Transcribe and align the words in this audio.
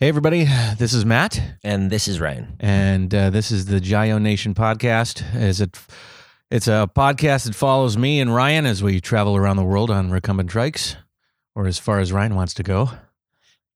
Hey, 0.00 0.08
everybody. 0.08 0.46
This 0.78 0.92
is 0.92 1.04
Matt, 1.04 1.40
And 1.62 1.90
this 1.90 2.08
is 2.08 2.20
Ryan. 2.20 2.56
and 2.60 3.14
uh, 3.14 3.30
this 3.30 3.50
is 3.50 3.66
the 3.66 3.80
Gio 3.80 4.20
Nation 4.20 4.54
podcast. 4.54 5.22
Is 5.36 5.60
it, 5.60 5.78
it's 6.50 6.66
a 6.68 6.88
podcast 6.94 7.44
that 7.46 7.54
follows 7.54 7.96
me 7.96 8.20
and 8.20 8.34
Ryan 8.34 8.66
as 8.66 8.82
we 8.82 9.00
travel 9.00 9.36
around 9.36 9.56
the 9.56 9.62
world 9.64 9.90
on 9.90 10.10
recumbent 10.10 10.50
trikes, 10.50 10.96
or 11.54 11.66
as 11.66 11.78
far 11.78 12.00
as 12.00 12.12
Ryan 12.12 12.34
wants 12.34 12.54
to 12.54 12.62
go. 12.62 12.90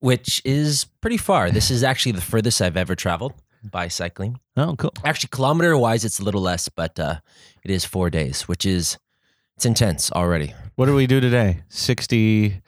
Which 0.01 0.43
is 0.45 0.87
pretty 1.01 1.17
far. 1.17 1.51
This 1.51 1.71
is 1.71 1.83
actually 1.83 2.13
the 2.13 2.21
furthest 2.21 2.61
I've 2.63 2.77
ever 2.77 2.95
traveled 2.95 3.35
by 3.69 3.89
cycling. 3.89 4.39
Oh, 4.57 4.77
cool. 4.77 4.93
Actually, 5.05 5.31
kilometer 5.33 5.77
wise, 5.77 6.05
it's 6.05 6.21
a 6.21 6.25
little 6.25 6.41
less, 6.43 6.69
but 6.69 6.99
uh, 7.01 7.17
it 7.65 7.71
is 7.71 7.85
four 7.85 8.11
days, 8.11 8.43
which 8.49 8.65
is 8.67 8.99
it's 9.57 9.67
intense 9.67 10.13
already. 10.13 10.55
What 10.77 10.87
do 10.87 10.95
we 10.95 11.07
do 11.09 11.21
today? 11.21 11.63
60. 11.69 12.61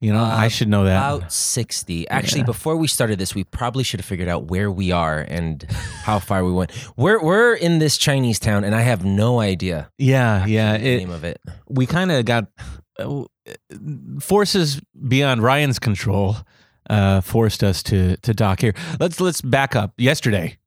You 0.00 0.12
know, 0.12 0.22
I 0.22 0.46
Uh, 0.46 0.48
should 0.48 0.68
know 0.68 0.84
that. 0.84 0.96
About 0.96 1.32
60. 1.32 2.08
Actually, 2.08 2.40
Yeah. 2.42 2.46
before 2.46 2.76
we 2.76 2.86
started 2.86 3.18
this, 3.18 3.34
we 3.34 3.42
probably 3.42 3.82
should 3.82 3.98
have 3.98 4.06
figured 4.06 4.28
out 4.28 4.44
where 4.48 4.70
we 4.70 4.92
are 4.92 5.18
and 5.28 5.64
how 6.04 6.20
far 6.20 6.44
we 6.44 6.52
went. 6.52 6.70
We're, 6.96 7.20
we're 7.20 7.54
in 7.54 7.80
this 7.80 7.98
Chinese 7.98 8.38
town, 8.38 8.62
and 8.62 8.74
I 8.76 8.82
have 8.82 9.04
no 9.04 9.40
idea 9.40 9.90
yeah, 9.98 10.46
yeah. 10.46 10.78
the 10.78 10.86
It, 10.88 10.96
name 10.98 11.10
of 11.10 11.24
it. 11.24 11.40
we 11.68 11.84
kind 11.86 12.12
of 12.12 12.24
got 12.24 12.46
uh, 13.00 13.24
forces 14.20 14.80
beyond 15.08 15.42
Ryan's 15.42 15.78
control 15.78 16.36
uh, 16.90 17.20
forced 17.20 17.62
us 17.62 17.82
to 17.84 18.16
to 18.18 18.32
dock 18.32 18.60
here. 18.60 18.74
Let's 19.00 19.20
let's 19.20 19.40
back 19.42 19.76
up. 19.76 19.92
Yesterday, 19.98 20.57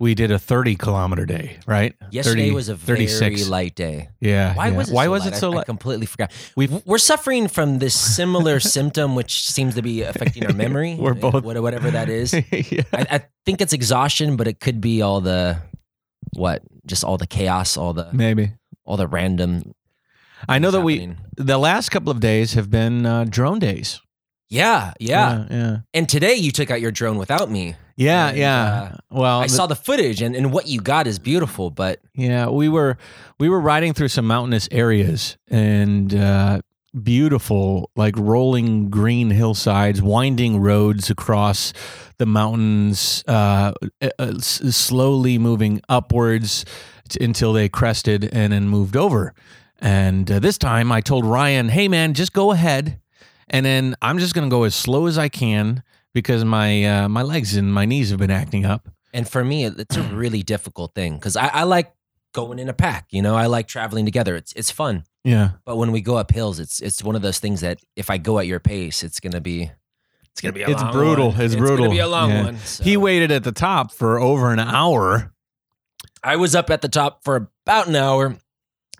we 0.00 0.14
did 0.14 0.30
a 0.30 0.38
30 0.38 0.76
kilometer 0.76 1.26
day, 1.26 1.58
right? 1.66 1.94
Yesterday 2.10 2.44
30 2.46 2.54
was 2.54 2.68
a 2.70 2.74
very 2.74 3.06
36. 3.06 3.48
light 3.50 3.74
day. 3.74 4.08
Yeah. 4.18 4.54
Why 4.54 4.68
yeah. 4.68 4.76
was 4.78 4.90
it 4.90 4.94
Why 4.94 5.04
so 5.04 5.10
was 5.10 5.24
light? 5.24 5.32
it 5.34 5.36
so 5.36 5.48
I, 5.50 5.52
I 5.52 5.56
light? 5.56 5.66
completely 5.66 6.06
forgot. 6.06 6.32
We've 6.56 6.84
We're 6.86 6.96
suffering 6.98 7.48
from 7.48 7.78
this 7.78 7.94
similar 7.94 8.58
symptom, 8.76 9.14
which 9.14 9.48
seems 9.50 9.74
to 9.74 9.82
be 9.82 10.00
affecting 10.02 10.46
our 10.46 10.52
memory. 10.64 10.96
We're 10.98 11.12
both- 11.12 11.44
whatever 11.44 11.90
that 11.90 12.08
is. 12.08 12.32
yeah. 12.50 12.82
I, 12.94 13.06
I 13.10 13.20
think 13.44 13.60
it's 13.60 13.74
exhaustion, 13.74 14.36
but 14.36 14.48
it 14.48 14.58
could 14.58 14.80
be 14.80 15.02
all 15.02 15.20
the 15.20 15.58
what, 16.32 16.62
just 16.86 17.04
all 17.04 17.18
the 17.18 17.26
chaos, 17.26 17.76
all 17.76 17.92
the 17.92 18.08
maybe. 18.12 18.52
all 18.86 18.96
the 18.96 19.06
random. 19.06 19.74
I 20.48 20.58
know 20.58 20.70
that 20.70 20.82
things 20.82 21.18
we 21.36 21.44
the 21.44 21.58
last 21.58 21.90
couple 21.90 22.10
of 22.10 22.20
days 22.20 22.54
have 22.54 22.70
been 22.70 23.04
uh, 23.04 23.24
drone 23.28 23.58
days. 23.58 24.00
Yeah, 24.48 24.94
yeah, 24.98 25.46
yeah, 25.48 25.56
yeah, 25.56 25.76
And 25.94 26.08
today 26.08 26.34
you 26.34 26.50
took 26.50 26.72
out 26.72 26.80
your 26.80 26.90
drone 26.90 27.18
without 27.18 27.48
me. 27.50 27.76
Yeah. 28.00 28.28
And, 28.28 28.38
yeah. 28.38 28.96
well, 29.10 29.40
I 29.40 29.44
the- 29.46 29.48
saw 29.52 29.66
the 29.66 29.76
footage, 29.76 30.22
and, 30.22 30.34
and 30.34 30.52
what 30.52 30.66
you 30.66 30.80
got 30.80 31.06
is 31.06 31.18
beautiful. 31.18 31.70
But 31.70 32.00
Yeah, 32.14 32.48
we 32.48 32.68
were 32.68 32.96
we 33.38 33.48
were 33.48 33.60
riding 33.60 33.92
through 33.94 34.08
some 34.08 34.26
mountainous 34.26 34.68
areas 34.72 35.36
and 35.48 36.14
uh, 36.14 36.60
beautiful, 37.02 37.90
like 37.96 38.14
rolling 38.16 38.88
green 38.90 39.30
hillsides, 39.30 40.00
winding 40.02 40.60
roads 40.60 41.10
across 41.10 41.72
the 42.18 42.26
mountains, 42.26 43.24
uh, 43.28 43.72
uh, 44.18 44.38
slowly 44.38 45.38
moving 45.38 45.80
upwards 45.88 46.64
t- 47.08 47.24
until 47.24 47.52
they 47.52 47.68
crested 47.68 48.28
and 48.32 48.52
then 48.52 48.68
moved 48.68 48.96
over. 48.96 49.32
And 49.78 50.30
uh, 50.30 50.38
this 50.40 50.58
time, 50.58 50.92
I 50.92 51.00
told 51.00 51.24
Ryan, 51.24 51.68
"Hey, 51.70 51.88
man, 51.88 52.12
just 52.14 52.32
go 52.32 52.50
ahead, 52.52 53.00
and 53.48 53.64
then 53.64 53.94
I'm 54.02 54.18
just 54.18 54.34
gonna 54.34 54.50
go 54.50 54.64
as 54.64 54.74
slow 54.74 55.06
as 55.06 55.16
I 55.18 55.28
can." 55.28 55.82
Because 56.12 56.44
my 56.44 56.84
uh, 56.84 57.08
my 57.08 57.22
legs 57.22 57.56
and 57.56 57.72
my 57.72 57.84
knees 57.84 58.10
have 58.10 58.18
been 58.18 58.30
acting 58.30 58.64
up. 58.66 58.88
and 59.14 59.28
for 59.28 59.44
me, 59.44 59.64
it's 59.64 59.96
a 59.96 60.02
really 60.02 60.42
difficult 60.42 60.94
thing 60.94 61.14
because 61.14 61.36
I, 61.36 61.46
I 61.48 61.62
like 61.64 61.92
going 62.32 62.58
in 62.58 62.68
a 62.68 62.72
pack. 62.72 63.06
You 63.10 63.22
know, 63.22 63.36
I 63.36 63.46
like 63.46 63.68
traveling 63.68 64.04
together. 64.04 64.34
It's 64.36 64.52
it's 64.54 64.70
fun. 64.70 65.04
Yeah, 65.22 65.50
But 65.66 65.76
when 65.76 65.92
we 65.92 66.00
go 66.00 66.16
up 66.16 66.32
hills, 66.32 66.58
it's 66.58 66.80
it's 66.80 67.04
one 67.04 67.14
of 67.14 67.22
those 67.22 67.38
things 67.38 67.60
that 67.60 67.78
if 67.94 68.08
I 68.10 68.16
go 68.18 68.38
at 68.38 68.46
your 68.46 68.58
pace, 68.60 69.02
it's 69.04 69.20
gonna 69.20 69.40
be 69.40 69.70
it's 70.32 70.40
gonna 70.40 70.52
be 70.54 70.62
a 70.62 70.70
It's 70.70 70.80
long 70.82 70.92
brutal. 70.92 71.30
one. 71.32 71.40
It's 71.40 71.54
gonna 71.54 71.66
brutal. 71.66 71.90
be 71.90 71.98
a 71.98 72.08
long 72.08 72.30
Yeah. 72.30 72.44
one. 72.44 72.56
so. 72.58 72.82
He 72.84 72.96
waited 72.96 73.30
at 73.30 73.44
the 73.44 73.52
top 73.52 73.92
for 73.92 74.18
over 74.18 74.50
an 74.52 74.58
hour. 74.60 75.32
I 76.24 76.36
was 76.36 76.54
up 76.54 76.70
at 76.70 76.80
the 76.82 76.88
top 76.88 77.22
for 77.24 77.50
about 77.66 77.88
an 77.88 77.96
hour, 77.96 78.36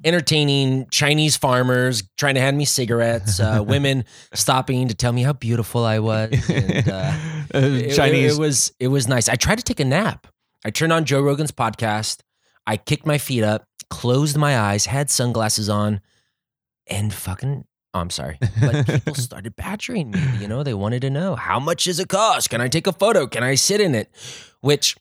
entertaining 0.05 0.87
Chinese 0.91 1.37
farmers 1.37 2.03
trying 2.17 2.35
to 2.35 2.41
hand 2.41 2.57
me 2.57 2.65
cigarettes, 2.65 3.39
uh, 3.41 3.63
women 3.67 4.05
stopping 4.35 4.89
to 4.89 4.95
tell 4.95 5.13
me 5.13 5.23
how 5.23 5.33
beautiful 5.33 5.85
I 5.85 5.99
was. 5.99 6.31
And, 6.51 6.89
uh, 6.89 7.17
Uh, 7.53 7.59
it- 7.59 7.97
Chinese. 7.97 8.37
It, 8.37 8.41
was 8.41 8.73
it 8.79 8.87
was 8.89 9.09
nice. 9.09 9.29
I 9.29 9.35
tried 9.35 9.57
to 9.59 9.65
take 9.65 9.81
a 9.81 9.85
nap. 9.85 10.29
I 10.65 10.71
turned 10.71 10.93
on 10.93 11.05
Joe 11.05 11.21
Rogan's 11.21 11.51
podcast. 11.51 12.21
I 12.65 12.77
kicked 12.77 13.05
my 13.07 13.19
feet 13.19 13.43
up, 13.43 13.65
closed 13.91 14.37
my 14.37 14.57
eyes, 14.57 14.87
had 14.87 15.11
sunglasses 15.11 15.69
on, 15.69 16.01
and 16.87 17.13
fucking. 17.13 17.65
Oh, 17.93 17.99
I'm 17.99 18.11
sorry, 18.11 18.39
but 18.61 18.87
people 18.87 19.15
started 19.17 19.57
badgering 19.57 20.13
me. 20.13 20.23
You 20.39 20.47
know, 20.47 20.63
they 20.63 20.75
wanted 20.75 21.01
to 21.03 21.11
know 21.11 21.35
how 21.35 21.59
much 21.59 21.87
does 21.87 21.99
it 21.99 22.09
cost? 22.09 22.51
Can 22.51 22.61
I 22.61 22.69
take 22.69 22.87
a 22.87 22.93
photo? 22.93 23.27
Can 23.27 23.43
I 23.43 23.57
sit 23.57 23.81
in 23.81 23.97
it? 23.97 24.09
Which, 24.61 24.97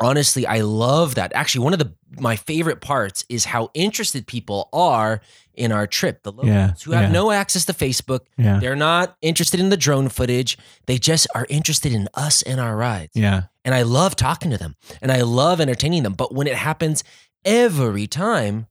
honestly, 0.00 0.46
I 0.46 0.60
love 0.60 1.14
that. 1.16 1.32
Actually, 1.34 1.64
one 1.64 1.72
of 1.72 1.78
the 1.78 1.94
my 2.18 2.36
favorite 2.36 2.80
parts 2.80 3.24
is 3.28 3.44
how 3.46 3.70
interested 3.74 4.26
people 4.26 4.68
are 4.72 5.20
in 5.54 5.70
our 5.72 5.86
trip. 5.86 6.22
The 6.22 6.32
locals 6.32 6.48
Yeah, 6.48 6.72
who 6.84 6.92
have 6.92 7.04
yeah. 7.04 7.12
no 7.12 7.30
access 7.30 7.64
to 7.66 7.72
Facebook, 7.72 8.20
yeah. 8.36 8.58
they're 8.58 8.74
not 8.76 9.16
interested 9.22 9.60
in 9.60 9.68
the 9.68 9.76
drone 9.76 10.08
footage. 10.08 10.58
They 10.86 10.98
just 10.98 11.26
are 11.34 11.46
interested 11.48 11.92
in 11.92 12.08
us 12.14 12.42
and 12.42 12.60
our 12.60 12.76
rides. 12.76 13.12
Yeah. 13.14 13.42
And 13.64 13.74
I 13.74 13.82
love 13.82 14.16
talking 14.16 14.50
to 14.50 14.58
them 14.58 14.74
and 15.00 15.12
I 15.12 15.20
love 15.22 15.60
entertaining 15.60 16.02
them. 16.02 16.14
But 16.14 16.34
when 16.34 16.46
it 16.46 16.56
happens 16.56 17.04
every 17.44 18.06
time, 18.06 18.66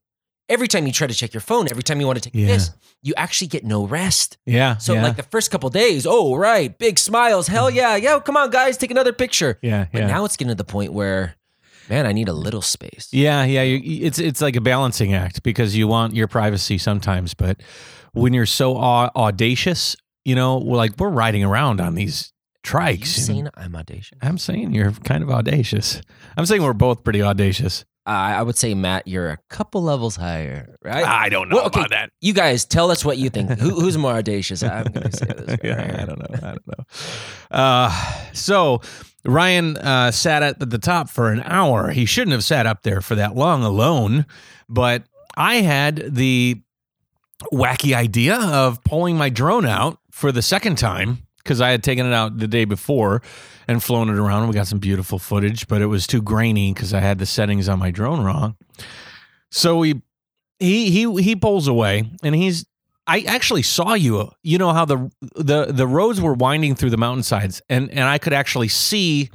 every 0.50 0.68
time 0.68 0.86
you 0.88 0.92
try 0.92 1.08
to 1.08 1.14
check 1.14 1.34
your 1.34 1.42
phone, 1.42 1.68
every 1.70 1.84
time 1.84 2.00
you 2.02 2.08
want 2.08 2.22
to 2.22 2.30
take 2.30 2.36
Yeah. 2.36 2.48
this, 2.48 2.72
you 3.02 3.14
actually 3.16 3.48
get 3.48 3.64
no 3.64 3.86
rest. 3.88 4.38
Yeah. 4.46 4.78
So 4.78 4.94
yeah. 4.94 5.04
like 5.04 5.16
the 5.16 5.24
first 5.24 5.52
couple 5.52 5.70
days, 5.70 6.06
oh 6.10 6.36
right, 6.36 6.78
big 6.78 7.00
smiles, 7.00 7.48
hell 7.48 7.68
mm-hmm. 7.68 7.78
yeah, 7.78 7.96
yo, 7.96 8.20
come 8.20 8.36
on 8.36 8.50
guys, 8.50 8.78
take 8.78 8.92
another 8.92 9.14
picture. 9.14 9.58
yeah. 9.62 9.86
But 9.92 10.00
Yeah. 10.02 10.08
now 10.08 10.26
it's 10.26 10.36
getting 10.36 10.50
to 10.50 10.56
the 10.56 10.64
point 10.66 10.92
where, 10.92 11.36
man, 11.90 12.06
I 12.06 12.12
need 12.12 12.28
a 12.28 12.34
little 12.34 12.62
space. 12.62 13.08
yeah. 13.12 13.44
Yeah. 13.46 13.62
You, 13.64 14.06
it's 14.08 14.20
it's 14.20 14.42
like 14.42 14.56
a 14.56 14.62
balancing 14.62 15.14
act 15.14 15.44
because 15.44 15.76
you 15.78 15.88
want 15.88 16.14
your 16.16 16.28
privacy 16.28 16.78
sometimes, 16.78 17.34
but 17.34 17.62
when 18.14 18.34
you're 18.34 18.46
so 18.48 18.76
au- 18.76 19.12
audacious, 19.16 19.96
you 20.26 20.36
know, 20.36 20.58
like 20.58 20.94
we're 20.98 21.10
riding 21.10 21.44
around 21.44 21.80
on 21.80 21.96
these 21.96 22.34
you 22.66 22.72
trikes. 22.72 23.06
saying 23.08 23.48
I'm 23.56 23.76
audacious? 23.76 24.18
I'm 24.22 24.38
saying 24.38 24.74
you're 24.74 24.92
kind 24.92 25.24
of 25.24 25.30
audacious. 25.30 26.02
I'm 26.36 26.46
saying 26.46 26.62
we're 26.64 26.74
both 26.74 27.04
pretty 27.04 27.22
audacious. 27.22 27.86
Uh, 28.10 28.38
I 28.40 28.42
would 28.42 28.58
say, 28.58 28.74
Matt, 28.74 29.08
you're 29.08 29.30
a 29.30 29.38
couple 29.50 29.84
levels 29.84 30.16
higher, 30.16 30.76
right? 30.84 31.06
I 31.06 31.30
don't 31.30 31.48
know 31.48 31.58
Well, 31.58 31.66
okay. 31.68 31.82
about 31.82 31.92
that. 31.92 32.10
You 32.22 32.34
guys, 32.34 32.66
tell 32.66 32.90
us 32.90 33.06
what 33.06 33.20
you 33.20 33.30
think. 33.30 33.52
Who, 33.60 33.70
who's 33.80 34.00
more 34.00 34.14
audacious? 34.14 34.64
I'm 34.64 34.86
going 34.86 35.12
to 35.12 35.16
say 35.16 35.26
this. 35.28 35.58
yeah, 35.64 35.76
right 35.76 36.00
I 36.02 36.06
don't 36.06 36.18
know. 36.18 36.36
I 36.36 36.40
don't 36.56 36.68
know. 36.68 36.84
Uh, 37.52 38.24
so 38.34 38.82
Ryan 39.26 39.78
uh, 39.78 40.10
sat 40.10 40.42
at 40.42 40.60
the 40.60 40.80
top 40.80 41.08
for 41.08 41.32
an 41.32 41.44
hour. 41.46 41.92
He 41.92 42.06
shouldn't 42.06 42.32
have 42.32 42.44
sat 42.44 42.66
up 42.66 42.82
there 42.82 43.00
for 43.02 43.14
that 43.14 43.36
long 43.36 43.62
alone, 43.64 44.26
but 44.68 45.04
I 45.38 45.58
had 45.58 46.16
the 46.16 46.62
wacky 47.54 47.96
idea 47.96 48.38
of 48.40 48.84
pulling 48.84 49.18
my 49.18 49.30
drone 49.30 49.68
out 49.68 50.00
for 50.12 50.32
the 50.32 50.42
second 50.42 50.80
time 50.80 51.20
because 51.40 51.62
I 51.62 51.72
had 51.72 51.84
taken 51.84 52.06
it 52.06 52.14
out 52.14 52.38
the 52.38 52.48
day 52.48 52.66
before 52.66 53.22
and 53.68 53.82
flown 53.82 54.10
it 54.10 54.18
around. 54.18 54.48
We 54.48 54.54
got 54.54 54.68
some 54.68 54.80
beautiful 54.80 55.20
footage, 55.20 55.68
but 55.68 55.82
it 55.82 55.88
was 55.88 56.08
too 56.08 56.22
grainy 56.22 56.74
because 56.74 56.94
I 56.94 57.00
had 57.00 57.20
the 57.20 57.26
settings 57.26 57.68
on 57.68 57.80
my 57.80 57.92
drone 57.92 58.24
wrong. 58.24 58.56
So 59.52 59.78
we 59.78 60.02
he 60.60 60.92
he 60.92 61.22
he 61.22 61.36
pulls 61.36 61.68
away 61.68 62.12
and 62.24 62.36
he's 62.36 62.66
I 63.08 63.22
actually 63.22 63.64
saw 63.64 63.96
you. 63.96 64.32
You 64.44 64.60
know 64.60 64.72
how 64.72 64.86
the 64.86 65.10
the 65.36 65.66
the 65.66 65.88
roads 65.88 66.22
were 66.22 66.34
winding 66.34 66.76
through 66.76 66.92
the 66.92 66.98
mountainsides, 66.98 67.62
and 67.68 67.90
and 67.90 68.04
I 68.04 68.20
could 68.20 68.34
actually 68.34 68.68
see 68.68 69.32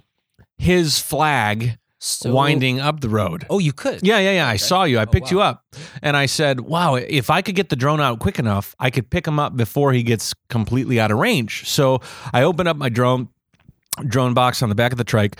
his 0.56 1.00
flag 1.00 1.78
So- 2.06 2.32
winding 2.34 2.80
up 2.80 3.00
the 3.00 3.08
road. 3.08 3.46
Oh, 3.48 3.58
you 3.58 3.72
could. 3.72 4.00
Yeah, 4.06 4.18
yeah, 4.18 4.32
yeah. 4.32 4.48
I 4.48 4.56
saw 4.56 4.84
you. 4.84 4.98
I 4.98 5.02
Oh, 5.04 5.06
picked 5.06 5.30
you 5.30 5.40
up, 5.40 5.64
and 6.02 6.16
I 6.16 6.26
said, 6.26 6.60
"Wow, 6.60 6.96
if 6.96 7.30
I 7.30 7.40
could 7.40 7.54
get 7.54 7.70
the 7.70 7.76
drone 7.76 8.00
out 8.00 8.18
quick 8.18 8.38
enough, 8.38 8.74
I 8.78 8.90
could 8.90 9.08
pick 9.08 9.26
him 9.26 9.38
up 9.38 9.56
before 9.56 9.92
he 9.94 10.02
gets 10.02 10.34
completely 10.50 11.00
out 11.00 11.10
of 11.10 11.18
range." 11.18 11.66
So 11.68 12.00
I 12.32 12.42
opened 12.42 12.68
up 12.68 12.76
my 12.76 12.88
drone 12.90 13.28
drone 14.06 14.34
box 14.34 14.62
on 14.62 14.68
the 14.68 14.74
back 14.74 14.92
of 14.92 14.98
the 14.98 15.04
trike, 15.04 15.36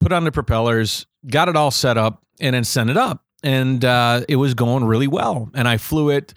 put 0.00 0.12
on 0.12 0.24
the 0.24 0.32
propellers, 0.32 1.06
got 1.28 1.48
it 1.48 1.56
all 1.56 1.70
set 1.70 1.98
up, 1.98 2.22
and 2.40 2.54
then 2.54 2.64
sent 2.64 2.88
it 2.88 2.96
up. 2.96 3.22
And 3.42 3.84
uh, 3.84 4.22
it 4.28 4.36
was 4.36 4.54
going 4.54 4.84
really 4.84 5.06
well. 5.08 5.50
And 5.54 5.68
I 5.68 5.76
flew 5.76 6.08
it, 6.10 6.32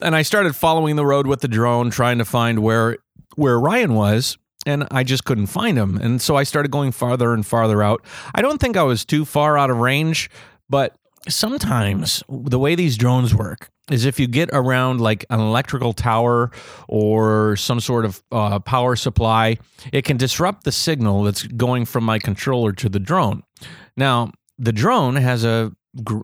and 0.00 0.14
I 0.14 0.22
started 0.22 0.54
following 0.54 0.94
the 0.96 1.04
road 1.06 1.26
with 1.26 1.40
the 1.40 1.48
drone, 1.48 1.90
trying 1.90 2.18
to 2.18 2.24
find 2.24 2.60
where 2.60 2.98
where 3.34 3.58
Ryan 3.58 3.94
was. 3.94 4.38
And 4.66 4.86
I 4.90 5.04
just 5.04 5.24
couldn't 5.24 5.46
find 5.46 5.78
him. 5.78 5.96
And 5.96 6.20
so 6.20 6.36
I 6.36 6.42
started 6.42 6.70
going 6.70 6.92
farther 6.92 7.32
and 7.32 7.46
farther 7.46 7.82
out. 7.82 8.04
I 8.34 8.42
don't 8.42 8.60
think 8.60 8.76
I 8.76 8.82
was 8.82 9.04
too 9.04 9.24
far 9.24 9.56
out 9.56 9.70
of 9.70 9.78
range, 9.78 10.28
but 10.68 10.96
sometimes 11.28 12.22
the 12.28 12.58
way 12.58 12.74
these 12.74 12.96
drones 12.96 13.34
work 13.34 13.70
is 13.90 14.04
if 14.04 14.18
you 14.18 14.26
get 14.26 14.50
around 14.52 15.00
like 15.00 15.24
an 15.30 15.38
electrical 15.38 15.92
tower 15.92 16.50
or 16.88 17.56
some 17.56 17.78
sort 17.78 18.04
of 18.04 18.22
uh, 18.32 18.58
power 18.58 18.96
supply, 18.96 19.56
it 19.92 20.02
can 20.02 20.16
disrupt 20.16 20.64
the 20.64 20.72
signal 20.72 21.22
that's 21.22 21.44
going 21.44 21.84
from 21.84 22.04
my 22.04 22.18
controller 22.18 22.72
to 22.72 22.88
the 22.88 22.98
drone. 22.98 23.44
Now, 23.96 24.32
the 24.58 24.72
drone 24.72 25.16
has 25.16 25.44
a 25.44 25.72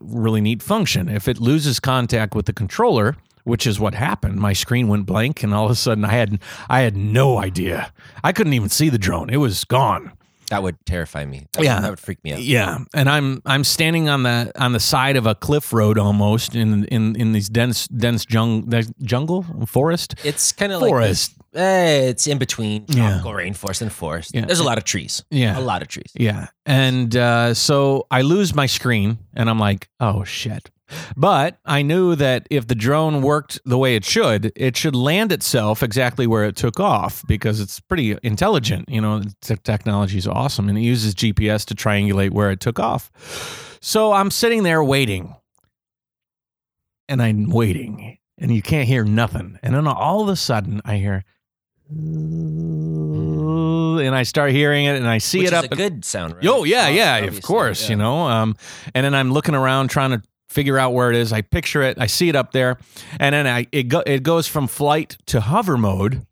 really 0.01 0.41
neat 0.41 0.63
function. 0.63 1.09
If 1.09 1.29
it 1.29 1.39
loses 1.39 1.79
contact 1.81 2.35
with 2.35 2.47
the 2.47 2.53
controller, 2.53 3.17
which 3.45 3.67
is 3.67 3.79
what 3.81 3.95
happened. 3.95 4.37
My 4.41 4.53
screen 4.53 4.89
went 4.89 5.07
blank, 5.07 5.43
and 5.43 5.55
all 5.55 5.65
of 5.67 5.71
a 5.71 5.75
sudden, 5.77 6.05
I 6.05 6.13
had 6.13 6.41
I 6.69 6.81
had 6.81 6.97
no 6.97 7.39
idea. 7.39 7.93
I 8.25 8.33
couldn't 8.33 8.53
even 8.55 8.69
see 8.69 8.89
the 8.89 8.99
drone; 8.99 9.31
it 9.31 9.39
was 9.39 9.65
gone. 9.65 10.13
That 10.51 10.63
would 10.63 10.77
terrify 10.85 11.25
me. 11.25 11.47
That 11.55 11.65
Yeah. 11.65 11.77
would, 11.77 11.85
that 11.85 11.91
would 11.91 11.99
freak 12.01 12.23
me 12.25 12.33
out. 12.35 12.43
Yeah, 12.43 12.79
and 12.95 13.09
I'm 13.09 13.41
I'm 13.47 13.65
standing 13.65 14.09
on 14.11 14.23
the 14.25 14.53
on 14.57 14.73
the 14.73 14.81
side 14.81 15.17
of 15.17 15.27
a 15.27 15.35
cliff 15.35 15.73
road 15.73 15.97
almost 15.99 16.55
in 16.55 16.85
in 16.87 17.17
in 17.17 17.33
these 17.33 17.49
dense 17.49 17.89
dense 17.89 18.27
jung, 18.29 18.71
jungle 19.03 19.47
forest 19.67 20.15
It's 20.25 20.53
kind 20.53 20.73
of 20.73 20.83
like 20.83 20.91
forest. 20.91 21.33
Eh, 21.55 22.09
it's 22.09 22.27
in 22.27 22.39
between 22.39 22.85
Yeah. 22.89 23.09
tropical 23.21 23.33
rainforest 23.33 23.83
and 23.83 23.93
forest. 23.93 24.31
Yeah. 24.35 24.47
There's 24.47 24.61
a 24.61 24.65
lot 24.65 24.79
of 24.79 24.85
trees. 24.85 25.23
Yeah. 25.31 25.59
A 25.59 25.61
lot 25.61 25.83
of 25.83 25.89
trees. 25.89 26.11
Yeah. 26.15 26.47
And 26.67 27.15
uh, 27.17 27.53
so 27.55 28.07
I 28.11 28.23
lose 28.23 28.55
my 28.55 28.67
screen 28.67 29.19
and 29.35 29.49
I'm 29.51 29.59
like, 29.59 29.89
oh 30.01 30.25
shit. 30.25 30.71
But 31.17 31.59
I 31.65 31.83
knew 31.83 32.15
that 32.17 32.47
if 32.51 32.67
the 32.67 32.75
drone 32.75 33.23
worked 33.23 33.61
the 33.65 33.79
way 33.79 33.97
it 33.97 34.05
should, 34.05 34.53
it 34.57 34.77
should 34.77 34.95
land 34.97 35.33
itself 35.33 35.83
exactly 35.83 36.27
where 36.27 36.45
it 36.45 36.57
took 36.57 36.79
off 36.81 37.25
because 37.27 37.61
it's 37.61 37.81
pretty 37.81 38.17
intelligent. 38.23 38.89
You 38.89 39.01
know, 39.01 39.21
the 39.21 39.57
technology 39.57 40.19
is 40.19 40.27
awesome 40.27 40.69
and 40.69 40.77
it 40.79 40.83
uses 40.83 41.15
GPS 41.15 41.65
to 41.67 41.75
triangulate 41.75 42.31
where 42.31 42.51
it 42.51 42.61
took 42.61 42.79
off. 42.81 43.79
So 43.81 44.13
I'm 44.13 44.31
sitting 44.31 44.63
there 44.63 44.83
waiting 44.85 45.35
and 47.09 47.21
I'm 47.23 47.51
waiting 47.51 48.19
and 48.39 48.55
you 48.55 48.63
can't 48.63 48.87
hear 48.89 49.05
nothing. 49.05 49.59
And 49.63 49.75
then 49.75 49.87
all 49.87 50.23
of 50.23 50.29
a 50.29 50.37
sudden 50.37 50.81
I 50.85 50.97
hear, 50.97 51.25
and 54.01 54.15
I 54.15 54.23
start 54.23 54.53
hearing 54.53 54.87
it 54.87 54.97
and 54.97 55.07
I 55.07 55.19
see 55.19 55.39
Which 55.41 55.49
it 55.49 55.53
is 55.53 55.59
up. 55.59 55.65
a 55.65 55.69
and- 55.69 55.77
good 55.77 56.05
sound, 56.05 56.35
right? 56.37 56.47
Oh 56.47 56.65
yeah, 56.65 56.89
yeah, 56.89 57.17
of 57.19 57.43
course, 57.43 57.85
yeah. 57.85 57.91
you 57.91 57.97
know. 57.97 58.27
Um, 58.29 58.57
and 58.95 59.05
then 59.05 59.15
I'm 59.15 59.33
looking 59.33 59.55
around 59.55 59.89
trying 59.89 60.11
to 60.11 60.23
figure 60.53 60.79
out 60.79 60.93
where 60.93 61.11
it 61.11 61.17
is. 61.17 61.33
I 61.33 61.41
picture 61.43 61.83
it, 61.83 61.99
I 62.01 62.07
see 62.07 62.29
it 62.29 62.37
up 62.37 62.53
there, 62.53 62.79
and 63.19 63.35
then 63.35 63.47
I 63.47 63.67
it 63.73 63.85
go, 63.85 64.01
it 64.07 64.23
goes 64.23 64.47
from 64.47 64.67
flight 64.69 65.17
to 65.27 65.41
hover 65.41 65.77
mode, 65.77 66.27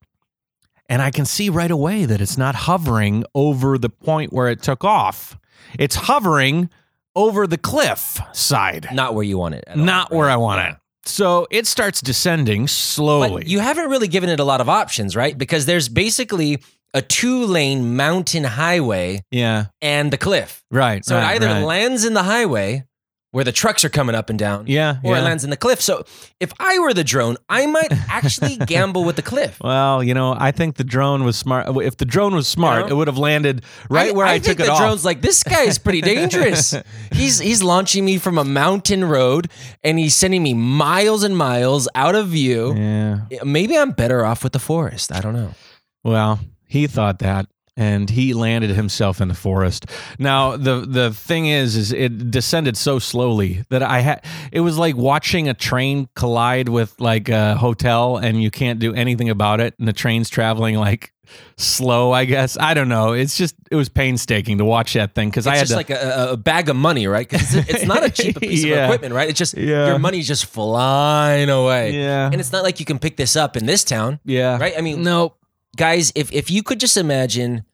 and 0.88 1.00
I 1.02 1.11
can 1.11 1.25
see 1.25 1.49
right 1.50 1.70
away 1.70 2.05
that 2.05 2.20
it's 2.20 2.37
not 2.38 2.55
hovering 2.55 3.25
over 3.34 3.78
the 3.78 3.90
point 3.90 4.32
where 4.32 4.49
it 4.49 4.62
took 4.62 4.84
off. 4.84 5.38
It's 5.78 5.94
hovering 5.94 6.69
over 7.17 7.46
the 7.46 7.58
cliff 7.58 8.20
side, 8.32 8.88
Not 8.93 9.14
where 9.14 9.25
you 9.25 9.38
want 9.38 9.55
it. 9.56 9.64
All, 9.69 9.76
not 9.76 10.12
where? 10.12 10.28
I 10.28 10.37
want 10.37 10.61
Yeah. 10.61 10.70
it. 10.72 10.76
So 11.06 11.46
it 11.50 11.67
starts 11.67 12.00
descending 12.00 12.69
slowly. 12.69 13.31
But 13.31 13.46
you 13.49 13.58
haven't 13.61 13.88
really 13.88 14.06
given 14.08 14.28
it 14.31 14.38
a 14.38 14.44
lot 14.44 14.61
of 14.61 14.69
options, 14.69 15.17
right? 15.17 15.37
Because 15.37 15.67
there's 15.67 15.88
basically 15.88 16.62
a 16.93 17.00
two 17.02 17.44
lane 17.46 17.96
mountain 17.96 18.44
highway 18.44 19.22
yeah, 19.31 19.67
and 19.81 20.12
the 20.12 20.19
cliff. 20.19 20.62
right. 20.70 21.05
So 21.05 21.17
right, 21.17 21.32
it 21.32 21.37
either 21.37 21.46
right. 21.46 21.64
lands 21.64 22.05
in 22.05 22.14
the 22.14 22.22
highway 22.22 22.84
where 23.32 23.44
the 23.44 23.53
trucks 23.53 23.85
are 23.85 23.88
coming 23.88 24.15
up 24.17 24.29
and 24.29 24.38
down, 24.38 24.67
yeah, 24.67 24.99
or 25.05 25.15
yeah. 25.15 25.21
it 25.21 25.25
lands 25.25 25.44
in 25.44 25.50
the 25.50 25.56
cliff. 25.56 25.81
So 25.81 26.05
if 26.41 26.53
I 26.59 26.79
were 26.81 26.93
the 26.93 27.05
drone, 27.05 27.37
I 27.49 27.67
might 27.67 27.93
actually 28.09 28.56
gamble 28.56 29.05
with 29.05 29.17
the 29.17 29.23
cliff. 29.23 29.59
Well, 29.61 30.03
you 30.03 30.15
know, 30.15 30.35
I 30.37 30.50
think 30.50 30.77
the 30.77 30.85
drone 30.85 31.23
was 31.25 31.37
smart. 31.37 31.69
If 31.77 31.97
the 31.97 32.05
drone 32.05 32.35
was 32.35 32.49
smart, 32.49 32.82
You 32.82 32.87
know? 32.87 32.94
it 32.94 32.97
would 32.99 33.06
have 33.09 33.19
landed 33.19 33.65
right 33.88 34.11
I, 34.11 34.12
where 34.12 34.27
I, 34.27 34.38
think 34.41 34.59
took 34.59 34.67
it 34.67 34.69
off 34.71 34.79
the 34.79 34.82
off. 34.82 34.88
drone's 34.88 35.05
like 35.05 35.23
this 35.23 35.43
guy 35.44 35.62
is 35.62 35.79
pretty 35.79 36.00
dangerous. 36.00 36.75
he's 37.12 37.38
he's 37.38 37.62
launching 37.62 38.05
me 38.05 38.19
from 38.19 38.37
a 38.37 38.44
mountain 38.44 39.05
road 39.05 39.49
and 39.85 39.99
he's 39.99 40.15
sending 40.17 40.43
me 40.43 40.53
miles 40.55 41.23
and 41.23 41.37
miles 41.37 41.88
out 41.94 42.15
of 42.15 42.29
view. 42.29 42.75
yeah. 42.75 43.21
Maybe 43.44 43.77
I'm 43.79 43.93
better 43.93 44.25
off 44.25 44.43
with 44.43 44.53
the 44.53 44.59
forest. 44.59 45.12
I 45.12 45.21
don't 45.21 45.35
know. 45.35 45.55
Well, 46.03 46.41
he 46.67 46.87
thought 46.87 47.19
that, 47.21 47.47
and 47.76 48.11
he 48.11 48.34
landed 48.34 48.70
himself 48.70 49.20
in 49.20 49.28
the 49.28 49.34
forest. 49.34 49.87
Now, 50.19 50.56
the 50.56 50.81
the 50.87 51.12
thing 51.12 51.46
is, 51.46 51.76
is 51.76 51.93
it 51.93 52.31
descended 52.31 52.76
so 52.76 52.99
slowly 52.99 53.64
that 53.70 53.82
I 53.82 54.00
had. 54.00 54.25
It 54.52 54.61
was 54.61 54.76
like 54.78 54.96
watching 54.96 55.49
a 55.49 55.55
train 55.55 56.08
collide 56.14 56.69
with 56.69 57.00
like 57.00 57.28
a 57.28 57.56
hotel, 57.56 58.17
and 58.17 58.43
you 58.43 58.50
can't 58.50 58.78
do 58.78 58.94
anything 58.94 59.31
about 59.31 59.61
it, 59.61 59.75
and 59.78 59.87
the 59.88 59.93
train's 59.93 60.28
traveling 60.28 60.76
like 60.76 61.12
slow. 61.56 62.11
I 62.12 62.25
guess 62.25 62.58
I 62.58 62.75
don't 62.75 62.88
know. 62.88 63.12
It's 63.12 63.37
just 63.37 63.55
it 63.70 63.76
was 63.76 63.88
painstaking 63.88 64.58
to 64.58 64.64
watch 64.64 64.94
that 64.94 65.14
thing 65.14 65.31
because 65.31 65.46
I 65.46 65.52
had 65.56 65.61
just 65.61 65.70
to. 65.70 65.76
like 65.76 65.90
a, 65.90 66.31
a 66.32 66.37
bag 66.37 66.69
of 66.69 66.75
money, 66.76 67.06
right? 67.06 67.28
'Cause 67.28 67.55
it's, 67.55 67.69
it's 67.70 67.84
not 67.87 68.02
a 68.05 68.11
cheap 68.11 68.40
piece 68.40 68.64
Yeah. 68.64 68.78
of 68.78 68.84
equipment, 68.90 69.14
right? 69.14 69.28
It's 69.28 69.38
just 69.38 69.56
Yeah. 69.56 69.87
your 69.87 69.99
money's 70.00 70.26
just 70.26 70.46
flying 70.46 71.49
away. 71.49 71.93
yeah, 71.93 72.26
And 72.26 72.40
it's 72.40 72.50
not 72.52 72.64
like 72.64 72.81
you 72.81 72.87
can 72.87 72.99
pick 72.99 73.17
this 73.17 73.37
up 73.37 73.56
in 73.56 73.64
this 73.67 73.84
town, 73.84 74.19
yeah, 74.25 74.58
right? 74.58 74.75
I 74.76 74.81
mean, 74.81 75.02
Nope. 75.05 75.37
Guys, 75.76 76.12
if 76.14 76.32
if 76.32 76.50
you 76.50 76.62
could 76.62 76.81
just 76.81 76.96
imagine 76.96 77.64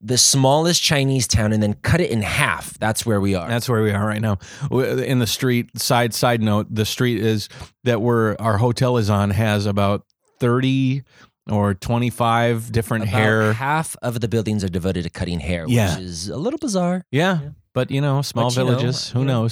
the 0.00 0.18
smallest 0.18 0.82
Chinese 0.82 1.26
town 1.26 1.52
and 1.52 1.62
then 1.62 1.74
cut 1.74 2.00
it 2.00 2.10
in 2.10 2.22
half, 2.22 2.78
that's 2.78 3.06
where 3.06 3.20
we 3.20 3.34
are. 3.34 3.48
That's 3.48 3.68
where 3.68 3.82
we 3.82 3.90
are 3.92 4.06
right 4.06 4.20
now. 4.20 4.38
In 4.70 5.18
the 5.18 5.26
street, 5.26 5.78
side 5.78 6.12
side 6.14 6.42
note, 6.42 6.66
the 6.70 6.84
street 6.84 7.20
is 7.20 7.48
that 7.84 8.00
we're 8.02 8.36
our 8.38 8.58
hotel 8.58 8.98
is 8.98 9.08
on 9.10 9.30
has 9.30 9.64
about 9.66 10.04
thirty 10.38 11.02
or 11.50 11.74
twenty 11.74 12.10
five 12.10 12.70
different 12.72 13.04
About 13.04 13.14
hair. 13.14 13.52
half 13.54 13.96
of 14.02 14.20
the 14.20 14.28
buildings 14.28 14.62
are 14.64 14.68
devoted 14.68 15.04
to 15.04 15.10
cutting 15.10 15.40
hair, 15.40 15.64
Yeah. 15.66 15.94
which 15.96 16.04
is 16.04 16.28
a 16.28 16.36
little 16.36 16.58
bizarre. 16.58 17.04
Yeah, 17.10 17.40
Yeah. 17.42 17.48
but 17.72 17.90
you 17.90 18.00
know, 18.00 18.20
small 18.22 18.50
But, 18.50 18.56
you 18.56 18.64
know, 18.64 18.70
villages. 18.76 19.10
Who 19.10 19.20
you 19.20 19.24
know. 19.24 19.48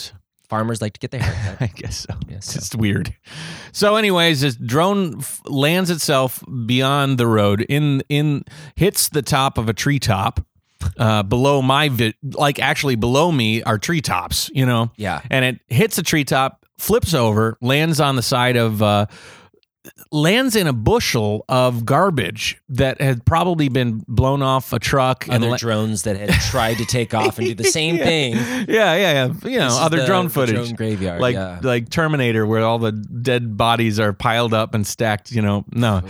Farmers 0.55 0.81
like 0.81 0.93
to 0.93 1.01
get 1.01 1.11
their 1.11 1.21
hair 1.21 1.57
cut. 1.59 1.63
I 1.63 1.67
guess 1.75 2.07
so. 2.09 2.15
Yeah, 2.29 2.37
It's 2.37 2.53
so- 2.53 2.59
just 2.61 2.77
weird. 2.77 3.15
So, 3.73 3.97
anyways, 3.97 4.41
this 4.43 4.55
drone 4.57 5.19
f- 5.19 5.41
lands 5.47 5.91
itself 5.91 6.43
beyond 6.67 7.19
the 7.19 7.27
road 7.27 7.61
in 7.63 8.03
in 8.09 8.45
hits 8.77 9.09
the 9.09 9.23
top 9.23 9.59
of 9.59 9.69
a 9.69 9.73
treetop. 9.73 10.41
Uh, 10.99 11.23
below 11.23 11.63
my 11.63 11.89
vi- 11.89 12.15
like 12.23 12.59
actually 12.61 12.95
below 12.95 13.33
me 13.33 13.63
are 13.63 13.79
treetops, 13.79 14.51
you 14.55 14.67
know. 14.67 14.91
Yeah. 14.97 15.23
and 15.31 15.45
it 15.45 15.61
hits 15.69 15.97
a 15.99 16.03
treetop, 16.03 16.67
flips 16.79 17.15
over, 17.15 17.57
lands 17.63 18.01
on 18.01 18.17
the 18.17 18.23
side 18.23 18.57
of, 18.57 18.83
uh, 18.83 19.07
lands 20.11 20.57
in 20.57 20.67
a 20.67 20.73
bushel 20.73 21.45
of 21.49 21.85
garbage 21.85 22.61
that 22.69 23.01
had 23.01 23.25
probably 23.27 23.69
been 23.69 24.03
blown 24.09 24.43
off 24.43 24.73
a 24.73 24.79
truck 24.79 25.27
and 25.29 25.45
la- 25.45 25.57
drones 25.57 26.03
that 26.05 26.17
had 26.17 26.31
tried 26.51 26.79
to 26.79 26.85
take 26.87 27.13
off 27.15 27.39
and 27.39 27.49
do 27.49 27.55
the 27.55 27.65
same 27.81 27.97
Yeah. 27.97 28.05
thing. 28.05 28.33
Yeah, 28.35 28.65
yeah, 28.69 28.97
yeah. 28.97 29.25
You 29.45 29.59
know, 29.59 29.69
This 29.69 29.79
other 29.79 29.99
the- 30.01 30.07
drone 30.07 30.29
footage, 30.29 30.55
drone 30.57 30.75
graveyard. 30.75 31.21
like 31.21 31.35
yeah. 31.35 31.61
like 31.63 31.91
Terminator, 31.91 32.47
where 32.47 32.63
all 32.63 32.79
the 32.79 32.93
dead 32.93 33.57
bodies 33.57 33.99
are 34.01 34.13
piled 34.13 34.55
up 34.55 34.75
and 34.75 34.87
stacked. 34.87 35.33
You 35.33 35.43
know, 35.43 35.65
no. 35.73 36.03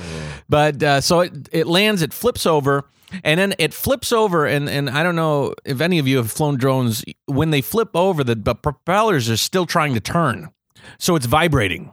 But 0.49 0.83
uh, 0.83 1.01
so 1.01 1.21
it 1.21 1.33
it 1.53 1.67
lands, 1.67 2.03
it 2.03 2.13
flips 2.13 2.47
over, 2.47 2.85
and 3.25 3.41
then 3.41 3.55
it 3.59 3.75
flips 3.75 4.13
over, 4.13 4.47
and 4.47 4.69
and 4.69 4.89
I 4.91 5.03
don't 5.03 5.17
know 5.17 5.55
if 5.65 5.81
any 5.81 5.99
of 5.99 6.07
you 6.07 6.19
have 6.19 6.31
flown 6.31 6.57
drones. 6.57 7.05
When 7.27 7.51
they 7.51 7.61
flip 7.63 7.91
over, 7.95 8.23
the, 8.23 8.35
the 8.35 8.55
propellers 8.55 9.29
are 9.31 9.37
still 9.37 9.67
trying 9.67 9.95
to 9.95 10.01
turn, 10.01 10.51
so 10.99 11.17
it's 11.17 11.27
vibrating. 11.27 11.93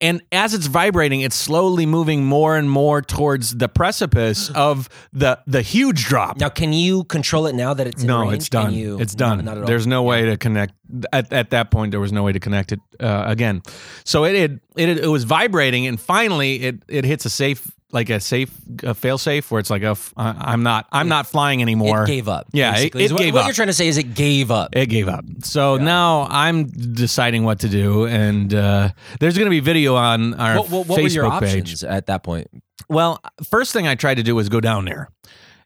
And 0.00 0.22
as 0.32 0.54
it's 0.54 0.66
vibrating, 0.66 1.20
it's 1.22 1.36
slowly 1.36 1.86
moving 1.86 2.24
more 2.24 2.56
and 2.56 2.70
more 2.70 3.00
towards 3.02 3.56
the 3.56 3.68
precipice 3.68 4.50
of 4.54 4.88
the 5.12 5.38
the 5.46 5.62
huge 5.62 6.04
drop. 6.04 6.38
Now, 6.38 6.48
can 6.48 6.72
you 6.72 7.04
control 7.04 7.46
it 7.46 7.54
now 7.54 7.74
that 7.74 7.86
it's 7.86 8.02
in 8.02 8.08
No, 8.08 8.22
range? 8.22 8.34
it's 8.34 8.48
done. 8.48 8.74
you- 8.74 9.00
it's 9.00 9.14
done. 9.14 9.44
not 9.44 9.56
at 9.56 9.62
all. 9.62 9.66
There's 9.66 9.86
no 9.86 10.02
way 10.02 10.26
to 10.26 10.36
connect. 10.36 10.74
At, 11.12 11.32
at 11.32 11.50
that 11.50 11.70
point, 11.70 11.92
there 11.92 12.00
was 12.00 12.12
no 12.12 12.22
way 12.22 12.32
to 12.32 12.40
connect 12.40 12.72
it 12.72 12.80
uh, 12.98 13.22
again. 13.26 13.62
So 14.04 14.24
it 14.24 14.34
it, 14.34 14.50
it 14.76 14.88
it 14.98 15.06
was 15.08 15.24
vibrating, 15.24 15.86
and 15.86 16.00
finally, 16.00 16.62
it 16.62 16.82
it 16.88 17.04
hits 17.04 17.24
a 17.24 17.30
safe 17.30 17.70
like 17.92 18.10
a 18.10 18.20
safe 18.20 18.50
a 18.82 18.94
fail 18.94 19.18
safe 19.18 19.50
where 19.50 19.58
it's 19.60 19.70
like, 19.70 19.82
oh, 19.82 19.92
f- 19.92 20.12
I'm 20.16 20.62
not 20.62 20.86
I'm 20.92 21.08
not 21.08 21.26
flying 21.26 21.60
anymore. 21.62 22.04
It 22.04 22.06
gave 22.08 22.28
up. 22.28 22.46
Yeah, 22.52 22.70
it- 22.70 22.74
basically, 22.74 23.04
is 23.04 23.10
it 23.10 23.14
what, 23.14 23.20
gave 23.22 23.34
what 23.34 23.40
up. 23.40 23.46
you're 23.48 23.54
trying 23.54 23.68
to 23.68 23.74
say 23.74 23.88
is 23.88 23.98
it 23.98 24.14
gave 24.14 24.50
up. 24.50 24.76
It 24.76 24.86
gave 24.86 25.08
up. 25.08 25.24
So 25.42 25.76
now 25.76 26.26
I'm 26.30 26.64
deciding 26.66 27.44
what 27.44 27.60
to 27.60 27.68
do, 27.68 28.06
and 28.06 28.52
uh, 28.54 28.90
there's 29.18 29.36
going 29.36 29.46
to 29.46 29.50
be 29.50 29.60
video 29.60 29.96
on 29.96 30.34
our 30.34 30.56
What, 30.58 30.70
what, 30.70 30.86
what 30.88 30.98
Facebook 31.00 31.02
were 31.02 31.08
your 31.08 31.40
page. 31.40 31.60
options 31.60 31.84
at 31.84 32.06
that 32.06 32.22
point? 32.22 32.48
Well, 32.88 33.20
first 33.48 33.72
thing 33.72 33.86
I 33.86 33.94
tried 33.94 34.16
to 34.16 34.22
do 34.22 34.34
was 34.34 34.48
go 34.48 34.60
down 34.60 34.84
there. 34.84 35.08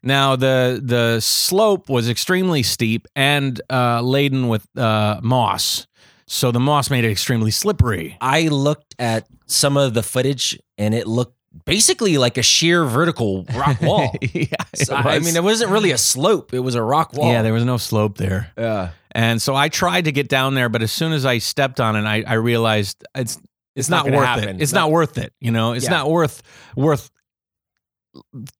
Now 0.03 0.35
the 0.35 0.79
the 0.83 1.19
slope 1.19 1.89
was 1.89 2.09
extremely 2.09 2.61
steep 2.61 3.07
and 3.15 3.59
uh, 3.71 4.01
laden 4.01 4.47
with 4.49 4.67
uh, 4.77 5.19
moss, 5.23 5.87
so 6.27 6.51
the 6.51 6.59
moss 6.59 6.91
made 6.91 7.03
it 7.05 7.11
extremely 7.11 7.49
slippery. 7.51 8.15
I 8.21 8.47
looked 8.49 8.93
at 8.99 9.27
some 9.47 9.77
of 9.77 9.93
the 9.95 10.03
footage 10.03 10.59
and 10.77 10.93
it 10.93 11.07
looked 11.07 11.34
basically 11.65 12.17
like 12.17 12.37
a 12.37 12.43
sheer 12.43 12.83
vertical 12.85 13.45
rock 13.55 13.81
wall. 13.81 14.13
yeah, 14.33 14.45
So, 14.75 14.95
I 14.95 15.19
mean, 15.19 15.35
it 15.35 15.43
wasn't 15.43 15.71
really 15.71 15.91
a 15.91 15.97
slope; 15.97 16.53
it 16.53 16.59
was 16.59 16.75
a 16.75 16.81
rock 16.81 17.13
wall. 17.13 17.31
yeah, 17.31 17.41
there 17.41 17.53
was 17.53 17.63
no 17.65 17.77
slope 17.77 18.17
there, 18.17 18.51
yeah. 18.57 18.89
and 19.11 19.41
so 19.41 19.55
I 19.55 19.69
tried 19.69 20.05
to 20.05 20.11
get 20.11 20.27
down 20.27 20.53
there, 20.55 20.69
but 20.69 20.81
as 20.81 20.91
soon 20.91 21.13
as 21.13 21.25
I 21.25 21.37
stepped 21.37 21.79
on 21.79 21.95
it, 21.95 22.03
I, 22.05 22.23
I 22.27 22.33
realized 22.33 23.03
it's 23.15 23.39
it's, 23.75 23.89
not 23.89 24.05
not, 24.05 24.15
worth 24.15 24.25
happen. 24.25 24.49
it. 24.49 24.61
It's 24.61 24.71
No. 24.73 24.81
not 24.81 24.91
worth 24.91 25.17
it. 25.17 25.33
You 25.39 25.51
know, 25.51 25.73
it's 25.73 25.85
Yeah. 25.85 25.91
not 25.91 26.09
worth 26.09 26.41
worth 26.75 27.09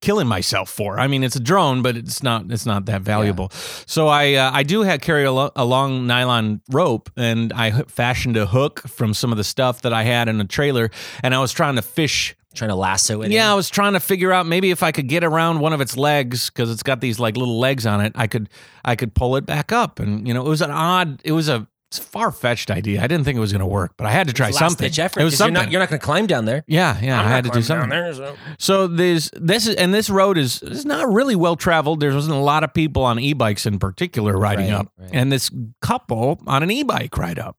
killing 0.02 0.28
myself 0.28 0.70
for. 0.70 1.00
I 1.00 1.08
mean, 1.08 1.24
it's 1.24 1.38
a 1.38 1.40
drone, 1.40 1.82
but 1.82 1.96
it's 1.96 2.22
not 2.22 2.52
it's 2.52 2.66
not 2.66 2.86
that 2.88 3.02
valuable. 3.02 3.50
So 3.86 4.08
I 4.10 4.34
uh, 4.34 4.52
I 4.54 4.64
do 4.64 4.82
have 4.82 5.00
carry 5.00 5.24
a, 5.24 5.32
lo- 5.32 5.52
a 5.56 5.64
long 5.64 6.06
nylon 6.08 6.62
rope, 6.70 7.10
and 7.16 7.54
I 7.54 7.72
fashioned 7.84 8.36
a 8.36 8.46
hook 8.46 8.82
from 8.88 9.14
some 9.14 9.32
of 9.32 9.38
the 9.38 9.44
stuff 9.46 9.82
that 9.84 9.94
I 9.94 10.04
had 10.04 10.28
in 10.28 10.42
a 10.42 10.46
trailer, 10.46 10.92
and 11.24 11.34
I 11.34 11.40
was 11.40 11.54
trying 11.54 11.76
to 11.76 11.82
fish. 11.82 12.36
Trying 12.56 12.70
to 12.70 12.76
lasso 12.76 13.22
it. 13.22 13.32
Yeah, 13.32 13.52
I 13.52 13.54
was 13.56 13.70
trying 13.70 13.94
to 13.94 14.00
figure 14.00 14.32
out 14.32 14.46
maybe 14.46 14.72
if 14.72 14.82
I 14.82 14.92
could 14.92 15.08
get 15.08 15.24
around 15.24 15.60
one 15.60 15.74
of 15.74 15.82
its 15.82 15.96
legs 15.98 16.50
because 16.50 16.72
it's 16.72 16.84
got 16.84 17.02
these 17.02 17.20
like 17.20 17.38
little 17.38 17.60
legs 17.60 17.86
on 17.86 18.02
it. 18.02 18.14
I 18.16 18.28
could 18.28 18.50
I 18.84 18.96
could 18.96 19.14
pull 19.14 19.36
it 19.36 19.46
back 19.46 19.72
up, 19.72 20.00
and 20.00 20.28
you 20.28 20.34
know 20.34 20.46
it 20.46 20.50
was 20.50 20.62
an 20.62 20.72
odd. 20.72 21.22
It 21.24 21.34
was 21.34 21.50
a 21.50 21.68
far 21.92 22.30
fetched 22.32 22.72
idea. 22.72 23.02
I 23.02 23.08
didn't 23.08 23.24
think 23.24 23.38
it 23.38 23.40
was 23.40 23.54
going 23.54 23.62
to 23.62 23.66
work, 23.66 23.94
but 23.96 24.06
I 24.06 24.12
had 24.12 24.28
to 24.28 24.34
try 24.34 24.48
Last 24.48 24.58
something. 24.60 24.86
ditch 24.88 25.00
effort. 25.00 25.22
It 25.22 25.24
was 25.24 25.34
'cause 25.34 25.40
you're 25.40 25.48
something. 25.48 25.64
not, 25.64 25.72
you're 25.72 25.80
not 25.80 25.88
going 25.90 26.00
to 26.00 26.06
climb 26.06 26.28
down 26.28 26.44
there. 26.44 26.64
yeah, 26.68 26.98
yeah. 27.02 27.20
I'm 27.22 27.26
I 27.28 27.30
had 27.30 27.44
to 27.46 27.52
do 27.52 27.62
something. 27.62 27.90
down 27.90 28.04
there, 28.04 28.14
so- 28.14 28.36
So 28.58 28.88
there's 28.88 29.30
this 29.34 29.66
is 29.68 29.76
and 29.76 29.94
this 29.94 30.10
road 30.10 30.38
is 30.38 30.62
is 30.64 30.84
not 30.86 31.08
really 31.14 31.36
well 31.38 31.56
traveled. 31.56 32.02
There 32.02 32.14
wasn't 32.14 32.36
a 32.36 32.40
lot 32.40 32.64
of 32.66 32.74
people 32.74 33.04
on 33.04 33.18
e-bikes 33.20 33.66
in 33.66 33.80
particular 33.80 34.38
riding 34.38 34.72
Right, 34.72 34.80
up, 34.80 34.92
right. 34.98 35.10
and 35.14 35.32
this 35.32 35.50
couple 35.82 36.42
on 36.48 36.64
an 36.64 36.72
e-bike 36.72 37.18
ride 37.18 37.40
up. 37.40 37.56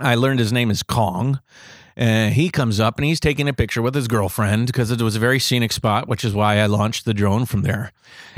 I 0.00 0.14
learned 0.14 0.38
his 0.38 0.52
name 0.52 0.70
is 0.70 0.82
Kong. 0.82 1.40
Uh, 1.96 2.28
he 2.28 2.50
comes 2.50 2.80
up 2.80 2.98
and 2.98 3.04
he's 3.04 3.20
taking 3.20 3.48
a 3.48 3.52
picture 3.52 3.82
with 3.82 3.94
his 3.94 4.08
girlfriend 4.08 4.66
because 4.66 4.90
it 4.90 5.00
was 5.00 5.16
a 5.16 5.20
very 5.20 5.38
scenic 5.38 5.72
spot, 5.72 6.08
which 6.08 6.24
is 6.24 6.34
why 6.34 6.58
I 6.58 6.66
launched 6.66 7.04
the 7.04 7.14
drone 7.14 7.44
from 7.44 7.62
there. 7.62 7.92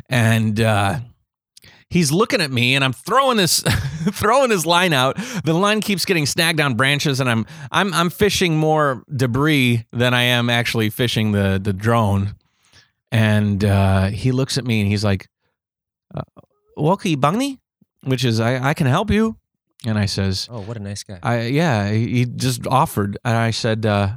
And 0.08 0.60
uh, 0.60 1.00
he's 1.88 2.10
looking 2.10 2.40
at 2.40 2.50
me, 2.50 2.74
and 2.74 2.84
I'm 2.84 2.92
throwing 2.92 3.36
this, 3.36 3.60
throwing 4.12 4.50
his 4.50 4.66
line 4.66 4.92
out. 4.92 5.16
The 5.44 5.54
line 5.54 5.80
keeps 5.80 6.04
getting 6.04 6.26
snagged 6.26 6.60
on 6.60 6.74
branches, 6.74 7.20
and 7.20 7.30
I'm, 7.30 7.46
I'm, 7.70 7.94
I'm 7.94 8.10
fishing 8.10 8.56
more 8.56 9.04
debris 9.14 9.86
than 9.92 10.12
I 10.12 10.22
am 10.22 10.50
actually 10.50 10.90
fishing 10.90 11.32
the 11.32 11.60
the 11.62 11.72
drone. 11.72 12.34
And 13.12 13.64
uh, 13.64 14.06
he 14.06 14.32
looks 14.32 14.58
at 14.58 14.64
me 14.64 14.80
and 14.80 14.90
he's 14.90 15.04
like, 15.04 15.28
uh, 16.14 16.22
"Walkie 16.76 17.16
Bungni," 17.16 17.60
which 18.02 18.24
is 18.24 18.40
I, 18.40 18.70
I 18.70 18.74
can 18.74 18.88
help 18.88 19.10
you. 19.10 19.36
And 19.86 19.98
I 19.98 20.06
says, 20.06 20.48
Oh, 20.50 20.60
what 20.62 20.76
a 20.76 20.80
nice 20.80 21.02
guy. 21.02 21.18
I 21.22 21.42
yeah, 21.42 21.90
he 21.90 22.24
just 22.24 22.66
offered, 22.66 23.18
and 23.24 23.36
I 23.36 23.50
said, 23.50 23.84
uh, 23.84 24.16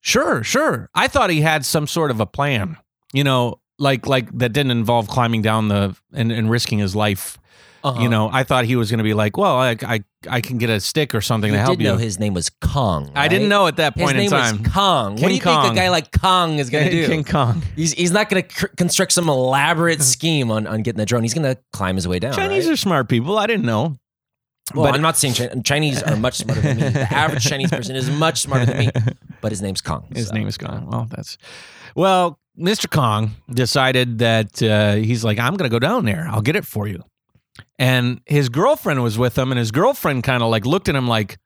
"Sure, 0.00 0.42
sure." 0.42 0.88
I 0.94 1.08
thought 1.08 1.30
he 1.30 1.40
had 1.42 1.64
some 1.64 1.86
sort 1.86 2.10
of 2.10 2.20
a 2.20 2.26
plan, 2.26 2.76
you 3.12 3.24
know, 3.24 3.60
like 3.78 4.06
like 4.06 4.30
that 4.38 4.52
didn't 4.52 4.70
involve 4.72 5.08
climbing 5.08 5.42
down 5.42 5.68
the 5.68 5.96
and, 6.12 6.32
and 6.32 6.50
risking 6.50 6.78
his 6.78 6.94
life. 6.96 7.38
Uh-huh. 7.82 8.00
You 8.00 8.08
know, 8.08 8.30
I 8.32 8.44
thought 8.44 8.64
he 8.64 8.76
was 8.76 8.90
going 8.90 8.96
to 8.98 9.04
be 9.04 9.12
like, 9.12 9.36
"Well, 9.36 9.56
I, 9.56 9.76
I 9.82 10.04
I 10.26 10.40
can 10.40 10.56
get 10.56 10.70
a 10.70 10.80
stick 10.80 11.14
or 11.14 11.20
something 11.20 11.50
you 11.52 11.58
to 11.58 11.62
help 11.62 11.76
did 11.76 11.84
know 11.84 11.92
you." 11.92 11.98
his 11.98 12.18
name 12.18 12.32
was 12.32 12.48
Kong. 12.48 13.12
I 13.14 13.28
didn't 13.28 13.50
know 13.50 13.66
at 13.66 13.76
that 13.76 13.94
His 13.94 14.04
point 14.04 14.16
name 14.16 14.24
in 14.24 14.30
time. 14.30 14.62
was 14.62 14.72
Kong. 14.72 15.12
what 15.16 15.28
do 15.28 15.34
you 15.34 15.40
Kong. 15.42 15.62
think 15.64 15.74
a 15.74 15.76
guy 15.76 15.90
like 15.90 16.10
Kong 16.18 16.58
is 16.58 16.70
going 16.70 16.84
to 16.90 16.90
do? 16.90 17.06
King 17.06 17.24
Kong. 17.24 17.62
He's, 17.76 17.92
he's 17.92 18.10
not 18.10 18.30
going 18.30 18.42
to 18.42 18.48
cr- 18.48 18.74
construct 18.78 19.12
some 19.12 19.28
elaborate 19.28 20.00
scheme 20.14 20.50
on, 20.50 20.66
on 20.66 20.80
getting 20.80 20.96
the 20.98 21.04
drone. 21.04 21.24
He's 21.24 21.34
going 21.34 21.54
to 21.54 21.60
climb 21.74 21.96
his 21.96 22.08
way 22.08 22.18
down. 22.18 22.32
Chinese 22.32 22.64
right? 22.64 22.72
are 22.72 22.76
smart 22.76 23.10
people. 23.10 23.36
I 23.36 23.46
didn't 23.46 23.66
know. 23.66 23.98
Well, 24.74 24.86
but- 24.86 24.94
I'm 24.94 25.02
not 25.02 25.16
saying 25.16 25.34
Chi- 25.34 25.60
Chinese 25.62 26.02
are 26.02 26.16
much 26.16 26.36
smarter 26.36 26.60
than 26.62 26.76
me. 26.78 26.82
The 26.90 27.12
average 27.12 27.44
Chinese 27.44 27.70
person 27.70 27.96
is 27.96 28.08
much 28.10 28.40
smarter 28.40 28.66
than 28.66 28.78
me, 28.78 28.90
but 29.42 29.52
his 29.52 29.60
name's 29.60 29.80
Kong. 29.82 30.06
His 30.14 30.28
so. 30.28 30.34
name 30.34 30.46
is 30.48 30.56
Kong. 30.56 30.88
Well, 30.90 31.06
that's 31.10 31.36
well. 31.94 32.38
Mr. 32.58 32.88
Kong 32.88 33.32
decided 33.50 34.18
that 34.18 34.62
uh, 34.62 34.94
he's 34.94 35.24
like, 35.24 35.40
I'm 35.40 35.56
going 35.56 35.68
to 35.68 35.74
go 35.74 35.80
down 35.80 36.04
there. 36.04 36.28
I'll 36.30 36.40
get 36.40 36.54
it 36.54 36.64
for 36.64 36.86
you. 36.86 37.02
And 37.80 38.20
his 38.26 38.48
girlfriend 38.48 39.02
was 39.02 39.18
with 39.18 39.36
him, 39.36 39.50
and 39.50 39.58
his 39.58 39.72
girlfriend 39.72 40.22
kind 40.22 40.40
of 40.40 40.50
like 40.50 40.64
looked 40.64 40.88
at 40.88 40.94
him 40.94 41.08
like, 41.08 41.36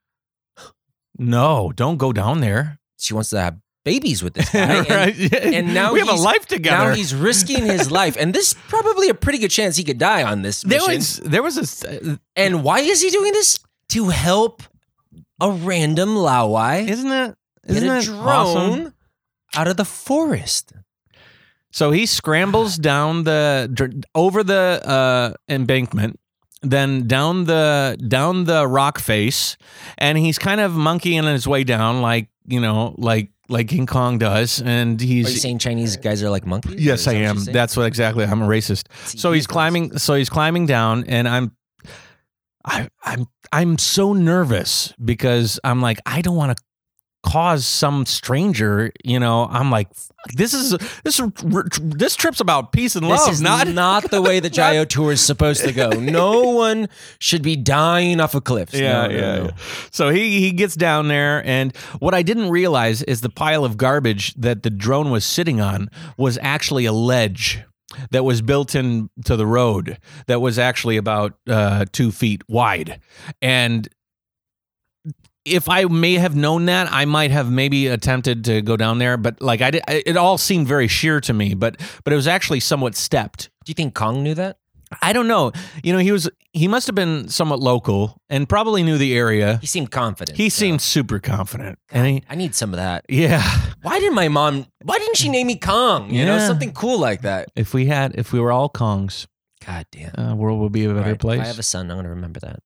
No, 1.19 1.73
don't 1.75 1.97
go 1.97 2.13
down 2.13 2.41
there. 2.41 2.79
She 2.99 3.15
wants 3.15 3.31
to 3.31 3.41
have 3.41 3.57
babies 3.85 4.23
with 4.23 4.35
this 4.35 4.49
guy. 4.53 4.61
and 4.61 4.91
right? 4.91 5.35
and 5.35 5.75
now 5.75 5.93
we 5.93 6.01
have 6.01 6.09
a 6.09 6.15
life 6.15 6.47
together. 6.47 6.91
Now 6.91 6.95
he's 6.95 7.15
risking 7.15 7.65
his 7.65 7.91
life, 8.01 8.17
and 8.19 8.35
this 8.35 8.49
is 8.49 8.55
probably 8.69 9.09
a 9.09 9.15
pretty 9.15 9.39
good 9.39 9.51
chance 9.51 9.77
he 9.77 9.85
could 9.85 9.99
die 9.99 10.23
on 10.23 10.43
this 10.43 10.63
there 10.63 10.79
mission. 10.81 10.95
was 10.97 11.17
there 11.19 11.43
was 11.43 11.57
a 11.59 11.63
s- 11.63 11.85
and 12.37 12.63
why 12.65 12.81
is 12.81 13.01
he 13.03 13.11
doing 13.11 13.33
this? 13.33 13.59
To 13.91 14.09
help 14.11 14.63
a 15.41 15.51
random 15.51 16.11
laowai 16.11 16.87
isn't 16.89 17.11
it 17.11 17.35
get 17.67 17.77
isn't 17.77 17.89
a 17.89 17.99
it 17.99 18.05
drone 18.05 18.27
awesome? 18.27 18.95
out 19.57 19.69
of 19.69 19.77
the 19.77 19.85
forest. 19.85 20.73
So 21.71 21.91
he 21.91 22.07
scrambles 22.07 22.77
down 22.77 23.25
the 23.25 24.03
over 24.15 24.43
the 24.43 24.81
uh, 24.85 25.33
embankment, 25.49 26.19
then 26.63 27.07
down 27.07 27.45
the 27.45 27.97
down 28.09 28.45
the 28.45 28.67
rock 28.67 28.99
face, 28.99 29.57
and 29.99 30.19
he's 30.19 30.39
kind 30.39 30.61
of 30.61 30.73
monkeying 30.73 31.25
his 31.25 31.47
way 31.47 31.65
down, 31.65 32.01
like 32.03 32.29
you 32.47 32.59
know, 32.61 32.95
like 32.99 33.31
like 33.49 33.69
King 33.69 33.87
Kong 33.87 34.19
does. 34.19 34.61
And 34.63 35.01
Are 35.01 35.05
you 35.05 35.25
he's 35.25 35.41
saying 35.43 35.59
Chinese 35.59 35.97
guys 35.97 36.23
are 36.23 36.31
like 36.31 36.47
monkeys? 36.47 36.85
yes, 36.85 37.07
I 37.07 37.15
am. 37.15 37.39
saying? 37.39 37.55
That's 37.55 37.77
what 37.77 37.87
exactly. 37.87 38.25
I'm 38.25 38.43
a 38.43 38.47
racist. 38.47 38.85
So 39.19 39.33
he's 39.33 39.47
climbing. 39.47 39.99
So 39.99 40.15
he's 40.15 40.29
climbing 40.31 40.67
down, 40.67 41.05
and 41.05 41.29
I'm. 41.29 41.57
I, 42.65 42.89
I'm 43.03 43.27
I'm 43.51 43.79
so 43.79 44.13
nervous 44.13 44.93
because 45.03 45.59
I'm 45.65 45.81
like 45.81 45.99
I 46.05 46.21
don't 46.21 46.37
want 46.37 46.57
to 46.57 46.63
cause 47.23 47.67
some 47.67 48.07
stranger. 48.07 48.93
You 49.05 49.19
know, 49.21 49.47
I'm 49.47 49.71
like 49.71 49.89
this 50.35 50.53
is 50.55 50.71
this 51.05 51.21
this 51.77 52.17
trip's 52.17 52.41
about 52.41 52.73
peace 52.73 52.97
and 52.97 53.09
love. 53.09 53.21
This 53.27 53.37
is 53.37 53.41
not 53.41 53.69
not, 53.73 54.11
the 54.11 54.21
way 54.21 54.41
the 54.41 54.51
Jayo 54.59 54.87
tour 54.89 55.13
is 55.13 55.21
supposed 55.21 55.65
to 55.65 55.73
go. 55.73 55.91
No 55.91 56.51
one 56.51 56.89
should 57.19 57.43
be 57.43 57.57
dying 57.57 58.21
off 58.21 58.35
of 58.35 58.45
cliffs. 58.45 58.75
Yeah, 58.75 58.93
No, 58.93 59.09
no, 59.09 59.15
yeah, 59.15 59.37
no. 59.37 59.45
yeah. 59.45 59.51
So 59.91 60.11
he 60.11 60.41
he 60.41 60.53
gets 60.53 60.75
down 60.75 61.09
there, 61.09 61.45
and 61.47 61.75
what 61.99 62.15
I 62.15 62.23
didn't 62.23 62.51
realize 62.51 63.03
is 63.03 63.21
the 63.21 63.31
pile 63.31 63.65
of 63.65 63.77
garbage 63.77 64.35
that 64.35 64.63
the 64.63 64.71
drone 64.71 65.11
was 65.11 65.25
sitting 65.25 65.61
on 65.61 65.91
was 66.17 66.39
actually 66.43 66.85
a 66.85 66.93
ledge 66.93 67.63
that 68.11 68.23
was 68.25 68.43
built 68.43 68.75
in 68.75 69.09
to 69.25 69.35
the 69.35 69.47
road 69.47 69.99
that 70.27 70.41
was 70.41 70.59
actually 70.59 70.99
about 70.99 71.35
uh, 71.49 71.85
two 71.93 72.11
feet 72.11 72.43
wide, 72.49 73.01
and. 73.41 73.89
If 75.55 75.69
I 75.69 75.85
may 75.85 76.15
have 76.15 76.35
known 76.37 76.67
that, 76.67 76.93
I 76.93 77.05
might 77.05 77.31
have 77.31 77.51
maybe 77.51 77.87
attempted 77.89 78.45
to 78.47 78.63
go 78.63 78.77
down 78.77 78.99
there, 78.99 79.17
but 79.17 79.41
like 79.41 79.61
I 79.61 79.71
did, 79.71 79.83
it 79.89 80.17
all 80.17 80.39
seemed 80.39 80.67
very 80.69 80.89
sheer 80.89 81.21
to 81.23 81.33
me. 81.33 81.55
But 81.55 81.77
but 82.05 82.13
it 82.13 82.17
was 82.17 82.27
actually 82.29 82.61
somewhat 82.61 82.95
stepped. 82.95 83.51
Do 83.65 83.71
you 83.71 83.75
think 83.75 83.95
Kong 83.95 84.23
knew 84.23 84.35
that? 84.35 84.59
I 85.03 85.13
don't 85.13 85.29
know. 85.29 85.53
You 85.83 85.93
know, 85.93 85.99
he 85.99 86.13
was 86.13 86.31
he 86.55 86.67
must 86.67 86.87
have 86.87 86.95
been 86.95 87.29
somewhat 87.29 87.61
local 87.61 88.21
and 88.31 88.49
probably 88.49 88.83
knew 88.83 88.97
the 88.97 89.15
area. 89.15 89.59
He 89.61 89.67
seemed 89.67 89.91
confident. 89.91 90.37
He 90.39 90.49
so- 90.49 90.61
seemed 90.61 90.81
super 90.81 91.19
confident. 91.19 91.79
And 91.91 92.07
he, 92.07 92.23
I 92.29 92.35
need 92.37 92.55
some 92.55 92.71
of 92.73 92.79
that. 92.79 93.05
yeah, 93.09 93.43
Why 93.83 94.01
did 94.01 94.13
my 94.15 94.29
mom? 94.29 94.67
Why 94.83 94.97
didn't 94.99 95.17
she 95.19 95.29
name 95.29 95.47
me 95.47 95.57
Kong? 95.59 96.11
You 96.11 96.25
know, 96.25 96.39
something 96.39 96.73
cool 96.73 96.99
like 96.99 97.21
that. 97.23 97.51
if 97.55 97.75
we 97.75 97.87
had, 97.87 98.15
if 98.17 98.33
we 98.33 98.41
were 98.41 98.51
all 98.51 98.71
Kongs, 98.71 99.27
God 99.65 99.87
damn. 99.93 100.19
uh, 100.19 100.35
world 100.35 100.61
would 100.61 100.73
be 100.73 100.85
a 100.87 100.89
better 100.89 101.11
right, 101.11 101.19
place. 101.21 101.39
If 101.41 101.45
I 101.45 101.49
have 101.49 101.59
a 101.59 101.63
son, 101.63 101.91
I'm 101.91 101.99
gonna 101.99 102.09
remember 102.11 102.41
that. 102.41 102.61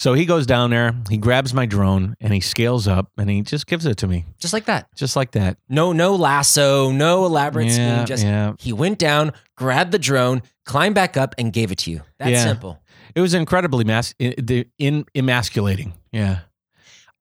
So 0.00 0.14
he 0.14 0.24
goes 0.24 0.46
down 0.46 0.70
there, 0.70 0.94
he 1.10 1.18
grabs 1.18 1.52
my 1.52 1.66
drone, 1.66 2.16
and 2.22 2.32
he 2.32 2.40
scales 2.40 2.88
up, 2.88 3.10
and 3.18 3.28
he 3.28 3.42
just 3.42 3.66
gives 3.66 3.84
it 3.84 3.98
to 3.98 4.06
me, 4.08 4.24
Just 4.38 4.54
like 4.54 4.64
that. 4.64 4.88
just 4.96 5.14
like 5.14 5.32
that. 5.32 5.58
No, 5.68 5.92
no 5.92 6.14
lasso, 6.16 6.90
no 6.90 7.26
elaborate 7.26 7.66
yeah, 7.68 7.96
scheme. 7.96 8.06
Just 8.06 8.24
yeah. 8.24 8.54
he 8.58 8.72
went 8.72 8.98
down, 8.98 9.32
grabbed 9.56 9.92
the 9.92 9.98
drone, 9.98 10.40
climbed 10.64 10.94
back 10.94 11.18
up, 11.18 11.34
and 11.36 11.52
gave 11.52 11.70
it 11.70 11.76
to 11.80 11.90
you. 11.90 12.00
That's 12.18 12.30
Yeah. 12.30 12.44
simple. 12.44 12.80
It 13.14 13.20
was 13.20 13.34
incredibly 13.34 13.84
mas- 13.84 14.14
in, 14.18 14.34
the- 14.38 14.66
in 14.78 15.04
emasculating. 15.14 15.92
Yeah, 16.12 16.38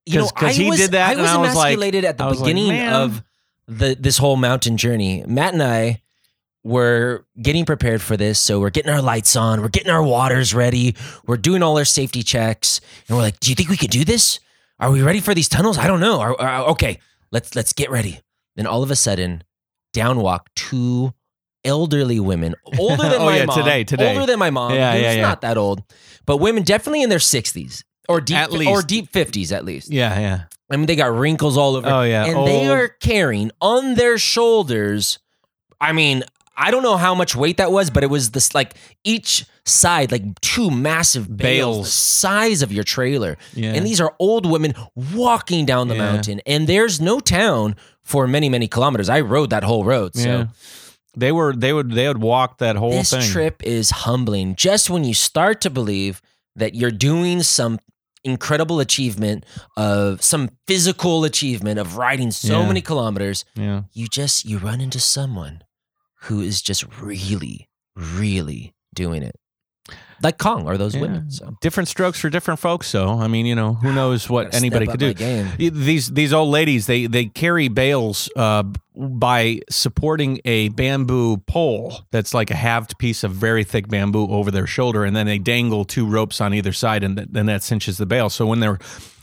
You 0.05 0.19
know, 0.19 0.27
'cause 0.29 0.49
I 0.49 0.53
he 0.53 0.69
was, 0.69 0.79
did 0.79 0.91
that 0.93 1.17
I 1.17 1.21
was 1.21 1.29
I 1.29 1.37
was 1.37 1.55
like- 1.55 1.73
emasculated 1.73 2.05
at 2.05 2.17
the 2.17 2.25
was 2.27 2.39
like, 2.39 2.55
beginning 2.55 2.87
of 2.87 3.21
the 3.67 3.97
this 3.99 4.17
whole 4.17 4.37
mountain 4.37 4.77
journey. 4.77 5.23
Matt 5.27 5.53
and 5.53 5.61
I 5.61 6.01
were 6.63 7.25
getting 7.41 7.65
prepared 7.65 8.01
for 8.01 8.17
this, 8.17 8.37
so 8.39 8.59
we're 8.59 8.69
getting 8.69 8.91
our 8.91 9.01
lights 9.01 9.35
on, 9.35 9.61
we're 9.61 9.69
getting 9.69 9.89
our 9.91 10.03
waters 10.03 10.53
ready, 10.53 10.95
we're 11.25 11.37
doing 11.37 11.63
all 11.63 11.77
our 11.77 11.85
safety 11.85 12.21
checks, 12.23 12.81
and 13.07 13.15
we're 13.17 13.23
like, 13.23 13.39
"Do 13.39 13.49
you 13.49 13.55
think 13.55 13.69
we 13.69 13.77
could 13.77 13.89
do 13.91 14.03
this? 14.03 14.39
Are 14.79 14.91
we 14.91 15.01
ready 15.01 15.19
for 15.21 15.33
these 15.33 15.49
tunnels? 15.49 15.77
I 15.77 15.87
don't 15.87 15.99
know. 16.01 16.19
Are, 16.19 16.39
are- 16.39 16.65
okay, 16.71 16.99
let's 17.31 17.55
let's 17.55 17.73
get 17.73 17.89
ready." 17.89 18.19
Then 18.55 18.67
all 18.67 18.83
of 18.83 18.91
a 18.91 18.95
sudden, 18.95 19.43
down 19.93 20.19
walk 20.19 20.49
two 20.55 21.13
elderly 21.63 22.19
women, 22.19 22.55
older 22.77 23.03
than 23.03 23.21
Oh, 23.21 23.25
my 23.25 23.37
yeah, 23.37 23.45
mom, 23.45 23.57
today, 23.57 23.83
today. 23.85 24.13
older 24.13 24.25
than 24.25 24.39
my 24.39 24.49
mom. 24.49 24.73
Yeah, 24.73 24.95
yeah, 24.95 25.13
yeah. 25.13 25.21
not 25.21 25.41
that 25.41 25.57
old, 25.57 25.81
but 26.25 26.37
women 26.37 26.63
definitely 26.63 27.03
in 27.03 27.09
their 27.09 27.19
sixties 27.19 27.83
or 28.09 28.19
deep 28.19 28.37
At 28.37 28.51
or 28.67 28.81
deep 28.81 29.09
fifties 29.13 29.51
at 29.53 29.63
least. 29.63 29.91
yeah, 29.91 30.19
yeah. 30.19 30.43
I 30.71 30.75
mean, 30.77 30.85
they 30.87 30.95
got 30.95 31.13
wrinkles 31.15 31.57
all 31.57 31.75
over. 31.77 31.87
Oh 31.89 32.01
yeah, 32.01 32.25
and 32.25 32.45
they 32.45 32.67
are 32.67 32.89
carrying 32.89 33.51
on 33.61 33.95
their 33.95 34.17
shoulders. 34.17 35.19
I 35.81 35.93
mean, 35.93 36.23
I 36.61 36.71
don't 36.71 36.83
know 36.83 36.97
how 36.97 37.15
much 37.15 37.35
weight 37.35 37.57
that 37.57 37.71
was, 37.71 37.89
but 37.89 38.03
it 38.03 38.09
was 38.09 38.31
this 38.31 38.53
like 38.53 38.75
each 39.05 39.45
side, 39.65 40.11
like 40.11 40.39
two 40.41 40.69
massive 40.69 41.25
bales, 41.37 41.75
Bales. 41.77 41.85
the 41.85 41.91
size 41.91 42.61
of 42.61 42.71
your 42.73 42.83
trailer. 42.83 43.37
Yeah. 43.53 43.73
And 43.73 43.85
these 43.85 44.01
are 44.01 44.13
old 44.19 44.45
women 44.45 44.73
walking 44.95 45.65
down 45.65 45.87
the 45.87 45.95
Yeah. 45.95 46.11
mountain, 46.11 46.41
and 46.45 46.67
there's 46.67 46.99
no 46.99 47.19
town 47.19 47.75
for 48.03 48.27
many, 48.27 48.49
many 48.49 48.67
kilometers. 48.67 49.07
I 49.09 49.21
rode 49.21 49.51
that 49.51 49.63
whole 49.63 49.85
road. 49.85 50.15
So 50.15 50.27
Yeah. 50.27 50.45
They 51.15 51.31
were 51.31 51.55
they 51.55 51.73
would 51.73 51.91
they 51.93 52.07
would 52.07 52.19
walk 52.21 52.59
that 52.59 52.75
whole 52.75 52.91
this 52.91 53.09
thing. 53.09 53.21
trip 53.31 53.63
is 53.63 53.89
humbling. 53.89 54.55
Just 54.55 54.89
when 54.89 55.03
you 55.03 55.13
start 55.13 55.59
to 55.61 55.69
believe 55.69 56.21
that 56.55 56.75
you're 56.75 56.91
doing 56.91 57.41
some 57.41 57.79
incredible 58.23 58.79
achievement 58.79 59.45
of 59.77 60.21
some 60.23 60.49
physical 60.67 61.23
achievement 61.23 61.79
of 61.79 61.95
riding 61.97 62.31
so 62.31 62.65
many 62.65 62.81
kilometers, 62.81 63.45
Yeah. 63.55 63.83
you 63.93 64.07
just 64.07 64.45
you 64.45 64.57
run 64.59 64.81
into 64.81 64.99
someone 64.99 65.63
who 66.23 66.41
is 66.41 66.61
just 66.61 66.83
really, 67.01 67.69
really 67.95 68.73
doing 68.93 69.23
it. 69.23 69.35
like 70.21 70.37
Kong 70.37 70.67
or 70.67 70.77
those 70.77 70.95
Yeah. 70.95 71.01
women. 71.01 71.31
So 71.31 71.55
different 71.61 71.87
strokes 71.87 72.19
for 72.19 72.29
different 72.29 72.59
folks. 72.59 72.87
So 72.87 73.07
I 73.19 73.27
mean, 73.27 73.45
you 73.45 73.55
know, 73.55 73.75
who 73.75 73.93
knows 73.93 74.29
what 74.29 74.53
anybody 74.53 74.85
could 74.85 74.99
do. 74.99 75.07
my 75.07 75.13
game. 75.13 75.47
Y- 75.57 75.69
These 75.73 76.09
these 76.11 76.33
old 76.33 76.49
ladies 76.49 76.87
they 76.87 77.05
they 77.07 77.25
carry 77.27 77.69
bales 77.69 78.29
uh, 78.35 78.63
by 78.97 79.61
supporting 79.69 80.41
a 80.43 80.67
bamboo 80.69 81.37
pole 81.47 82.01
that's 82.11 82.33
like 82.33 82.51
a 82.51 82.55
halved 82.55 82.97
piece 82.99 83.23
of 83.23 83.31
very 83.31 83.63
thick 83.63 83.87
bamboo 83.87 84.27
over 84.27 84.51
their 84.51 84.67
shoulder, 84.67 85.05
and 85.05 85.15
then 85.15 85.25
they 85.25 85.39
dangle 85.39 85.85
two 85.85 86.05
ropes 86.05 86.41
on 86.41 86.53
either 86.53 86.73
side, 86.73 87.01
and 87.03 87.17
then 87.17 87.45
that 87.45 87.63
cinches 87.63 87.97
the 87.97 88.05
bale. 88.05 88.29
So 88.29 88.45
when 88.45 88.59
they're, 88.59 88.77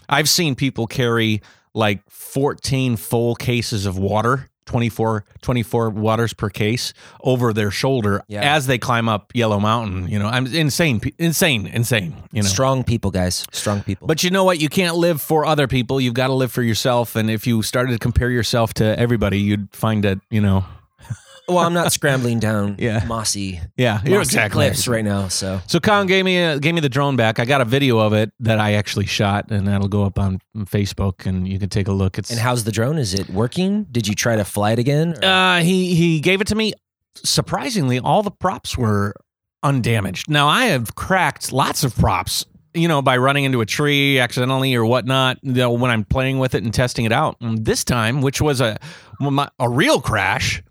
I've 0.08 0.30
seen 0.30 0.54
people 0.54 0.86
carry 0.86 1.42
like 1.74 2.00
14 2.08 2.96
full 2.96 3.34
cases 3.34 3.84
of 3.84 3.98
water. 3.98 4.48
24, 4.66 5.25
24 5.42 5.90
waters 5.90 6.32
per 6.32 6.50
case 6.50 6.92
over 7.23 7.52
their 7.52 7.70
shoulder 7.70 8.23
Yeah. 8.28 8.54
as 8.54 8.66
they 8.66 8.78
climb 8.78 9.08
up 9.08 9.32
Yellow 9.35 9.58
Mountain. 9.58 10.08
You 10.08 10.18
know, 10.18 10.26
I'm 10.26 10.46
insane, 10.46 11.00
insane, 11.18 11.66
insane. 11.66 12.14
You 12.32 12.42
know, 12.42 12.49
strong 12.49 12.85
people, 12.85 13.11
guys. 13.11 13.46
Strong 13.52 13.82
people. 13.82 14.06
but 14.06 14.23
you 14.23 14.30
know 14.30 14.44
what? 14.44 14.61
You 14.61 14.68
can't 14.68 14.96
live 14.96 15.20
for 15.23 15.46
other 15.46 15.66
people. 15.66 16.00
You've 16.00 16.14
got 16.14 16.26
to 16.28 16.35
live 16.35 16.52
for 16.52 16.62
yourself. 16.62 17.16
And 17.16 17.30
if 17.30 17.46
you 17.46 17.62
started 17.62 17.92
to 17.92 17.99
compare 17.99 18.30
yourself 18.30 18.75
to 18.75 18.99
everybody, 18.99 19.38
you'd 19.40 19.68
find 19.73 20.04
that, 20.04 20.18
you 20.30 20.40
know, 20.40 20.64
well, 21.48 21.58
I'm 21.58 21.72
not 21.74 21.92
scrambling 21.92 22.38
down 22.40 22.76
Yeah. 22.80 23.04
mossy, 23.06 23.60
yeah, 23.76 24.00
mossy 24.04 24.14
exactly 24.16 24.66
cliffs 24.66 24.88
right 24.88 25.04
now. 25.04 25.28
So 25.28 25.60
So 25.66 25.78
Colin 25.80 26.06
gave 26.06 26.24
me 26.24 26.38
a, 26.38 26.58
gave 26.58 26.74
me 26.74 26.80
the 26.80 26.88
drone 26.88 27.16
back. 27.16 27.38
I 27.38 27.44
got 27.44 27.60
a 27.60 27.64
video 27.64 27.98
of 27.98 28.12
it 28.12 28.32
that 28.40 28.58
I 28.58 28.74
actually 28.74 29.06
shot, 29.06 29.50
and 29.50 29.66
that'll 29.68 29.88
go 29.88 30.04
up 30.04 30.18
on 30.18 30.40
Facebook, 30.58 31.26
and 31.26 31.46
you 31.48 31.58
can 31.58 31.68
take 31.68 31.88
a 31.88 31.92
look. 31.92 32.18
It's 32.18 32.30
And 32.30 32.40
how's 32.40 32.64
the 32.64 32.72
drone? 32.72 32.98
Is 32.98 33.14
it 33.14 33.30
working? 33.30 33.84
Did 33.90 34.08
you 34.08 34.14
try 34.14 34.36
to 34.36 34.44
fly 34.44 34.72
it 34.72 34.78
again? 34.78 35.22
Uh, 35.24 35.60
he 35.60 35.94
he 35.94 36.20
gave 36.20 36.40
it 36.40 36.46
to 36.48 36.54
me. 36.54 36.72
Surprisingly, 37.24 37.98
all 37.98 38.22
the 38.22 38.30
props 38.30 38.76
were 38.76 39.14
undamaged. 39.62 40.28
Now 40.28 40.48
I 40.48 40.66
have 40.66 40.94
cracked 40.94 41.52
lots 41.52 41.82
of 41.82 41.96
props, 41.96 42.44
you 42.74 42.88
know, 42.88 43.00
by 43.02 43.16
running 43.16 43.44
into 43.44 43.60
a 43.62 43.66
tree 43.66 44.18
accidentally 44.18 44.74
or 44.74 44.84
whatnot. 44.84 45.38
You 45.42 45.52
know, 45.52 45.70
when 45.72 45.90
I'm 45.90 46.04
playing 46.04 46.38
with 46.38 46.54
it 46.54 46.62
and 46.62 46.72
testing 46.74 47.04
it 47.04 47.12
out. 47.12 47.36
And 47.40 47.64
this 47.64 47.84
time, 47.84 48.20
which 48.20 48.40
was 48.40 48.60
a 48.60 48.76
a 49.58 49.68
real 49.68 50.00
crash. 50.00 50.62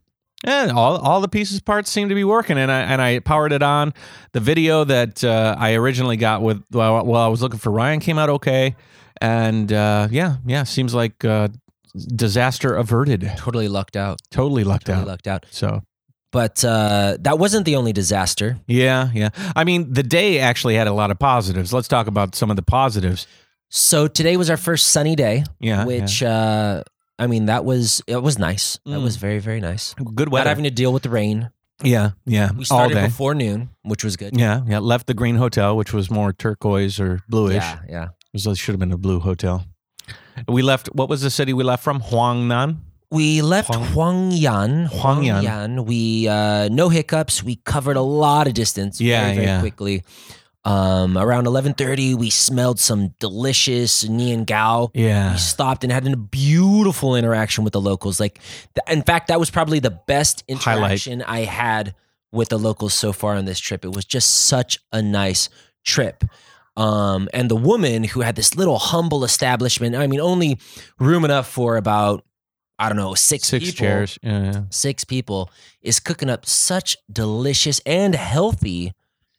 And 0.46 0.72
all, 0.72 0.98
all 0.98 1.22
the 1.22 1.28
pieces 1.28 1.60
parts 1.60 1.90
seem 1.92 2.10
to 2.10 2.16
be 2.16 2.24
working, 2.24 2.58
and 2.58 2.72
I 2.72 2.82
and 2.82 3.02
I 3.02 3.20
powered 3.20 3.52
it 3.52 3.64
on. 3.64 3.94
The 4.34 4.40
video 4.40 4.84
that 4.84 5.24
uh, 5.24 5.56
I 5.58 5.74
originally 5.74 6.18
got 6.18 6.42
with 6.42 6.64
while, 6.70 7.04
while 7.06 7.22
I 7.24 7.28
was 7.28 7.42
looking 7.42 7.60
for 7.60 7.72
Ryan 7.72 8.00
came 8.00 8.18
out 8.20 8.30
okay, 8.30 8.76
and 9.22 9.74
uh, 9.74 10.08
yeah, 10.12 10.38
yeah, 10.46 10.64
seems 10.64 10.94
like 10.94 11.26
uh, 11.26 11.48
disaster 12.16 12.76
averted. 12.76 13.32
totally 13.38 13.68
lucked 13.68 13.96
out. 13.96 14.20
Totally 14.32 14.64
lucked 14.64 14.86
Totally 14.86 15.02
out. 15.04 15.08
lucked 15.08 15.28
out. 15.28 15.46
So 15.50 15.82
But 16.32 16.64
uh, 16.64 17.18
that 17.22 17.40
wasn't 17.40 17.66
the 17.66 17.76
only 17.78 17.94
disaster. 17.94 18.60
yeah, 18.68 19.10
yeah. 19.14 19.30
I 19.56 19.64
mean, 19.64 19.94
the 19.94 20.04
day 20.04 20.40
actually 20.40 20.76
had 20.76 20.88
a 20.88 20.94
lot 20.94 21.10
of 21.12 21.18
positives. 21.20 21.74
Let's 21.74 21.88
talk 21.88 22.08
about 22.08 22.36
some 22.36 22.50
of 22.50 22.56
the 22.56 22.64
positives. 22.64 23.26
So 23.70 24.08
today 24.08 24.38
was 24.38 24.50
our 24.50 24.58
first 24.58 24.88
sunny 24.88 25.16
day, 25.16 25.44
Yeah, 25.60 25.86
which 25.86 26.22
uh, 26.22 26.84
I 27.18 27.28
mean 27.28 27.46
that 27.46 27.64
was 27.66 28.02
it 28.08 28.22
was 28.22 28.38
nice. 28.38 28.80
That 28.86 29.00
Mm. 29.00 29.04
was 29.04 29.16
very 29.18 29.40
very 29.40 29.60
nice. 29.62 29.94
good 29.96 30.28
Not 30.28 30.32
weather. 30.32 30.50
having 30.50 30.64
to 30.66 30.72
deal 30.72 30.92
with 30.94 31.04
the 31.04 31.10
rain. 31.10 31.50
yeah, 31.84 32.12
yeah. 32.26 32.52
We 32.52 32.60
all 32.60 32.66
started 32.66 32.96
day. 32.96 33.06
before 33.06 33.34
noon, 33.36 33.70
which 33.84 34.04
was 34.04 34.16
good. 34.18 34.38
Yeah, 34.38 34.62
yeah. 34.68 34.80
Left 34.80 35.08
the 35.08 35.14
green 35.14 35.36
hotel, 35.38 35.76
which 35.78 35.94
was 35.94 36.10
more 36.12 36.34
turquoise 36.34 37.00
or 37.00 37.22
bluish. 37.30 37.56
yeah, 37.64 37.80
yeah. 37.90 38.08
It 38.34 38.58
should 38.58 38.74
have 38.74 38.80
been 38.80 38.92
a 38.94 38.98
blue 38.98 39.20
hotel. 39.20 39.66
We 40.48 40.62
left. 40.62 40.88
What 40.94 41.08
was 41.10 41.22
the 41.22 41.30
city 41.30 41.54
we 41.54 41.64
left 41.64 41.84
from? 41.84 42.02
Huangnan. 42.02 42.78
We 43.12 43.42
left 43.42 43.74
Huang- 43.74 43.88
Huangyan. 44.32 44.90
Huangyan. 44.90 45.42
Huangyan. 45.44 45.86
We 45.86 46.28
uh, 46.28 46.68
no 46.70 46.90
hiccups. 46.90 47.44
We 47.44 47.56
covered 47.64 47.96
a 47.98 48.02
lot 48.02 48.48
of 48.48 48.54
distance. 48.54 49.00
Yeah, 49.00 49.24
very, 49.24 49.36
very 49.36 49.48
yeah. 49.48 49.60
quickly. 49.62 50.04
Um, 50.66 51.16
around 51.16 51.46
eleven 51.46 51.74
thirty, 51.76 52.16
we 52.16 52.32
smelled 52.32 52.80
some 52.80 53.10
delicious 53.20 54.04
nian 54.04 54.46
gao. 54.48 54.90
Yeah. 54.96 55.34
We 55.34 55.38
stopped 55.38 55.84
and 55.84 55.94
had 55.94 56.08
a 56.08 56.18
beautiful 56.18 57.16
interaction 57.16 57.64
with 57.64 57.74
the 57.74 57.82
locals. 57.82 58.20
Like, 58.20 58.40
th- 58.74 58.98
in 58.98 59.04
fact, 59.04 59.28
that 59.28 59.40
was 59.40 59.52
probably 59.52 59.80
the 59.80 59.92
best 59.92 60.44
Highlight. 60.50 60.78
interaction 60.84 61.22
I 61.22 61.42
had 61.42 61.94
with 62.32 62.50
the 62.50 62.58
locals 62.58 62.94
so 62.96 63.14
far 63.14 63.36
on 63.36 63.46
this 63.46 63.60
trip. 63.60 63.86
It 63.86 63.96
was 63.96 64.06
just 64.06 64.30
such 64.48 64.80
a 64.92 65.02
nice 65.02 65.50
trip. 65.86 66.24
Um, 66.76 67.30
and 67.34 67.50
the 67.50 67.56
woman 67.56 68.04
who 68.04 68.22
had 68.22 68.36
this 68.36 68.56
little 68.58 68.80
humble 68.80 69.24
establishment, 69.24 69.96
I 69.96 70.08
mean, 70.08 70.20
only 70.20 70.58
room 71.00 71.24
enough 71.24 71.48
for 71.48 71.78
about, 71.78 72.26
I 72.80 72.90
don't 72.90 72.98
know, 72.98 73.14
six, 73.14 73.48
Six 73.48 73.66
people, 73.66 73.78
chairs. 73.86 74.20
Yeah. 74.22 74.64
six 74.72 75.06
people, 75.06 75.50
is 75.82 76.00
cooking 76.02 76.30
up 76.30 76.46
such 76.46 76.98
delicious 77.10 77.80
and 77.86 78.16
healthy 78.16 78.92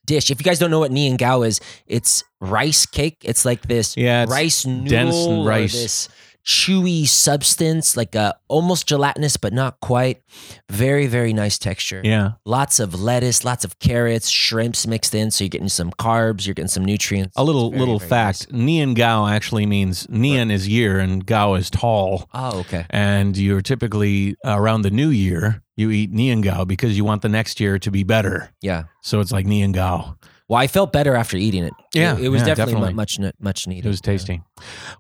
dish. 0.07 0.31
If 0.31 0.41
you 0.41 0.45
guys 0.45 0.59
don't 0.59 0.71
know 0.71 0.79
what 0.79 0.91
nian 0.93 1.19
gao 1.19 1.43
is, 1.43 1.61
it's 1.87 2.25
rice 2.41 2.87
cake. 2.87 3.19
It's 3.23 3.45
like 3.45 3.63
this 3.63 3.97
Yeah. 3.97 4.25
Rice 4.29 4.65
noodle 4.65 4.89
dense 4.89 5.17
and 5.27 5.39
or 5.41 5.49
rice. 5.49 5.73
this 5.73 6.09
chewy 6.45 7.05
substance, 7.09 7.97
like 7.97 8.15
a 8.15 8.33
almost 8.47 8.87
gelatinous, 8.87 9.37
but 9.37 9.53
not 9.53 9.81
quite. 9.81 10.23
Very, 10.71 11.09
very 11.09 11.33
nice 11.33 11.59
texture. 11.59 12.01
yeah. 12.05 12.33
Lots 12.45 12.79
of 12.79 12.95
lettuce, 12.95 13.45
lots 13.45 13.65
of 13.65 13.81
carrots, 13.81 14.29
shrimps 14.29 14.87
mixed 14.87 15.13
in, 15.13 15.33
so 15.33 15.43
you're 15.43 15.49
getting 15.49 15.69
some 15.69 15.91
carbs, 15.91 16.47
you're 16.47 16.55
getting 16.55 16.69
some 16.69 16.85
nutrients. 16.85 17.33
A 17.37 17.43
little 17.43 17.71
Very, 17.71 17.81
little 17.81 17.99
very 17.99 18.09
fact. 18.09 18.53
Nian 18.53 18.95
Gao 18.95 19.27
actually 19.27 19.67
means 19.67 20.07
Nian 20.07 20.53
is 20.53 20.69
year 20.69 21.01
and 21.01 21.27
Gao 21.27 21.55
is 21.55 21.69
tall. 21.69 22.29
Oh, 22.33 22.61
okay. 22.61 22.87
And 22.91 23.37
you're 23.37 23.61
typically 23.61 24.37
around 24.45 24.83
the 24.83 24.91
new 24.91 25.09
year, 25.09 25.65
you 25.77 25.91
eat 25.91 26.13
Nian 26.13 26.43
Gao 26.43 26.65
because 26.65 26.97
you 26.97 27.05
want 27.05 27.23
the 27.23 27.29
next 27.29 27.61
year 27.61 27.79
to 27.79 27.91
be 27.91 28.03
better. 28.03 28.51
Yeah. 28.63 28.85
So 29.03 29.21
it's 29.21 29.33
like 29.33 29.47
Nian 29.47 29.73
Gao. 29.73 30.17
Well, 30.49 30.61
I 30.61 30.69
felt 30.69 30.93
better 30.93 31.15
after 31.17 31.37
eating 31.37 31.65
it. 31.65 31.73
Yeah, 31.93 32.17
it, 32.17 32.25
it 32.25 32.29
was 32.29 32.43
yeah, 32.43 32.55
definitely, 32.55 32.93
definitely. 32.93 32.95
much 32.95 33.19
much 33.41 33.67
needed. 33.67 33.87
It 33.87 33.89
was 33.89 34.01
tasty. 34.01 34.43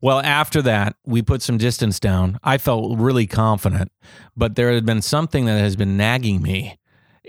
Well, 0.02 0.20
after 0.20 0.60
that, 0.62 0.96
we 1.04 1.22
put 1.22 1.40
some 1.40 1.56
distance 1.56 2.00
down. 2.00 2.40
I 2.42 2.58
felt 2.58 2.98
really 2.98 3.28
confident, 3.28 3.92
but 4.36 4.56
there 4.56 4.72
had 4.72 4.84
been 4.84 5.02
something 5.02 5.44
that 5.44 5.58
has 5.58 5.76
been 5.76 5.96
nagging 5.96 6.42
me, 6.42 6.78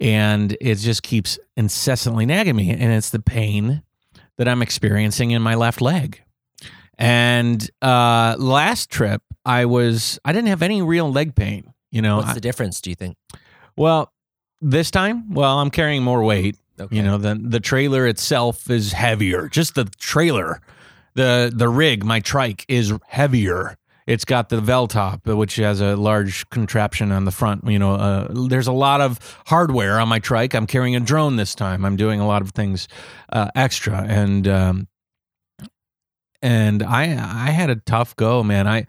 and 0.01 0.57
it 0.59 0.75
just 0.75 1.03
keeps 1.03 1.37
incessantly 1.55 2.25
nagging 2.25 2.55
me, 2.55 2.71
and 2.71 2.91
it's 2.91 3.11
the 3.11 3.19
pain 3.19 3.83
that 4.37 4.47
I'm 4.47 4.63
experiencing 4.63 5.29
in 5.31 5.43
my 5.43 5.53
left 5.53 5.79
leg. 5.79 6.21
And 6.97 7.69
uh, 7.83 8.35
last 8.39 8.89
trip, 8.89 9.21
I 9.45 9.65
was 9.65 10.17
I 10.25 10.33
didn't 10.33 10.47
have 10.47 10.63
any 10.63 10.81
real 10.81 11.11
leg 11.11 11.35
pain. 11.35 11.71
You 11.91 12.01
know, 12.01 12.17
What's 12.17 12.29
I- 12.29 12.33
the 12.33 12.41
difference? 12.41 12.81
Do 12.81 12.89
you 12.89 12.95
think? 12.95 13.15
well, 13.75 14.11
this 14.61 14.89
time, 14.91 15.33
well, 15.33 15.59
I'm 15.59 15.69
carrying 15.69 16.03
more 16.03 16.23
weight. 16.23 16.57
Okay. 16.79 16.95
You 16.95 17.01
know, 17.03 17.17
the 17.17 17.35
the 17.35 17.59
trailer 17.59 18.05
itself 18.07 18.69
is 18.69 18.91
heavier. 18.93 19.47
Just 19.49 19.75
the 19.75 19.85
trailer, 19.99 20.61
the 21.15 21.51
the 21.55 21.69
rig, 21.69 22.03
my 22.05 22.19
trike 22.19 22.65
is 22.67 22.93
heavier. 23.07 23.77
It's 24.05 24.23
got 24.25 24.47
the 24.49 24.61
Velotop, 24.61 25.25
which 25.35 25.57
has 25.57 25.81
a 25.81 25.95
large 25.97 26.49
contraption 26.49 27.11
on 27.11 27.25
the 27.25 27.31
front. 27.31 27.67
You 27.67 27.77
know, 27.77 27.95
uh, 27.95 28.27
there's 28.47 28.67
a 28.67 28.71
lot 28.71 29.01
of 29.01 29.19
hardware 29.47 29.99
on 29.99 30.07
my 30.07 30.19
trike. 30.19 30.53
I'm 30.55 30.65
carrying 30.65 30.95
a 30.95 30.99
drone 31.01 31.35
this 31.35 31.53
time. 31.55 31.83
I'm 31.83 31.97
doing 31.97 32.19
a 32.21 32.25
lot 32.27 32.41
of 32.41 32.51
things 32.51 32.87
uh, 33.33 33.49
extra, 33.55 34.05
and 34.07 34.47
um, 34.47 34.87
and 36.41 36.83
I 36.83 37.03
I 37.47 37.51
had 37.51 37.69
a 37.69 37.75
tough 37.75 38.15
go, 38.15 38.43
man. 38.43 38.67
I 38.67 38.85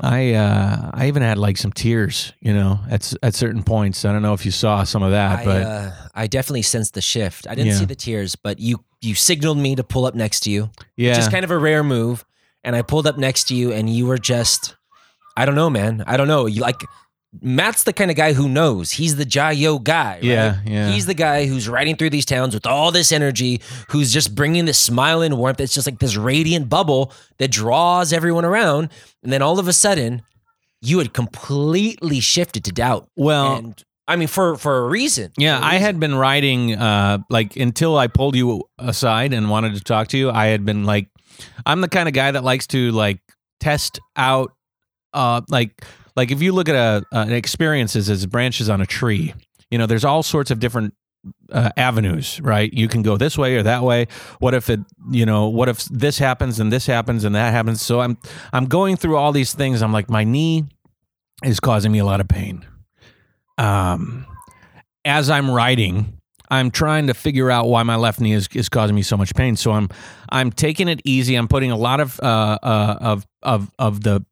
I 0.00 0.32
uh, 0.34 0.90
I 0.94 1.08
even 1.08 1.22
had 1.22 1.36
like 1.38 1.58
some 1.58 1.70
tears, 1.72 2.32
you 2.40 2.54
know, 2.54 2.80
at 2.90 3.12
at 3.22 3.34
certain 3.34 3.62
points. 3.62 4.04
I 4.04 4.12
don't 4.12 4.22
know 4.22 4.32
if 4.32 4.44
you 4.46 4.50
saw 4.50 4.84
some 4.84 5.02
of 5.02 5.10
that, 5.10 5.40
I, 5.40 5.44
but 5.44 5.62
uh, 5.62 5.90
I 6.14 6.26
definitely 6.26 6.62
sensed 6.62 6.94
the 6.94 7.02
shift. 7.02 7.46
I 7.46 7.54
didn't 7.54 7.72
Yeah. 7.72 7.78
see 7.78 7.84
the 7.84 7.94
tears, 7.94 8.34
but 8.34 8.58
you 8.58 8.84
you 9.02 9.14
signaled 9.14 9.58
me 9.58 9.74
to 9.76 9.84
pull 9.84 10.06
up 10.06 10.14
next 10.14 10.40
to 10.40 10.50
you. 10.50 10.70
yeah, 10.96 11.14
Just 11.14 11.30
kind 11.30 11.44
of 11.44 11.50
a 11.50 11.58
rare 11.58 11.82
move. 11.84 12.24
And 12.64 12.74
I 12.76 12.82
pulled 12.82 13.06
up 13.06 13.18
next 13.18 13.48
to 13.48 13.54
you, 13.56 13.72
and 13.72 13.90
you 13.90 14.06
were 14.06 14.18
just, 14.18 14.76
I 15.36 15.44
don't 15.44 15.56
know, 15.56 15.68
man. 15.68 16.04
I 16.06 16.16
don't 16.16 16.28
know. 16.28 16.46
You 16.46 16.60
like 16.62 16.80
Matt's 17.40 17.84
the 17.84 17.92
kind 17.94 18.10
of 18.10 18.16
guy 18.16 18.34
who 18.34 18.48
knows. 18.48 18.90
He's 18.92 19.16
the 19.16 19.24
Jayo 19.24 19.82
guy. 19.82 20.14
Right? 20.14 20.22
yeah, 20.24 20.60
yeah. 20.66 20.90
He's 20.90 21.06
the 21.06 21.14
guy 21.14 21.46
who's 21.46 21.68
riding 21.68 21.96
through 21.96 22.10
these 22.10 22.26
towns 22.26 22.52
with 22.52 22.66
all 22.66 22.90
this 22.90 23.10
energy, 23.10 23.62
who's 23.88 24.12
just 24.12 24.34
bringing 24.34 24.66
this 24.66 24.78
smile 24.78 25.22
and 25.22 25.38
warmth. 25.38 25.60
It's 25.60 25.72
just 25.72 25.86
like 25.86 25.98
this 25.98 26.16
radiant 26.16 26.68
bubble 26.68 27.10
that 27.38 27.50
draws 27.50 28.12
everyone 28.12 28.44
around. 28.44 28.90
And 29.22 29.32
then 29.32 29.40
all 29.40 29.58
of 29.58 29.66
a 29.66 29.72
sudden, 29.72 30.22
you 30.82 30.98
had 30.98 31.14
completely 31.14 32.20
shifted 32.20 32.64
to 32.64 32.72
doubt. 32.72 33.08
well, 33.16 33.56
and 33.56 33.82
I 34.06 34.16
mean, 34.16 34.28
for 34.28 34.56
for 34.58 34.78
a 34.84 34.88
reason. 34.88 35.32
Yeah, 35.38 35.58
a 35.58 35.62
I 35.62 35.70
reason. 35.74 35.82
had 35.82 36.00
been 36.00 36.14
riding 36.16 36.74
uh 36.74 37.18
like 37.30 37.56
until 37.56 37.96
I 37.96 38.08
pulled 38.08 38.36
you 38.36 38.64
aside 38.78 39.32
and 39.32 39.48
wanted 39.48 39.74
to 39.76 39.80
talk 39.80 40.08
to 40.08 40.18
you. 40.18 40.30
I 40.30 40.46
had 40.46 40.64
been 40.66 40.84
like 40.84 41.08
I'm 41.64 41.80
the 41.80 41.88
kind 41.88 42.08
of 42.08 42.14
guy 42.14 42.30
that 42.32 42.44
likes 42.44 42.66
to 42.68 42.90
like 42.90 43.20
test 43.60 44.00
out 44.16 44.52
uh 45.14 45.40
like 45.48 45.84
like 46.16 46.30
if 46.30 46.42
you 46.42 46.52
look 46.52 46.68
at 46.68 46.74
a 46.74 47.04
an 47.12 47.32
experiences 47.32 48.10
as 48.10 48.26
branches 48.26 48.68
on 48.68 48.80
a 48.80 48.86
tree, 48.86 49.34
you 49.70 49.78
know, 49.78 49.86
there's 49.86 50.04
all 50.04 50.22
sorts 50.22 50.50
of 50.50 50.60
different 50.60 50.94
uh, 51.50 51.70
avenues, 51.76 52.40
right? 52.40 52.72
You 52.72 52.88
can 52.88 53.02
go 53.02 53.16
this 53.16 53.38
way 53.38 53.56
or 53.56 53.62
that 53.62 53.82
way. 53.82 54.08
What 54.40 54.54
if 54.54 54.68
it, 54.70 54.80
you 55.10 55.24
know, 55.24 55.48
what 55.48 55.68
if 55.68 55.84
this 55.84 56.18
happens 56.18 56.58
and 56.60 56.72
this 56.72 56.86
happens 56.86 57.24
and 57.24 57.34
that 57.34 57.52
happens? 57.52 57.82
So 57.82 58.00
I'm 58.00 58.18
I'm 58.52 58.66
going 58.66 58.96
through 58.96 59.16
all 59.16 59.32
these 59.32 59.52
things. 59.54 59.82
I'm 59.82 59.92
like 59.92 60.10
my 60.10 60.24
knee 60.24 60.64
is 61.44 61.60
causing 61.60 61.92
me 61.92 61.98
a 61.98 62.04
lot 62.04 62.20
of 62.20 62.28
pain. 62.28 62.66
Um 63.58 64.26
as 65.04 65.30
I'm 65.30 65.50
riding, 65.50 66.20
I'm 66.52 66.70
trying 66.70 67.06
to 67.06 67.14
figure 67.14 67.50
out 67.50 67.66
why 67.66 67.82
my 67.82 67.96
left 67.96 68.20
knee 68.20 68.32
is, 68.32 68.48
is 68.54 68.68
causing 68.68 68.94
me 68.94 69.02
so 69.02 69.16
much 69.16 69.34
pain. 69.34 69.56
So 69.56 69.72
I'm 69.72 69.88
I'm 70.28 70.52
taking 70.52 70.86
it 70.88 71.00
easy. 71.04 71.34
I'm 71.34 71.48
putting 71.48 71.70
a 71.70 71.76
lot 71.76 71.98
of 71.98 72.20
uh, 72.20 72.58
uh, 72.62 72.98
of 73.00 73.26
of 73.42 73.72
of 73.78 74.02
the 74.02 74.24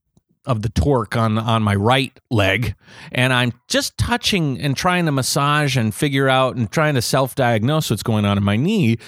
of 0.47 0.63
the 0.63 0.69
torque 0.71 1.17
on 1.17 1.39
on 1.39 1.63
my 1.63 1.75
right 1.75 2.19
leg 2.31 2.75
and 3.13 3.33
I'm 3.33 3.53
just 3.69 3.99
touching 3.99 4.61
and 4.61 4.77
trying 4.77 5.05
to 5.07 5.13
massage 5.13 5.77
and 5.77 5.95
figure 5.95 6.29
out 6.29 6.57
and 6.57 6.71
trying 6.71 6.95
to 6.95 7.03
self-diagnose 7.03 7.91
what's 7.91 8.03
going 8.03 8.25
on 8.25 8.39
in 8.39 8.45
my 8.45 8.57
knee 8.57 8.99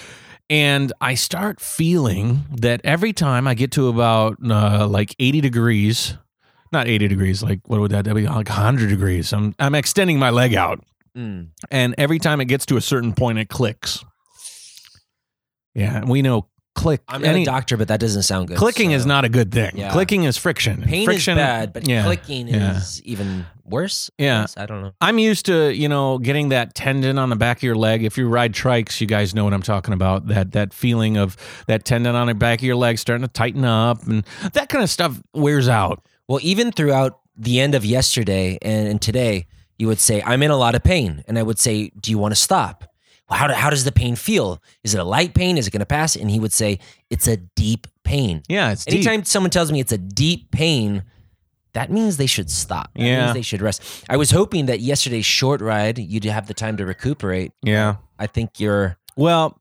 and 0.49 0.93
I 1.01 1.15
start 1.15 1.59
feeling 1.59 2.43
that 2.51 2.81
every 2.83 3.13
time 3.13 3.47
I 3.47 3.55
get 3.55 3.71
to 3.71 3.87
about 3.87 4.37
uh, 4.47 4.87
like 4.87 5.15
80 5.19 5.41
degrees 5.41 6.17
not 6.73 6.87
80 6.87 7.07
degrees 7.07 7.41
like 7.41 7.61
what 7.67 7.79
would 7.79 7.91
that 7.91 8.05
be? 8.05 8.27
Like 8.27 8.49
100 8.49 8.89
degrees. 8.89 9.31
I'm 9.31 9.55
I'm 9.59 9.75
extending 9.75 10.19
my 10.19 10.31
leg 10.31 10.55
out. 10.55 10.83
Mm. 11.15 11.49
and 11.69 11.93
every 11.99 12.17
time 12.17 12.41
it 12.41 12.45
gets 12.45 12.65
to 12.65 12.75
a 12.75 12.81
certain 12.81 13.13
point 13.13 13.37
it 13.37 13.47
clicks. 13.47 14.03
Yeah 15.75 16.03
we 16.05 16.21
know 16.23 16.47
click 16.75 17.01
I'm 17.07 17.21
not 17.21 17.29
any- 17.29 17.43
a 17.43 17.45
doctor, 17.45 17.77
but 17.77 17.87
that 17.89 17.99
doesn't 17.99 18.23
sound 18.23 18.47
good. 18.47 18.57
clicking 18.57 18.91
is 18.91 19.05
not 19.05 19.25
a 19.25 19.29
good 19.29 19.51
thing 19.51 19.71
Yeah. 19.75 19.91
clicking 19.91 20.23
is 20.23 20.37
friction 20.37 20.81
Pain 20.81 21.05
friction 21.05 21.33
is 21.37 21.41
bad, 21.43 21.73
but 21.73 21.87
yeah, 21.87 22.03
clicking 22.03 22.47
yeah. 22.47 22.77
is 22.77 23.01
even 23.03 23.45
worse. 23.65 24.09
I 24.19 24.23
Yeah. 24.23 24.41
guess. 24.41 24.57
I 24.57 24.65
don't 24.65 24.81
know. 24.81 24.91
I'm 24.99 25.19
used 25.19 25.45
to, 25.45 25.71
you 25.73 25.87
know, 25.87 26.17
getting 26.17 26.49
that 26.49 26.75
tendon 26.75 27.17
on 27.17 27.29
the 27.29 27.35
back 27.35 27.57
of 27.57 27.63
your 27.63 27.75
leg. 27.75 28.03
If 28.03 28.17
you 28.17 28.27
ride 28.27 28.53
trikes, 28.53 28.99
you 28.99 29.07
guys 29.07 29.33
know 29.35 29.43
what 29.43 29.53
I'm 29.53 29.61
talking 29.61 29.93
about. 29.93 30.27
That 30.27 30.51
that 30.53 30.73
feeling 30.73 31.15
of 31.17 31.37
that 31.67 31.85
tendon 31.85 32.15
on 32.15 32.27
the 32.27 32.33
back 32.33 32.59
of 32.59 32.63
your 32.65 32.75
leg 32.75 32.97
starting 32.99 33.25
to 33.25 33.31
tighten 33.31 33.63
up 33.65 34.05
and 34.07 34.25
that 34.53 34.69
kind 34.69 34.83
of 34.83 34.89
stuff 34.89 35.21
wears 35.33 35.67
out. 35.69 36.03
Well, 36.27 36.39
even 36.41 36.71
throughout 36.71 37.19
the 37.37 37.59
end 37.59 37.73
of 37.75 37.85
yesterday 37.85 38.57
and, 38.61 38.87
and 38.87 39.01
today, 39.01 39.47
you 39.77 39.87
would 39.87 39.99
say, 39.99 40.21
I'm 40.23 40.43
in 40.43 40.51
a 40.51 40.57
lot 40.57 40.75
of 40.75 40.83
pain. 40.83 41.23
And 41.27 41.37
I 41.39 41.43
would 41.43 41.59
say, 41.59 41.91
Do 41.99 42.11
you 42.11 42.17
want 42.17 42.31
to 42.33 42.39
stop? 42.39 42.85
How, 43.33 43.47
do, 43.47 43.53
how 43.53 43.69
does 43.69 43.83
the 43.83 43.91
pain 43.91 44.15
feel? 44.15 44.61
Is 44.83 44.93
it 44.93 44.99
a 44.99 45.03
light 45.03 45.33
pain? 45.33 45.57
Is 45.57 45.67
it 45.67 45.71
going 45.71 45.79
to 45.81 45.85
pass? 45.85 46.15
And 46.15 46.29
he 46.29 46.39
would 46.39 46.53
say, 46.53 46.79
It's 47.09 47.27
a 47.27 47.37
deep 47.37 47.87
pain. 48.03 48.43
Yeah, 48.47 48.71
it's 48.71 48.85
deep. 48.85 48.95
Anytime 48.95 49.25
someone 49.25 49.49
tells 49.49 49.71
me 49.71 49.79
it's 49.79 49.91
a 49.91 49.97
deep 49.97 50.51
pain, 50.51 51.03
that 51.73 51.91
means 51.91 52.17
they 52.17 52.27
should 52.27 52.49
stop. 52.51 52.91
That 52.93 53.01
Yeah. 53.03 53.21
means 53.25 53.33
they 53.33 53.41
should 53.41 53.61
rest. 53.61 53.81
I 54.09 54.17
was 54.17 54.31
hoping 54.31 54.67
that 54.67 54.79
yesterday's 54.79 55.25
short 55.25 55.61
ride, 55.61 55.97
you'd 55.97 56.23
have 56.25 56.47
the 56.47 56.53
time 56.53 56.77
to 56.77 56.85
recuperate. 56.85 57.51
Yeah. 57.63 57.95
I 58.19 58.27
think 58.27 58.59
you're. 58.59 58.97
Well, 59.15 59.59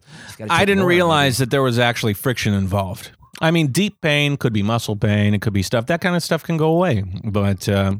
I 0.48 0.64
didn't 0.64 0.84
realize 0.84 1.38
that 1.38 1.50
there 1.50 1.62
was 1.62 1.78
actually 1.78 2.14
friction 2.14 2.54
involved. 2.54 3.10
I 3.40 3.50
mean, 3.50 3.68
deep 3.68 4.00
pain 4.00 4.36
could 4.36 4.52
be 4.52 4.62
muscle 4.62 4.96
pain. 4.96 5.34
It 5.34 5.42
could 5.42 5.52
be 5.52 5.62
stuff. 5.62 5.86
That 5.86 6.00
kind 6.00 6.14
of 6.16 6.22
stuff 6.22 6.42
can 6.42 6.56
go 6.56 6.68
away. 6.68 7.02
But 7.24 7.68
uh, 7.68 7.96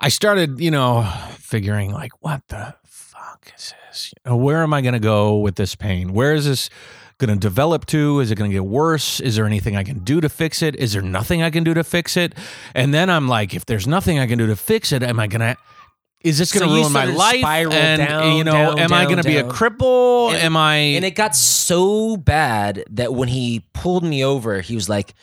I 0.00 0.08
started, 0.08 0.60
you 0.60 0.70
know, 0.70 1.08
figuring 1.38 1.90
like, 1.92 2.12
what 2.22 2.42
the 2.48 2.74
fuck 3.44 3.58
is 3.58 3.74
this? 3.88 4.12
You 4.24 4.30
know, 4.30 4.36
where 4.36 4.62
am 4.62 4.72
I 4.74 4.80
going 4.80 4.94
to 4.94 5.00
go 5.00 5.36
with 5.36 5.56
this 5.56 5.74
pain? 5.74 6.12
Where 6.12 6.34
is 6.34 6.46
this 6.46 6.70
going 7.18 7.30
to 7.30 7.36
develop 7.36 7.86
to? 7.86 8.20
Is 8.20 8.30
it 8.30 8.36
going 8.36 8.50
to 8.50 8.54
get 8.54 8.64
worse? 8.64 9.20
Is 9.20 9.36
there 9.36 9.46
anything 9.46 9.76
I 9.76 9.84
can 9.84 10.00
do 10.00 10.20
to 10.20 10.28
fix 10.28 10.62
it? 10.62 10.76
Is 10.76 10.92
there 10.92 11.02
nothing 11.02 11.42
I 11.42 11.50
can 11.50 11.64
do 11.64 11.74
to 11.74 11.84
fix 11.84 12.16
it? 12.16 12.34
And 12.74 12.92
then 12.92 13.10
I'm 13.10 13.28
like, 13.28 13.54
if 13.54 13.66
there's 13.66 13.86
nothing 13.86 14.18
I 14.18 14.26
can 14.26 14.38
do 14.38 14.46
to 14.46 14.56
fix 14.56 14.92
it, 14.92 15.02
am 15.02 15.20
I 15.20 15.26
going 15.26 15.40
to? 15.40 15.56
Is 16.22 16.38
this 16.38 16.52
going 16.52 16.66
to 16.66 16.74
you 16.74 16.80
ruin 16.80 16.92
my 16.92 17.04
life? 17.04 17.44
and 17.44 17.98
down, 17.98 18.36
you 18.36 18.44
know, 18.44 18.52
down, 18.52 18.78
am 18.78 18.92
I 18.94 19.04
going 19.04 19.18
to 19.18 19.22
be 19.22 19.36
a 19.36 19.44
cripple? 19.44 20.32
And- 20.32 20.38
am 20.38 20.56
I? 20.56 20.76
And 20.76 21.04
it 21.04 21.14
got 21.14 21.36
so 21.36 22.16
bad 22.16 22.84
that 22.90 23.12
when 23.12 23.28
he 23.28 23.66
pulled 23.74 24.04
me 24.04 24.24
over, 24.24 24.62
he 24.62 24.74
was 24.74 24.88
like, 24.88 25.14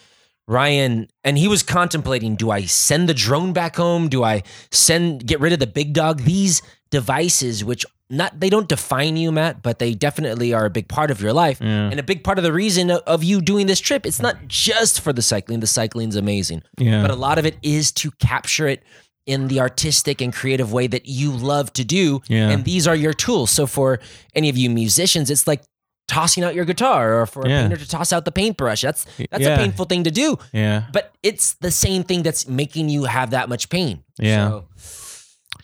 Ryan, 0.47 1.07
and 1.23 1.37
he 1.37 1.47
was 1.47 1.63
contemplating, 1.63 2.35
do 2.35 2.51
I 2.51 2.65
send 2.65 3.07
the 3.07 3.13
drone 3.13 3.53
back 3.53 3.77
home? 3.77 4.09
Do 4.09 4.23
I 4.23 4.43
send 4.69 5.25
get 5.25 5.39
rid 5.39 5.53
of 5.53 5.59
the 5.59 5.67
big 5.67 5.93
dog? 5.93 6.23
These 6.23 6.61
devices, 6.89 7.63
which 7.63 7.85
not 8.11 8.39
they 8.39 8.49
don't 8.49 8.67
define 8.69 9.17
you, 9.17 9.31
Matt, 9.31 9.63
but 9.63 9.79
they 9.79 9.93
definitely 9.93 10.53
are 10.53 10.65
a 10.65 10.69
big 10.69 10.87
part 10.87 11.09
of 11.11 11.21
your 11.21 11.33
life. 11.33 11.59
Yeah. 11.61 11.89
And 11.89 11.99
a 11.99 12.03
big 12.03 12.23
part 12.23 12.37
of 12.37 12.43
the 12.43 12.53
reason 12.53 12.91
of- 12.91 13.23
you 13.23 13.41
doing 13.41 13.67
this 13.67 13.79
trip, 13.79 14.05
it's 14.05 14.21
not 14.21 14.35
just 14.47 15.01
for 15.01 15.13
the 15.13 15.21
cycling. 15.21 15.59
The 15.61 15.67
cycling's 15.67 16.15
amazing. 16.15 16.61
yeah. 16.77 17.01
But 17.01 17.11
a 17.11 17.15
lot 17.15 17.39
of 17.39 17.45
it 17.45 17.57
is 17.63 17.91
to 17.93 18.11
capture 18.19 18.67
it 18.67 18.83
in 19.25 19.47
the 19.47 19.59
artistic 19.59 20.19
and 20.21 20.33
creative 20.33 20.73
way 20.73 20.87
that 20.87 21.05
you 21.07 21.31
love 21.31 21.71
to 21.73 21.83
do. 21.85 22.21
Yeah. 22.27 22.49
And 22.49 22.65
these 22.65 22.87
are 22.87 22.95
your 22.95 23.13
tools. 23.13 23.51
So 23.51 23.65
for 23.67 23.99
any 24.35 24.49
of 24.49 24.57
you 24.57 24.69
musicians, 24.69 25.29
it's 25.29 25.47
like 25.47 25.61
tossing 26.07 26.43
out 26.43 26.53
your 26.55 26.65
guitar 26.65 27.21
or 27.21 27.25
for 27.25 27.43
a 27.43 27.49
Yeah. 27.49 27.61
painter 27.61 27.77
to 27.77 27.87
toss 27.87 28.11
out 28.11 28.25
the 28.25 28.31
paintbrush. 28.31 28.81
That's 28.81 29.05
that's 29.29 29.43
Yeah. 29.43 29.53
a 29.55 29.57
painful 29.57 29.85
thing 29.85 30.03
to 30.03 30.11
do. 30.11 30.37
yeah. 30.51 30.85
But 30.91 31.13
it's 31.23 31.53
the 31.61 31.71
same 31.71 32.03
thing 32.03 32.23
that's 32.23 32.47
making 32.47 32.89
you 32.89 33.05
have 33.05 33.29
that 33.29 33.47
much 33.47 33.69
pain. 33.69 34.03
Yeah. 34.19 34.49
So, 34.49 34.65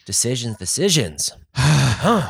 decisions, 0.08 0.56
decisions. 0.56 1.32
Huh. 1.54 2.22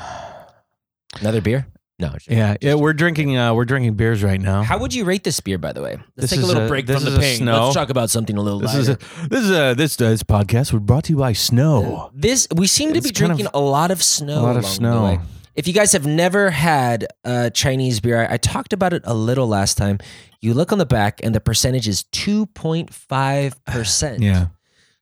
Another 1.21 1.41
beer? 1.41 1.67
No. 1.99 2.09
just- 2.11 2.29
Yeah, 2.31 2.57
yeah, 2.61 2.75
we're 2.75 2.93
drinking 2.93 3.37
uh 3.37 3.53
we're 3.55 3.65
drinking 3.67 3.95
beers 3.95 4.23
right 4.23 4.41
now. 4.41 4.63
How 4.63 4.79
would 4.79 4.95
you 4.95 5.05
rate 5.05 5.25
this 5.25 5.41
beer, 5.41 5.59
by 5.59 5.73
the 5.73 5.83
way? 5.83 5.97
Let's 6.17 6.31
This 6.31 6.31
take 6.31 6.43
a 6.43 6.47
little 6.47 6.65
a- 6.65 6.69
break 6.69 6.87
from 6.87 7.05
the 7.05 7.19
pain. 7.19 7.39
snow. 7.39 7.65
Let's 7.65 7.75
talk 7.75 7.91
about 7.91 8.09
something 8.11 8.37
a 8.37 8.41
little 8.43 8.59
this 8.61 8.75
lighter. 8.75 8.81
is 8.81 8.89
a, 8.89 9.29
this 9.29 9.45
is 9.45 9.51
a 9.51 9.75
this 9.75 9.97
this 9.97 10.23
podcast 10.23 10.73
was 10.73 10.83
brought 10.83 11.05
to 11.05 11.13
you 11.13 11.19
by 11.19 11.33
Snow. 11.35 12.11
This 12.15 12.49
we 12.55 12.67
seem 12.67 12.93
to 12.93 12.99
It's 12.99 13.07
be 13.09 13.13
kind 13.13 13.31
of- 13.33 13.39
drinking 13.39 13.53
a 13.55 13.61
lot 13.61 13.91
of 13.91 14.03
snow. 14.03 14.41
a 14.41 14.43
lot 14.43 14.57
of 14.57 14.65
snow. 14.67 15.21
If 15.55 15.67
you 15.67 15.75
guys 15.75 15.93
have 15.93 16.07
never 16.07 16.51
had 16.51 17.07
a 17.25 17.51
Chinese 17.51 17.99
beer, 18.01 18.27
I, 18.29 18.35
I 18.35 18.37
talked 18.37 18.73
about 18.73 18.93
it 18.93 19.03
a 19.05 19.15
little 19.15 19.49
last 19.49 19.77
time. 19.77 19.99
You 20.41 20.55
look 20.55 20.71
on 20.71 20.79
the 20.79 20.87
back, 20.87 21.21
and 21.25 21.35
the 21.35 21.41
percentage 21.41 21.89
is 21.89 22.05
two 22.05 22.47
point 22.47 22.95
five 22.95 23.53
percent. 23.65 24.23
Yeah. 24.23 24.47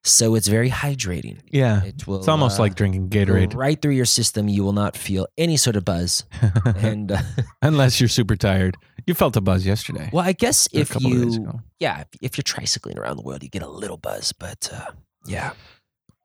So 0.07 0.35
it's 0.35 0.47
very 0.49 0.71
hydrating. 0.71 1.39
Yeah. 1.51 1.83
It 1.85 2.07
will. 2.07 2.19
It's 2.19 2.29
almost 2.29 2.59
uh, 2.59 2.63
like 2.63 2.75
drinking 2.75 3.09
Gatorade 3.09 3.55
right 3.55 3.81
through 3.81 3.95
your 3.95 4.05
system. 4.05 4.49
You 4.49 4.63
will 4.65 4.73
not 4.73 4.97
feel 4.97 5.27
any 5.37 5.57
sort 5.57 5.77
of 5.77 5.85
buzz. 5.85 6.25
and 6.77 7.13
uh, 7.13 7.19
unless 7.63 8.01
you're 8.01 8.09
super 8.09 8.37
tired. 8.37 8.77
You 9.07 9.15
felt 9.15 9.37
a 9.37 9.41
buzz 9.41 9.65
yesterday. 9.65 10.11
well, 10.13 10.25
I 10.25 10.33
guess 10.33 10.69
A 10.75 10.79
if 10.81 10.91
couple 10.91 11.13
of 11.13 11.23
days 11.23 11.37
you, 11.37 11.43
ago. 11.43 11.61
yeah, 11.79 12.01
if, 12.01 12.07
if 12.23 12.39
you're 12.39 12.43
tricycling 12.43 12.97
around 12.99 13.17
the 13.17 13.23
world, 13.23 13.43
you 13.43 13.49
get 13.49 13.63
a 13.63 13.69
little 13.69 13.97
buzz. 13.99 14.33
But 14.33 14.69
uh, 14.73 14.91
yeah, 15.27 15.53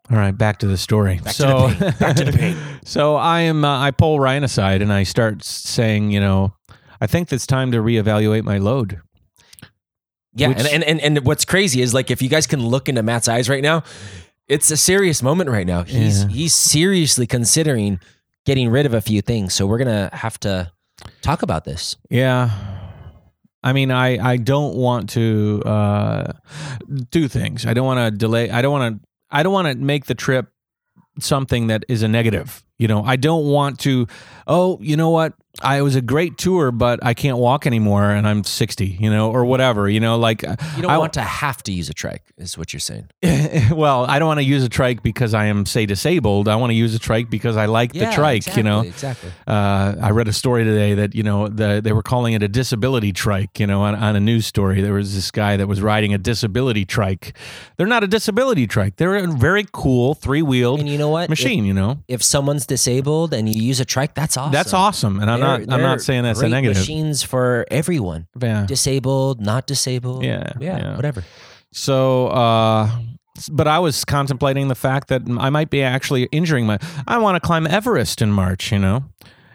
All 0.10 0.18
right, 0.18 0.36
back 0.36 0.60
to 0.60 0.68
the 0.68 0.78
story. 0.78 1.16
Back 1.24 1.34
to 1.36 1.42
so, 1.42 1.68
the 1.68 1.76
pain. 1.76 1.94
Back 2.00 2.16
to 2.18 2.26
the 2.26 2.32
pain. 2.38 2.58
so 2.84 3.16
I 3.16 3.42
am. 3.42 3.64
Uh, 3.64 3.80
I 3.80 3.92
pull 3.92 4.20
Ryan 4.20 4.44
aside 4.44 4.82
and 4.82 4.92
I 4.92 5.04
start 5.04 5.44
saying, 5.44 6.12
you 6.12 6.20
know, 6.20 6.54
I 7.00 7.08
think 7.08 7.32
it's 7.32 7.48
time 7.48 7.72
to 7.72 7.78
reevaluate 7.80 8.44
my 8.44 8.58
load. 8.58 9.00
Yeah, 10.34 10.50
Which- 10.50 10.60
and, 10.60 10.68
and 10.68 10.84
and 10.84 11.02
and 11.18 11.26
what's 11.26 11.46
crazy 11.46 11.82
is 11.82 11.94
like 11.94 12.10
if 12.12 12.22
you 12.22 12.30
guys 12.30 12.48
can 12.48 12.66
look 12.66 12.88
into 12.90 13.04
Matt's 13.04 13.28
eyes 13.28 13.50
right 13.50 13.64
now, 13.64 13.84
it's 14.48 14.72
a 14.72 14.78
serious 14.78 15.22
moment 15.22 15.50
right 15.50 15.68
now. 15.68 15.84
He's 15.84 16.24
Yeah. 16.24 16.30
he's 16.30 16.56
seriously 16.56 17.28
considering 17.28 18.00
getting 18.46 18.70
rid 18.70 18.86
of 18.86 18.94
a 18.94 19.02
few 19.02 19.22
things. 19.22 19.54
So 19.54 19.66
we're 19.68 19.78
gonna 19.78 20.10
have 20.14 20.40
to 20.42 20.72
talk 21.22 21.42
about 21.44 21.66
this. 21.66 21.96
Yeah. 22.10 22.50
I 23.64 23.74
mean, 23.74 23.92
I, 23.92 24.18
I 24.32 24.38
don't 24.38 24.76
want 24.76 25.10
to 25.12 25.62
uh, 25.66 26.34
do 27.12 27.28
things. 27.28 27.66
I 27.66 27.74
don't 27.76 27.86
want 27.86 28.00
to 28.00 28.10
delay. 28.10 28.50
I 28.50 28.62
don't 28.64 28.72
want 28.72 29.02
to. 29.02 29.08
I 29.30 29.44
don't 29.44 29.54
want 29.54 29.68
to 29.68 29.76
make 29.76 30.06
the 30.06 30.16
trip 30.16 30.48
something 31.20 31.68
that 31.68 31.86
is 31.88 32.02
a 32.02 32.08
negative. 32.08 32.64
You 32.80 32.88
know, 32.88 33.04
I 33.04 33.18
don't 33.18 33.46
want 33.46 33.80
to. 33.82 34.08
Oh, 34.48 34.80
you 34.82 34.98
know 34.98 35.12
what? 35.12 35.34
I 35.64 35.78
it 35.78 35.82
was 35.82 35.96
a 35.96 36.02
great 36.02 36.38
tour, 36.38 36.72
but 36.72 37.00
I 37.04 37.14
can't 37.14 37.38
walk 37.38 37.66
anymore, 37.68 38.10
and 38.12 38.28
I'm 38.28 38.44
60. 38.44 38.98
You 39.00 39.10
know, 39.10 39.32
or 39.32 39.46
whatever. 39.46 39.90
You 39.90 40.00
know, 40.00 40.18
like 40.18 40.42
You 40.44 40.82
don't 40.82 40.92
I- 40.92 40.98
want 40.98 41.14
to 41.14 41.22
have 41.22 41.62
to 41.64 41.72
use 41.72 41.90
a 41.90 41.94
trike, 41.94 42.24
is 42.38 42.58
what 42.58 42.74
you're 42.74 42.80
saying. 42.80 43.10
well, 43.72 44.06
I 44.06 44.20
don't 44.20 44.28
want 44.28 44.40
to 44.40 44.44
use 44.46 44.64
a 44.64 44.70
trike 44.70 45.04
because 45.04 45.34
I 45.34 45.46
am 45.46 45.66
say 45.66 45.86
disabled. 45.86 46.48
I 46.48 46.56
want 46.56 46.72
to 46.72 46.76
use 46.76 46.94
a 46.96 47.00
trike 47.00 47.30
because 47.30 47.58
I 47.58 47.66
like 47.66 47.94
the 47.94 48.10
trike. 48.12 48.56
You 48.56 48.64
know, 48.64 48.82
exactly. 48.82 49.32
uh, 49.48 49.96
I 50.02 50.12
read 50.12 50.28
a 50.28 50.34
story 50.34 50.64
today 50.64 50.94
that 50.96 51.16
you 51.16 51.24
know 51.24 51.48
the, 51.48 51.82
they 51.84 51.92
were 51.94 52.04
calling 52.04 52.34
it 52.34 52.44
a 52.44 52.48
disability 52.48 53.12
trike. 53.14 53.60
You 53.60 53.68
know, 53.68 53.82
on, 53.82 53.96
on 53.96 54.16
a 54.16 54.20
news 54.20 54.46
story, 54.46 54.82
there 54.82 54.94
was 54.94 55.14
this 55.16 55.32
guy 55.32 55.58
that 55.58 55.68
was 55.68 55.82
riding 55.82 56.14
a 56.14 56.18
disability 56.18 56.86
trike. 56.86 57.36
They're 57.78 57.88
not 57.88 58.04
a 58.04 58.08
disability 58.08 58.68
trike. 58.68 58.96
They're 58.98 59.16
a 59.16 59.28
very 59.28 59.66
cool 59.72 60.14
three 60.16 60.42
wheeled 60.42 60.80
And 60.80 60.90
you 60.90 60.98
know 60.98 61.10
what? 61.10 61.30
machine. 61.30 61.66
you 61.66 61.74
know, 61.74 62.00
If, 62.08 62.22
if 62.22 62.24
someone's 62.24 62.66
disabled 62.66 63.34
and 63.34 63.48
you 63.54 63.62
use 63.62 63.80
a 63.80 63.86
trike, 63.86 64.14
that's 64.14 64.38
awesome. 64.38 64.52
that's 64.52 64.74
awesome. 64.74 65.20
And 65.20 65.30
I'm 65.30 65.40
They're- 65.40 65.48
not. 65.50 65.51
I'm 65.56 65.66
they're 65.66 65.80
not 65.80 66.02
saying 66.02 66.24
that's 66.24 66.42
a 66.42 66.50
negative. 66.50 66.78
Machines 66.78 67.24
for 67.24 67.66
everyone, 67.70 68.28
Yeah. 68.42 68.66
disabled, 68.66 69.42
not 69.42 69.68
disabled. 69.68 70.24
Yeah, 70.24 70.54
yeah, 70.60 70.78
yeah. 70.78 70.96
whatever. 70.96 71.24
So, 71.74 72.28
uh, 72.28 72.90
but 73.52 73.68
I 73.68 73.80
was 73.80 74.04
contemplating 74.06 74.68
the 74.68 74.76
fact 74.76 75.08
that 75.10 75.22
I 75.40 75.50
might 75.50 75.70
be 75.70 75.82
actually 75.84 76.24
injuring 76.32 76.66
my. 76.66 76.80
I 77.08 77.18
want 77.18 77.36
to 77.36 77.40
climb 77.46 77.66
Everest 77.68 78.22
in 78.22 78.32
March. 78.32 78.72
You 78.72 78.80
know. 78.80 79.04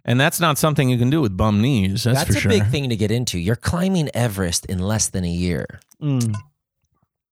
And 0.09 0.21
that's 0.21 0.39
not 0.39 0.57
something 0.57 0.89
you 0.89 0.99
can 0.99 1.11
do 1.11 1.21
with 1.21 1.37
bum 1.37 1.61
knees. 1.61 2.05
That's, 2.05 2.19
That's, 2.21 2.31
for 2.31 2.37
a 2.39 2.41
sure. 2.43 2.49
big 2.51 2.67
thing 2.69 2.91
to 2.91 2.97
get 2.97 3.11
into. 3.11 3.41
You're 3.41 3.57
climbing 3.57 4.09
Everest 4.15 4.65
in 4.67 4.79
less 4.79 5.09
than 5.09 5.25
a 5.25 5.29
year. 5.29 5.67
Mm. 6.01 6.33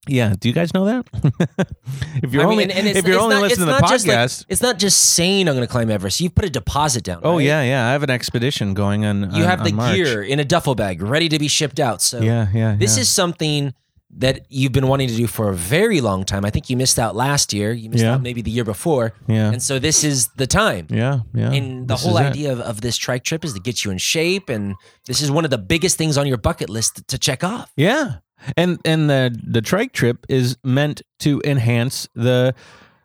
Yeah. 0.06 0.34
Do 0.38 0.48
you 0.48 0.54
guys 0.54 0.74
know 0.74 0.84
that? 0.84 1.06
if 2.22 2.32
you're 2.32 2.42
I 2.42 2.46
mean, 2.46 2.60
only 2.70 2.72
and- 2.72 2.86
if 2.88 3.06
you're 3.06 3.18
only 3.20 3.36
not- 3.36 3.42
listening 3.42 3.68
to 3.68 3.72
the 3.74 3.80
just 3.80 4.06
like- 4.06 4.16
podcast. 4.18 4.44
It's 4.48 4.62
not 4.62 4.78
just 4.78 5.00
saying 5.00 5.48
I'm 5.48 5.54
going 5.54 5.66
to 5.66 5.70
climb 5.70 5.90
Everest. 5.90 6.20
You've 6.20 6.34
put 6.34 6.44
a 6.44 6.50
deposit 6.50 7.04
down. 7.04 7.20
oh 7.22 7.36
right? 7.36 7.44
yeah, 7.46 7.62
yeah. 7.62 7.88
I 7.88 7.92
have 7.92 8.02
an 8.02 8.10
expedition 8.10 8.74
going 8.74 9.04
on. 9.04 9.34
You 9.34 9.42
on- 9.44 9.48
have 9.50 9.64
the 9.64 9.70
gear 9.72 10.22
in 10.22 10.40
a 10.40 10.44
duffel 10.44 10.74
bag 10.74 11.02
ready 11.02 11.28
to 11.28 11.38
be 11.38 11.48
shipped 11.48 11.80
out. 11.80 12.02
So 12.02 12.20
Yeah, 12.20 12.48
yeah. 12.54 12.76
this 12.78 12.96
yeah. 12.96 13.02
is 13.02 13.08
something 13.08 13.72
that 14.16 14.46
you've 14.48 14.70
been 14.70 14.86
wanting 14.86 15.08
to 15.08 15.16
do 15.16 15.26
for 15.26 15.48
a 15.50 15.54
very 15.54 16.00
long 16.00 16.22
time. 16.22 16.44
I 16.44 16.50
think 16.50 16.70
you 16.70 16.76
missed 16.76 17.00
out 17.00 17.16
last 17.16 17.52
year. 17.52 17.72
You 17.72 17.90
missed 17.90 18.04
Yeah. 18.04 18.14
out 18.14 18.22
maybe 18.22 18.42
the 18.42 18.50
year 18.50 18.62
before. 18.62 19.12
Yeah. 19.26 19.50
And 19.50 19.60
so 19.60 19.80
this 19.80 20.04
is 20.04 20.28
the 20.36 20.46
time. 20.46 20.86
Yeah. 20.88 21.20
Yeah. 21.34 21.50
And 21.50 21.88
the 21.88 21.94
This 21.94 22.04
whole 22.04 22.18
idea 22.18 22.52
of, 22.52 22.60
of 22.60 22.80
this 22.80 22.96
trike 22.96 23.24
trip 23.24 23.44
is 23.44 23.54
to 23.54 23.60
get 23.60 23.84
you 23.84 23.90
in 23.90 23.98
shape. 23.98 24.48
And 24.50 24.76
this 25.06 25.20
is 25.20 25.32
one 25.32 25.44
of 25.44 25.50
the 25.50 25.58
biggest 25.58 25.96
things 25.98 26.16
on 26.16 26.28
your 26.28 26.36
bucket 26.36 26.70
list 26.70 27.02
to 27.08 27.18
check 27.18 27.42
off. 27.42 27.72
Yeah. 27.76 28.16
And 28.56 28.78
and 28.84 29.08
the 29.08 29.38
the 29.46 29.60
trike 29.62 29.92
trip 29.92 30.26
is 30.28 30.56
meant 30.64 31.02
to 31.20 31.40
enhance 31.44 32.08
the 32.14 32.54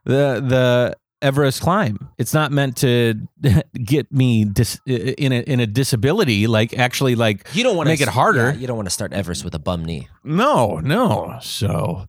the 0.06 0.42
the 0.46 0.96
Everest 1.22 1.62
climb. 1.62 2.10
It's 2.18 2.34
not 2.34 2.52
meant 2.52 2.78
to 2.78 3.16
get 3.74 4.10
me 4.12 4.46
dis, 4.46 4.80
in 4.86 5.32
a 5.34 5.42
in 5.42 5.60
a 5.60 5.68
disability 5.68 6.48
like 6.48 6.78
actually 6.78 7.16
like 7.16 7.46
You 7.54 7.64
don't 7.64 7.76
want 7.76 7.88
to 7.88 7.92
Make 7.92 8.00
it 8.02 8.08
harder. 8.08 8.54
you 8.58 8.68
don't 8.68 8.78
want 8.78 8.86
to 8.88 8.94
start 8.94 9.12
Everest 9.14 9.44
with 9.44 9.54
a 9.54 9.60
bum 9.60 9.84
knee. 9.84 10.08
no, 10.24 10.80
no. 10.80 11.38
So 11.42 12.06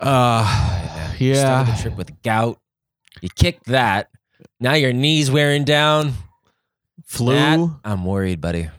uh 0.00 1.12
yeah. 1.18 1.34
started 1.64 1.74
the 1.76 1.82
trip 1.82 1.96
with 1.96 2.22
gout. 2.22 2.58
You 3.20 3.28
kicked 3.34 3.66
that. 3.66 4.08
Now 4.60 4.74
your 4.74 4.92
knees 4.94 5.30
wearing 5.30 5.64
down. 5.64 6.12
Flu 7.04 7.34
That, 7.34 7.58
I'm 7.84 8.04
worried, 8.06 8.40
buddy. 8.40 8.70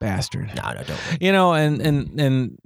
bastard. 0.00 0.52
No, 0.54 0.72
no, 0.72 0.82
don't. 0.84 1.00
You 1.20 1.32
know 1.32 1.52
and 1.54 1.80
and 1.82 2.20
and 2.20 2.58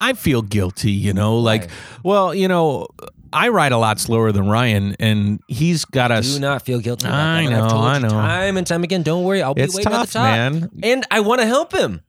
I 0.00 0.14
feel 0.14 0.42
guilty, 0.42 0.92
you 0.92 1.12
know, 1.12 1.38
like 1.38 1.62
Why? 1.64 1.68
well, 2.04 2.34
you 2.34 2.48
know, 2.48 2.88
I 3.32 3.48
ride 3.48 3.72
a 3.72 3.78
lot 3.78 4.00
slower 4.00 4.32
than 4.32 4.48
Ryan 4.48 4.96
and 4.98 5.40
he's 5.46 5.84
got 5.84 6.10
us 6.10 6.34
Do 6.34 6.40
not 6.40 6.62
feel 6.62 6.80
guilty. 6.80 7.06
About 7.06 7.20
I 7.20 7.44
that. 7.44 7.50
know, 7.50 7.76
I 7.78 7.98
know. 7.98 8.08
time 8.08 8.56
and 8.56 8.66
time 8.66 8.82
again. 8.82 9.02
Don't 9.02 9.24
worry. 9.24 9.42
I'll 9.42 9.54
be 9.54 9.62
It's 9.62 9.74
waiting 9.76 9.92
at 9.92 10.06
the 10.06 10.12
top. 10.12 10.22
man. 10.22 10.70
And 10.82 11.06
I 11.10 11.20
want 11.20 11.40
to 11.40 11.46
help 11.46 11.72
him. 11.72 12.00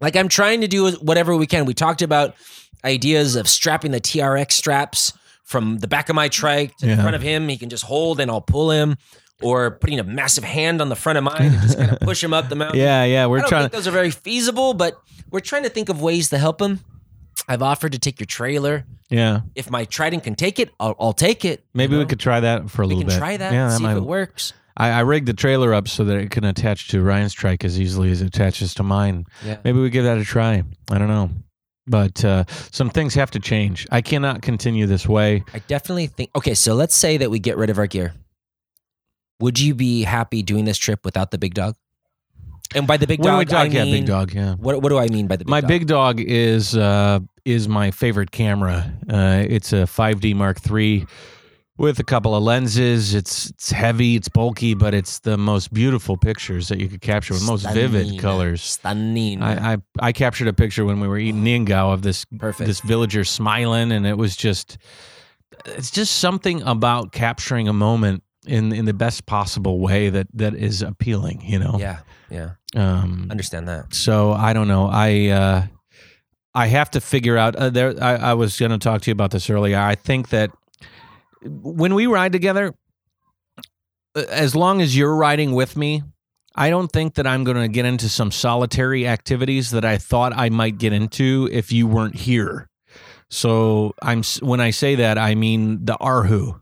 Like 0.00 0.16
I'm 0.16 0.28
trying 0.28 0.62
to 0.62 0.68
do 0.68 0.90
whatever 0.92 1.36
we 1.36 1.46
can. 1.46 1.64
We 1.64 1.74
talked 1.74 2.02
about 2.02 2.34
ideas 2.84 3.36
of 3.36 3.48
strapping 3.48 3.90
the 3.92 4.00
TRX 4.00 4.52
straps 4.52 5.12
from 5.44 5.78
the 5.78 5.88
back 5.88 6.08
of 6.08 6.14
my 6.16 6.28
trike 6.28 6.76
to 6.78 6.86
Yeah. 6.86 6.96
the 6.96 7.02
front 7.02 7.16
of 7.16 7.22
him. 7.22 7.48
He 7.48 7.56
can 7.56 7.68
just 7.68 7.84
hold 7.84 8.20
and 8.20 8.30
I'll 8.30 8.40
pull 8.40 8.70
him. 8.70 8.96
Or 9.40 9.70
putting 9.70 10.00
a 10.00 10.02
massive 10.04 10.42
hand 10.42 10.80
on 10.82 10.88
the 10.88 10.96
front 10.96 11.16
of 11.16 11.22
mine 11.22 11.36
and 11.42 11.62
just 11.62 11.78
kind 11.78 11.92
of 11.92 12.00
push 12.00 12.22
him 12.24 12.34
up 12.34 12.48
the 12.48 12.56
mountain. 12.56 12.80
Yeah, 12.80 13.04
yeah, 13.04 13.26
we're 13.26 13.38
don't 13.38 13.48
trying 13.48 13.62
think 13.62 13.72
those 13.72 13.86
are 13.86 13.92
very 13.92 14.10
feasible, 14.10 14.74
but 14.74 15.00
we're 15.30 15.38
trying 15.38 15.62
to 15.62 15.68
think 15.68 15.88
of 15.88 16.02
ways 16.02 16.30
to 16.30 16.38
help 16.38 16.60
him. 16.60 16.80
I've 17.48 17.62
offered 17.62 17.92
to 17.92 17.98
take 17.98 18.20
your 18.20 18.26
trailer. 18.26 18.84
Yeah, 19.10 19.40
If 19.54 19.70
my 19.70 19.84
Trident 19.86 20.22
can 20.24 20.34
take 20.34 20.58
it, 20.58 20.70
I'll, 20.78 20.94
I'll 21.00 21.12
take 21.14 21.44
it. 21.46 21.64
maybe 21.72 21.94
you 21.94 22.00
we 22.00 22.04
could 22.04 22.20
try 22.20 22.40
that 22.40 22.68
for 22.70 22.82
a 22.82 22.86
we 22.86 22.94
little 22.94 23.08
can 23.08 23.16
bit. 23.16 23.18
try 23.18 23.36
that. 23.38 23.52
Yeah, 23.54 23.70
see 23.70 23.82
might. 23.82 23.92
if 23.92 23.98
it 23.98 24.02
works. 24.04 24.52
I, 24.76 24.90
I 24.90 25.00
rigged 25.00 25.26
the 25.26 25.32
trailer 25.32 25.72
up 25.72 25.88
so 25.88 26.04
that 26.04 26.16
it 26.18 26.30
can 26.30 26.44
attach 26.44 26.88
to 26.88 27.00
Ryan's 27.02 27.32
trike 27.32 27.64
as 27.64 27.80
easily 27.80 28.10
as 28.10 28.20
it 28.20 28.26
attaches 28.26 28.74
to 28.74 28.82
mine. 28.82 29.24
Yeah. 29.44 29.56
Maybe 29.64 29.80
we 29.80 29.88
give 29.88 30.04
that 30.04 30.18
a 30.18 30.24
try. 30.24 30.62
I 30.90 30.98
don't 30.98 31.08
know, 31.08 31.30
but 31.86 32.22
uh, 32.22 32.44
some 32.70 32.90
things 32.90 33.14
have 33.14 33.30
to 33.30 33.40
change. 33.40 33.86
I 33.90 34.02
cannot 34.02 34.42
continue 34.42 34.84
this 34.86 35.08
way. 35.08 35.42
I 35.54 35.60
definitely 35.60 36.08
think. 36.08 36.30
Okay, 36.36 36.52
so 36.54 36.74
let's 36.74 36.94
say 36.94 37.16
that 37.16 37.30
we 37.30 37.38
get 37.38 37.56
rid 37.56 37.70
of 37.70 37.78
our 37.78 37.86
gear. 37.86 38.12
Would 39.40 39.58
you 39.58 39.74
be 39.74 40.02
happy 40.02 40.42
doing 40.42 40.64
this 40.66 40.76
trip 40.78 41.04
without 41.04 41.30
the 41.30 41.38
big 41.38 41.54
dog? 41.54 41.76
And 42.74 42.86
by 42.86 42.96
the 42.98 43.06
big 43.06 43.22
dog, 43.22 43.48
talk, 43.48 43.60
I 43.60 43.64
yeah, 43.64 43.84
big 43.84 44.06
dog, 44.06 44.32
yeah. 44.34 44.54
What 44.54 44.82
what 44.82 44.90
do 44.90 44.98
I 44.98 45.08
mean 45.08 45.26
by 45.26 45.36
the 45.36 45.44
big 45.44 45.46
dog? 45.46 45.50
my 45.50 45.60
dog? 45.60 45.68
big 45.68 45.86
dog 45.86 46.20
is 46.20 46.76
uh, 46.76 47.20
is 47.44 47.68
my 47.68 47.90
favorite 47.90 48.30
camera. 48.30 48.92
Uh, 49.08 49.44
it's 49.48 49.72
a 49.72 49.86
5D 49.86 50.34
Mark 50.34 50.58
III 50.70 51.06
with 51.78 51.98
a 52.00 52.04
couple 52.04 52.34
of 52.34 52.42
lenses. 52.42 53.14
It's 53.14 53.48
it's 53.50 53.70
heavy, 53.70 54.16
it's 54.16 54.28
bulky, 54.28 54.74
but 54.74 54.92
it's 54.92 55.20
the 55.20 55.38
most 55.38 55.72
beautiful 55.72 56.16
pictures 56.16 56.68
that 56.68 56.78
you 56.78 56.88
could 56.88 57.00
capture 57.00 57.32
with 57.32 57.46
most 57.46 57.66
vivid 57.72 58.18
colors. 58.18 58.62
Stunning. 58.62 59.42
I, 59.42 59.74
I 59.74 59.76
I 60.00 60.12
captured 60.12 60.48
a 60.48 60.52
picture 60.52 60.84
when 60.84 61.00
we 61.00 61.08
were 61.08 61.18
eating 61.18 61.42
niangao 61.42 61.94
of 61.94 62.02
this 62.02 62.26
Perfect. 62.26 62.66
this 62.66 62.80
villager 62.80 63.24
smiling, 63.24 63.92
and 63.92 64.06
it 64.06 64.18
was 64.18 64.36
just 64.36 64.76
it's 65.64 65.90
just 65.90 66.16
something 66.16 66.62
about 66.62 67.12
capturing 67.12 67.68
a 67.68 67.72
moment 67.72 68.22
in 68.46 68.72
in 68.72 68.84
the 68.84 68.94
best 68.94 69.26
possible 69.26 69.78
way 69.78 70.10
that 70.10 70.26
that 70.34 70.54
is 70.54 70.82
appealing. 70.82 71.40
You 71.42 71.60
know. 71.60 71.76
yeah, 71.78 72.00
yeah. 72.28 72.50
Um, 72.76 73.28
Understand 73.30 73.68
that. 73.68 73.94
so 73.94 74.32
I 74.32 74.52
don't 74.52 74.68
know. 74.68 74.88
I 74.88 75.28
uh, 75.28 75.66
I 76.54 76.66
have 76.66 76.90
to 76.92 77.00
figure 77.00 77.36
out. 77.36 77.56
Uh, 77.56 77.70
there, 77.70 77.94
I, 78.02 78.16
I 78.16 78.34
was 78.34 78.58
going 78.58 78.72
to 78.72 78.78
talk 78.78 79.02
to 79.02 79.10
you 79.10 79.12
about 79.12 79.30
this 79.30 79.48
earlier. 79.48 79.78
I 79.78 79.94
think 79.94 80.30
that 80.30 80.50
when 81.42 81.94
we 81.94 82.06
ride 82.06 82.32
together, 82.32 82.74
uh, 84.14 84.24
as 84.28 84.54
long 84.54 84.80
as 84.82 84.96
you're 84.96 85.14
riding 85.14 85.52
with 85.52 85.76
me, 85.76 86.02
I 86.54 86.70
don't 86.70 86.90
think 86.90 87.14
that 87.14 87.26
I'm 87.26 87.44
going 87.44 87.56
to 87.56 87.68
get 87.68 87.84
into 87.84 88.08
some 88.08 88.30
solitary 88.30 89.06
activities 89.06 89.70
that 89.70 89.84
I 89.84 89.96
thought 89.96 90.32
I 90.36 90.48
might 90.50 90.78
get 90.78 90.92
into 90.92 91.48
if 91.52 91.70
you 91.70 91.86
weren't 91.86 92.16
here. 92.16 92.68
So 93.30 93.94
I'm 94.02 94.22
when 94.40 94.60
I 94.60 94.70
say 94.70 94.96
that, 94.96 95.18
I 95.18 95.34
mean 95.34 95.84
the 95.84 95.96
erhu. 95.98 96.60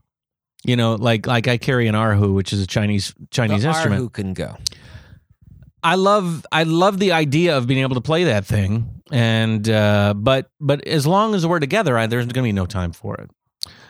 You 0.64 0.76
know, 0.76 0.96
like 0.96 1.26
like 1.26 1.48
I 1.48 1.58
carry 1.58 1.86
an 1.86 1.94
erhu, 1.94 2.34
which 2.34 2.52
is 2.52 2.60
a 2.60 2.66
Chinese 2.66 3.14
Chinese 3.30 3.62
The 3.62 3.68
instrument. 3.68 4.00
Who 4.00 4.10
can 4.10 4.34
go? 4.34 4.56
I 5.86 5.94
love 5.94 6.44
I 6.50 6.64
love 6.64 6.98
the 6.98 7.12
idea 7.12 7.56
of 7.56 7.66
being 7.66 7.80
able 7.80 7.94
to 7.94 8.00
play 8.00 8.24
that 8.24 8.44
thing, 8.44 9.02
and 9.12 9.68
uh, 9.68 10.14
but 10.16 10.50
but 10.60 10.86
as 10.86 11.06
long 11.06 11.34
as 11.34 11.46
we're 11.46 11.60
together, 11.60 11.96
I, 11.96 12.06
there's 12.06 12.24
going 12.26 12.42
to 12.44 12.48
be 12.48 12.52
no 12.52 12.66
time 12.66 12.92
for 12.92 13.14
it. 13.16 13.30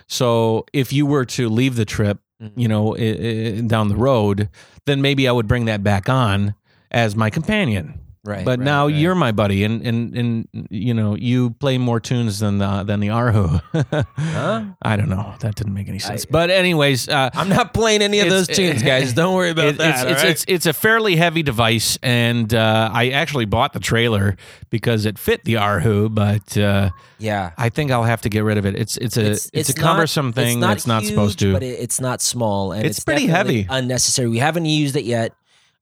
So 0.09 0.67
if 0.73 0.93
you 0.93 1.07
were 1.07 1.25
to 1.25 1.49
leave 1.49 1.75
the 1.77 1.85
trip, 1.85 2.19
Mhm. 2.43 2.53
you 2.55 2.69
know, 2.69 2.95
i- 2.97 3.01
i- 3.01 3.61
down 3.67 3.89
the 3.89 3.97
road, 3.97 4.51
then 4.85 5.01
maybe 5.01 5.27
I 5.27 5.33
would 5.33 5.49
bring 5.49 5.65
that 5.67 5.83
back 5.83 6.09
on 6.11 6.55
as 6.91 7.17
my 7.17 7.31
companion. 7.31 7.99
Right. 8.27 8.45
but 8.45 8.59
right, 8.59 8.65
now 8.65 8.87
right. 8.87 8.95
you're 8.95 9.15
my 9.15 9.33
buddy, 9.33 9.65
and 9.65 9.87
and 9.87 10.17
and 10.17 10.49
you 10.71 10.93
know 10.95 11.15
you 11.15 11.51
play 11.51 11.79
more 11.79 12.01
tunes 12.01 12.41
than 12.41 12.59
the 12.59 12.83
than 12.83 13.01
the 13.01 13.09
Erhu. 13.09 13.61
Huh? 14.17 14.65
I 14.83 14.97
don't 14.97 15.09
know. 15.09 15.35
That 15.41 15.55
didn't 15.55 15.75
make 15.75 15.89
any 15.89 15.99
sense. 15.99 16.25
I- 16.25 16.29
but 16.31 16.51
anyways, 16.51 17.09
uh, 17.09 17.31
I'm 17.35 17.49
not 17.49 17.73
playing 17.73 18.03
any 18.03 18.21
of 18.21 18.29
those 18.29 18.49
tunes, 18.49 18.83
guys. 18.93 19.13
Don't 19.13 19.35
worry 19.35 19.51
about 19.51 19.67
it- 19.67 19.79
that. 19.79 20.07
It's, 20.07 20.11
it's, 20.13 20.23
right? 20.23 20.31
it's, 20.31 20.45
it's 20.49 20.67
a 20.67 20.73
fairly 20.73 21.17
heavy 21.17 21.43
device, 21.43 21.99
and 22.03 22.53
uh, 22.53 22.91
I 22.93 23.11
actually 23.11 23.45
bought 23.45 23.73
the 23.73 23.81
trailer 23.81 24.37
because 24.71 25.07
it 25.07 25.19
fit 25.19 25.45
the 25.45 25.55
Erhu, 25.55 26.13
but 26.15 26.57
uh, 26.59 26.91
yeah. 27.19 27.53
I 27.57 27.69
think 27.69 27.91
I'll 27.91 28.05
have 28.05 28.23
to 28.23 28.29
get 28.29 28.41
rid 28.45 28.59
of 28.59 28.67
it. 28.67 28.75
It's 28.77 28.97
it's 28.97 29.17
a 29.17 29.31
it's, 29.31 29.71
a 29.71 29.75
not- 29.75 29.77
cumbersome 29.79 30.33
thing 30.33 30.59
it's 30.59 30.67
that's 30.67 30.87
not 30.87 31.05
supposed 31.05 31.39
to. 31.39 31.53
But 31.53 31.63
it, 31.63 31.79
it's 31.81 32.01
not 32.01 32.21
small, 32.21 32.73
and 32.73 32.85
It's 32.85 32.99
it's, 32.99 33.05
pretty 33.05 33.27
heavy. 33.27 33.67
unnecessary. 33.71 34.29
We 34.29 34.39
haven't 34.39 34.65
used 34.67 34.97
it 34.97 35.05
yet. 35.05 35.33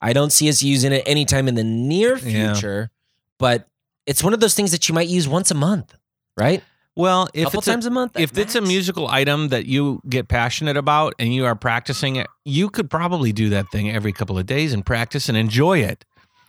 I 0.05 0.13
don't 0.13 0.31
see 0.31 0.49
us 0.49 0.63
using 0.63 0.93
it 0.93 1.03
anytime 1.07 1.49
in 1.49 1.55
the 1.55 1.65
near 1.65 2.17
Yeah. 2.19 2.53
future. 2.55 2.91
But 3.39 3.67
it's 4.07 4.23
one 4.23 4.35
of 4.35 4.41
those 4.41 4.55
things 4.55 4.71
that 4.73 4.89
you 4.89 4.95
might 4.95 5.09
use 5.09 5.27
once 5.27 5.51
a 5.51 5.55
month, 5.55 5.95
right? 6.37 6.63
well, 6.97 7.29
if 7.35 7.45
couple 7.45 7.59
it's 7.59 7.67
a, 7.69 7.71
times 7.73 7.87
a, 7.87 7.91
month. 7.91 8.13
if 8.19 8.33
at 8.33 8.39
it's 8.39 8.55
a 8.55 8.61
musical 8.61 9.09
item 9.09 9.49
that 9.49 9.67
you 9.67 10.01
get 10.09 10.29
passionate 10.29 10.77
about 10.77 11.15
and 11.19 11.35
you 11.35 11.45
are 11.45 11.57
practicing 11.57 12.17
it, 12.17 12.29
you 12.45 12.69
could 12.71 12.89
probably 12.89 13.33
do 13.33 13.49
that 13.49 13.67
thing 13.73 13.91
every 13.91 14.13
couple 14.13 14.39
of 14.39 14.47
days 14.47 14.73
and 14.73 14.87
practice 14.87 15.29
and 15.29 15.37
enjoy 15.37 15.79
it. 15.79 16.05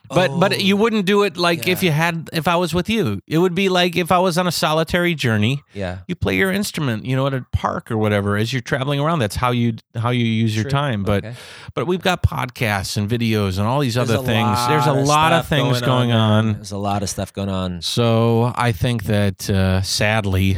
But 0.10 0.32
Oh, 0.32 0.39
but 0.39 0.62
you 0.62 0.78
wouldn't 0.78 1.06
do 1.06 1.24
it 1.24 1.38
like 1.38 1.68
if 1.68 1.82
you 1.84 1.91
had 1.91 2.30
if 2.34 2.48
I 2.48 2.56
was 2.56 2.74
with 2.74 2.89
you. 2.89 3.22
It 3.28 3.38
would 3.38 3.56
be 3.56 3.70
like 3.70 3.96
if 3.96 4.12
I 4.12 4.20
was 4.20 4.38
on 4.38 4.48
a 4.48 4.52
solitary 4.52 5.15
journey. 5.15 5.63
yeah, 5.74 6.00
You 6.08 6.15
play 6.15 6.36
your 6.38 6.52
instrument, 6.52 7.06
you 7.06 7.15
know, 7.15 7.28
at 7.28 7.34
a 7.34 7.46
park 7.52 7.91
or 7.91 7.98
whatever 7.98 8.38
as 8.38 8.52
you're 8.54 8.62
traveling 8.62 9.00
around. 9.00 9.20
That's 9.20 9.36
how 9.36 9.52
you 9.52 9.74
how 9.96 10.10
you 10.12 10.26
use 10.26 10.56
your 10.56 10.70
time. 10.70 11.04
But 11.04 11.26
Okay. 11.26 11.36
but 11.74 11.88
we've 11.88 12.02
got 12.02 12.24
podcasts 12.24 12.98
and 12.98 13.10
videos 13.10 13.58
and 13.58 13.68
all 13.68 13.80
these 13.80 13.96
There's 13.96 14.10
other 14.10 14.24
things. 14.26 14.68
There's 14.68 14.88
a 14.88 14.94
lot 14.94 15.32
of 15.34 15.48
things 15.48 15.82
going 15.82 16.12
on. 16.12 16.46
man. 16.46 16.56
There's 16.56 16.72
a 16.72 16.78
lot 16.78 17.04
of 17.04 17.10
stuff 17.10 17.34
going 17.34 17.50
on. 17.50 17.82
So 17.82 18.52
I 18.56 18.72
think 18.72 19.04
that 19.06 19.50
uh, 19.50 19.82
sadly, 19.82 20.58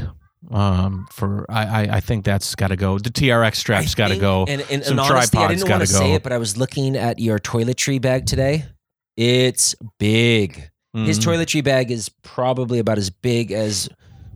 um, 0.51 1.07
for 1.11 1.45
I, 1.49 1.65
I 1.65 1.81
I 1.97 1.99
think 1.99 2.23
that's 2.25 2.55
got 2.55 2.67
to 2.67 2.75
go. 2.75 2.99
The 2.99 3.09
TRX 3.09 3.55
straps 3.55 3.95
got 3.95 4.09
to 4.09 4.17
go. 4.17 4.45
And, 4.47 4.61
and, 4.71 4.83
Some 4.83 4.99
and 4.99 5.11
honestly, 5.11 5.39
I 5.39 5.47
didn't 5.47 5.69
want 5.69 5.81
to 5.81 5.87
say 5.87 6.13
it, 6.13 6.23
but 6.23 6.31
I 6.31 6.37
was 6.37 6.57
looking 6.57 6.95
at 6.95 7.19
your 7.19 7.39
toiletry 7.39 8.01
bag 8.01 8.25
today. 8.25 8.65
It's 9.17 9.75
big. 9.99 10.69
His 10.93 11.19
Mm. 11.19 11.23
toiletry 11.25 11.63
bag 11.63 11.91
is 11.91 12.09
probably 12.23 12.79
about 12.79 12.97
as 12.97 13.09
big 13.09 13.51
as 13.51 13.89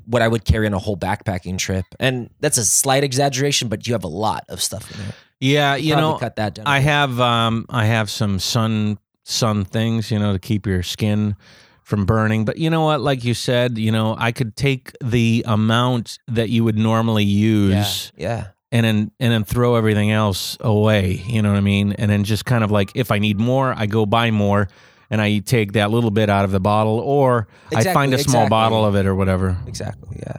what 0.05 0.21
I 0.21 0.27
would 0.27 0.43
carry 0.45 0.67
on 0.67 0.73
a 0.73 0.79
whole 0.79 0.97
backpacking 0.97 1.57
trip, 1.57 1.85
and 1.99 2.29
that's 2.39 2.57
a 2.57 2.65
slight 2.65 3.03
exaggeration. 3.03 3.67
But 3.69 3.87
you 3.87 3.93
have 3.93 4.03
a 4.03 4.07
lot 4.09 4.43
of 4.49 4.61
stuff 4.61 4.91
in 4.91 4.97
there. 4.99 5.13
Yeah, 5.39 5.75
you 5.75 5.93
Probably 5.93 6.11
know, 6.11 6.17
cut 6.19 6.35
that 6.35 6.55
down. 6.55 6.67
I 6.67 6.79
have 6.79 7.19
um 7.19 7.65
I 7.69 7.85
have 7.85 8.09
some 8.09 8.37
sun 8.39 8.97
sun 9.23 9.65
things, 9.65 10.11
you 10.11 10.19
know, 10.19 10.33
to 10.33 10.39
keep 10.39 10.67
your 10.67 10.83
skin 10.83 11.35
from 11.83 12.05
burning. 12.05 12.45
But 12.45 12.57
you 12.57 12.69
know 12.69 12.81
what? 12.81 13.01
Like 13.01 13.23
you 13.23 13.33
said, 13.33 13.77
you 13.77 13.91
know, 13.91 14.15
I 14.19 14.31
could 14.31 14.55
take 14.55 14.91
the 15.03 15.43
amount 15.47 16.19
that 16.27 16.49
you 16.49 16.63
would 16.63 16.77
normally 16.77 17.23
yeah, 17.23 17.47
use 17.79 18.11
yeah. 18.17 18.47
And 18.71 18.85
then 18.85 19.11
and 19.19 19.31
then 19.33 19.43
throw 19.43 19.75
everything 19.75 20.11
else 20.11 20.57
away. 20.61 21.23
You 21.25 21.41
know 21.41 21.49
what 21.51 21.57
I 21.57 21.61
mean? 21.61 21.93
And 21.93 22.09
then 22.09 22.23
just 22.23 22.45
kind 22.45 22.63
of 22.63 22.71
like 22.71 22.91
if 22.95 23.11
I 23.11 23.19
need 23.19 23.39
more, 23.39 23.73
I 23.75 23.85
go 23.85 24.05
buy 24.05 24.31
more 24.31 24.67
and 25.09 25.21
I 25.21 25.39
take 25.39 25.73
that 25.73 25.91
little 25.91 26.11
bit 26.11 26.29
out 26.29 26.45
of 26.45 26.51
the 26.51 26.59
bottle 26.61 26.99
or 26.99 27.47
I 27.75 27.83
find 27.83 28.13
a 28.13 28.17
small 28.17 28.43
exactly. 28.43 28.49
bottle 28.49 28.85
of 28.85 28.95
it 28.95 29.05
or 29.05 29.13
whatever. 29.15 29.57
Exactly. 29.67 30.17
Yeah. 30.25 30.37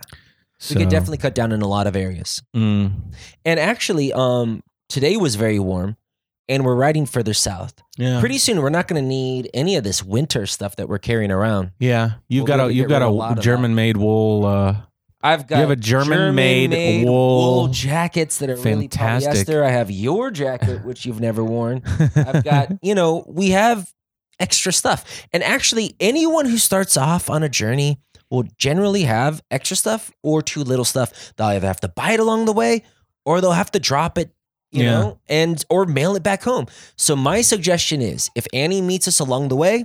So, 0.58 0.74
We 0.76 0.82
could 0.82 0.90
definitely 0.90 1.18
cut 1.18 1.34
down 1.34 1.50
in 1.52 1.60
a 1.60 1.66
lot 1.68 1.86
of 1.86 1.96
areas. 1.96 2.40
mm, 2.54 2.92
And 3.44 3.58
actually, 3.60 4.12
um, 4.12 4.62
today 4.88 5.16
was 5.16 5.34
very 5.34 5.58
warm, 5.58 5.96
and 6.48 6.64
we're 6.64 6.76
riding 6.76 7.04
further 7.04 7.34
south. 7.34 7.74
Yeah. 7.98 8.20
Pretty 8.20 8.38
soon, 8.38 8.62
we're 8.62 8.70
not 8.70 8.86
going 8.86 9.02
to 9.02 9.06
need 9.06 9.50
any 9.52 9.74
of 9.74 9.82
this 9.82 10.04
winter 10.04 10.46
stuff 10.46 10.76
that 10.76 10.88
we're 10.88 10.98
carrying 11.00 11.32
around. 11.32 11.72
yeah. 11.80 12.12
You've 12.28 12.44
We'll 12.48 12.56
got 12.58 12.66
a 12.68 12.72
you've 12.72 12.88
got 12.88 13.02
a 13.02 13.08
a 13.08 13.42
German 13.42 13.74
made 13.74 13.96
wool. 13.96 14.46
Uh, 14.46 14.76
I've 15.22 15.46
got 15.46 15.56
you 15.56 15.60
have 15.62 15.70
a 15.70 15.76
German-made 15.76 16.70
German-made 16.72 17.04
wool- 17.06 17.68
jackets 17.68 18.38
that 18.38 18.50
are 18.50 18.56
Fantastic. 18.56 19.32
really 19.32 19.44
polyester. 19.44 19.62
I 19.64 19.70
have 19.70 19.90
your 19.90 20.30
jacket, 20.30 20.84
which 20.84 21.06
you've 21.06 21.20
never 21.20 21.44
worn. 21.44 21.82
I've 22.16 22.42
got, 22.44 22.72
you 22.82 22.94
know, 22.94 23.24
we 23.28 23.50
have 23.50 23.92
extra 24.40 24.72
stuff. 24.72 25.26
And 25.32 25.42
actually, 25.44 25.94
anyone 26.00 26.46
who 26.46 26.58
starts 26.58 26.96
off 26.96 27.30
on 27.30 27.42
a 27.42 27.48
journey 27.48 28.00
will 28.30 28.44
generally 28.58 29.02
have 29.02 29.42
extra 29.50 29.76
stuff 29.76 30.10
or 30.22 30.42
too 30.42 30.64
little 30.64 30.84
stuff. 30.84 31.32
They'll 31.36 31.48
either 31.48 31.66
have 31.66 31.80
to 31.80 31.88
buy 31.88 32.12
it 32.12 32.20
along 32.20 32.46
the 32.46 32.52
way 32.52 32.82
or 33.24 33.40
they'll 33.40 33.52
have 33.52 33.70
to 33.72 33.78
drop 33.78 34.18
it, 34.18 34.32
you 34.72 34.84
Yeah. 34.84 34.90
know, 34.90 35.20
and 35.28 35.64
or 35.70 35.84
mail 35.86 36.16
it 36.16 36.22
back 36.22 36.42
home. 36.42 36.66
So 36.96 37.14
my 37.14 37.42
suggestion 37.42 38.00
is 38.02 38.30
if 38.34 38.46
Annie 38.52 38.80
meets 38.80 39.06
us 39.06 39.20
along 39.20 39.48
the 39.48 39.56
way, 39.56 39.84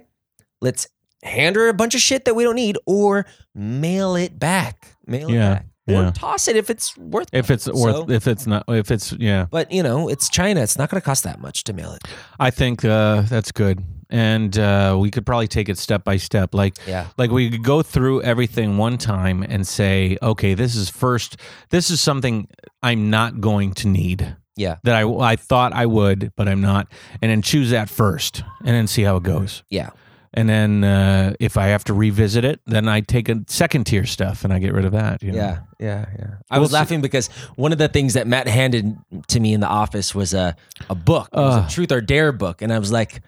let's 0.62 0.88
hand 1.24 1.56
her 1.58 1.68
a 1.68 1.74
bunch 1.74 1.94
of 1.94 2.02
shit 2.02 2.26
that 2.26 2.36
we 2.36 2.44
don't 2.44 2.56
need 2.56 2.78
or 2.88 3.26
mail 3.54 4.16
it 4.16 4.40
back. 4.40 4.96
Mail 5.08 5.30
Yeah, 5.30 5.54
it 5.54 5.54
back. 5.56 5.66
Or 5.90 6.12
toss 6.12 6.48
it 6.50 6.56
if 6.58 6.70
it's 6.70 6.98
worth 6.98 7.30
it. 7.32 7.38
if 7.38 7.50
it's 7.52 7.64
So- 7.64 7.74
worth 7.74 8.10
if 8.10 8.28
it's 8.28 8.46
not 8.46 8.66
if 8.68 8.92
it's 8.92 9.14
yeah. 9.14 9.46
but 9.50 9.72
you 9.72 9.82
know, 9.84 10.10
it's 10.10 10.30
China. 10.30 10.62
It's 10.62 10.78
not 10.78 10.90
going 10.90 11.00
to 11.02 11.06
cost 11.06 11.24
that 11.24 11.40
much 11.40 11.64
to 11.66 11.74
mail 11.74 11.94
it. 11.94 12.04
I 12.40 12.50
think 12.52 12.84
uh, 12.84 13.22
that's 13.22 13.52
good, 13.54 13.84
and 14.10 14.58
uh, 14.60 14.98
we 15.00 15.10
could 15.12 15.26
probably 15.26 15.48
take 15.48 15.70
it 15.70 15.78
step 15.78 16.04
by 16.04 16.18
step. 16.18 16.54
Like 16.54 16.76
Yeah. 16.86 17.08
like 17.18 17.32
we 17.32 17.50
could 17.50 17.64
go 17.64 17.82
through 17.84 18.22
everything 18.24 18.78
one 18.78 18.98
time 18.98 19.44
and 19.44 19.66
say, 19.66 20.18
okay, 20.22 20.54
this 20.56 20.76
is 20.76 20.90
first. 20.90 21.38
This 21.70 21.90
is 21.90 22.02
something 22.02 22.48
I'm 22.84 23.10
not 23.10 23.40
going 23.40 23.72
to 23.76 23.88
need 23.88 24.36
Yeah. 24.58 24.76
that 24.84 24.94
I 24.94 25.04
I 25.08 25.36
thought 25.38 25.72
I 25.72 25.86
would, 25.86 26.34
but 26.36 26.50
I'm 26.50 26.60
not, 26.62 26.92
and 27.22 27.32
then 27.32 27.42
choose 27.42 27.70
that 27.70 27.90
first, 27.90 28.44
and 28.60 28.76
then 28.76 28.88
see 28.88 29.04
how 29.04 29.16
it 29.18 29.24
goes. 29.24 29.64
Yeah. 29.70 29.92
And 30.34 30.48
then 30.50 30.84
uh, 30.84 31.34
if 31.40 31.58
I 31.58 31.68
have 31.68 31.84
to 31.86 31.94
revisit 31.94 32.44
it, 32.46 32.60
then 32.68 32.88
I 32.88 33.02
take 33.02 33.30
a 33.30 33.44
second 33.48 33.86
tier 33.86 34.06
stuff 34.06 34.44
and 34.44 34.54
I 34.54 34.60
get 34.60 34.74
rid 34.74 34.86
of 34.86 34.92
that. 34.92 35.24
you 35.24 35.32
know? 35.32 35.38
Yeah, 35.38 35.60
yeah, 35.80 36.06
yeah. 36.20 36.28
I 36.52 36.56
We'll 36.58 36.64
was 36.64 36.72
see- 36.72 36.76
laughing 36.76 37.02
because 37.02 37.28
one 37.56 37.72
of 37.72 37.78
the 37.78 37.88
things 37.88 38.14
that 38.16 38.28
Matt 38.28 38.48
handed 38.48 38.98
to 39.30 39.40
me 39.40 39.54
in 39.54 39.60
the 39.62 39.68
office 39.68 40.14
was 40.14 40.34
a 40.34 40.56
a 40.90 40.96
book, 40.96 41.30
it 41.34 41.38
was 41.38 41.56
Ugh. 41.56 41.66
a 41.66 41.72
Truth 41.74 41.92
or 41.92 42.02
Dare 42.02 42.32
book, 42.32 42.62
and 42.62 42.72
I 42.74 42.80
was 42.80 42.92
like, 42.92 43.22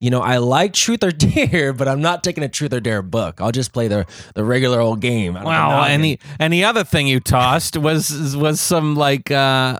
you 0.00 0.10
know, 0.10 0.20
I 0.20 0.36
like 0.38 0.72
Truth 0.74 1.02
or 1.04 1.10
Dare, 1.12 1.72
but 1.72 1.88
I'm 1.88 2.00
not 2.02 2.22
taking 2.24 2.44
a 2.44 2.48
Truth 2.48 2.72
or 2.72 2.80
Dare 2.80 3.02
book. 3.02 3.40
I'll 3.40 3.52
just 3.52 3.72
play 3.72 3.88
the 3.88 4.06
the 4.34 4.44
regular 4.44 4.80
old 4.80 5.00
game. 5.00 5.34
the 5.34 5.40
Well, 5.44 5.82
and 5.84 6.04
the 6.04 6.18
and 6.38 6.52
the 6.52 6.64
other 6.64 6.84
thing 6.84 7.06
you 7.06 7.20
tossed 7.20 7.76
was 7.76 8.36
was 8.36 8.60
some 8.60 8.94
like 8.96 9.30
uh, 9.30 9.78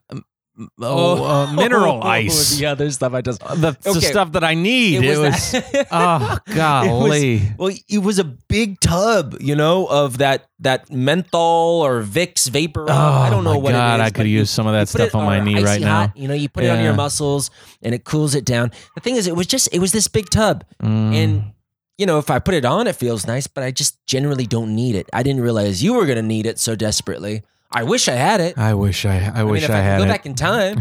oh, 0.80 1.24
uh, 1.24 1.52
mineral 1.54 2.02
ice. 2.02 2.56
the 2.58 2.66
other 2.66 2.90
stuff 2.90 3.12
I 3.14 3.20
just. 3.20 3.40
The, 3.40 3.76
the 3.80 3.90
Okay. 3.90 4.00
stuff 4.00 4.32
that 4.32 4.44
I 4.44 4.54
need. 4.54 5.02
It 5.04 5.18
was, 5.18 5.52
that- 5.52 5.88
oh 5.92 6.38
golly. 6.54 7.42
Well, 7.58 7.74
it 7.88 7.98
was 7.98 8.18
a 8.18 8.24
big 8.24 8.80
tub, 8.80 9.36
you 9.40 9.54
know, 9.56 9.86
of 9.86 10.18
that 10.18 10.46
that 10.60 10.90
menthol 10.90 11.82
or 11.84 12.02
Vicks 12.02 12.48
vapor. 12.48 12.86
Oh, 12.88 12.92
I 12.94 13.30
don't 13.30 13.44
know 13.44 13.58
what 13.58 13.72
God, 13.72 14.00
it 14.00 14.02
is. 14.02 14.06
I 14.06 14.10
could 14.10 14.26
use 14.28 14.50
some 14.50 14.66
of 14.66 14.72
that 14.72 14.88
stuff 14.88 15.14
on 15.14 15.24
my 15.24 15.40
knee 15.40 15.62
right 15.62 15.80
now. 15.80 16.06
hot, 16.06 16.16
You 16.16 16.28
know, 16.28 16.34
you 16.34 16.48
put 16.48 16.64
it 16.64 16.70
on 16.70 16.82
your 16.82 16.94
muscles 16.94 17.50
and 17.82 17.94
it 17.94 18.04
cools 18.04 18.34
it 18.34 18.44
down. 18.44 18.70
The 18.94 19.00
thing 19.00 19.16
is, 19.16 19.26
it 19.26 19.36
was 19.36 19.46
just 19.46 19.68
it 19.72 19.78
was 19.80 19.92
this 19.92 20.08
big 20.08 20.30
tub, 20.30 20.64
Mm. 20.82 21.14
and 21.14 21.44
you 21.98 22.06
know, 22.06 22.18
if 22.18 22.28
I 22.30 22.40
put 22.40 22.54
it 22.54 22.64
on, 22.64 22.88
it 22.88 22.96
feels 22.96 23.24
nice, 23.26 23.46
but 23.46 23.62
I 23.62 23.70
just 23.70 24.04
generally 24.06 24.46
don't 24.46 24.74
need 24.74 24.96
it. 24.96 25.08
I 25.12 25.22
didn't 25.22 25.42
realize 25.42 25.82
you 25.82 25.94
were 25.94 26.06
gonna 26.06 26.22
need 26.22 26.44
it 26.46 26.58
so 26.58 26.74
desperately. 26.74 27.42
I 27.74 27.82
wish 27.82 28.08
I 28.08 28.12
had 28.14 28.40
it. 28.40 28.56
I 28.56 28.74
wish 28.74 29.04
I 29.04 29.16
I, 29.34 29.40
I 29.40 29.42
wish 29.44 29.62
mean, 29.62 29.70
if 29.70 29.76
I, 29.76 29.78
I, 29.78 29.82
had 29.82 29.98
could 29.98 30.06
go 30.06 30.10
it. 30.12 30.14
back 30.16 30.26
in 30.26 30.34
time, 30.34 30.78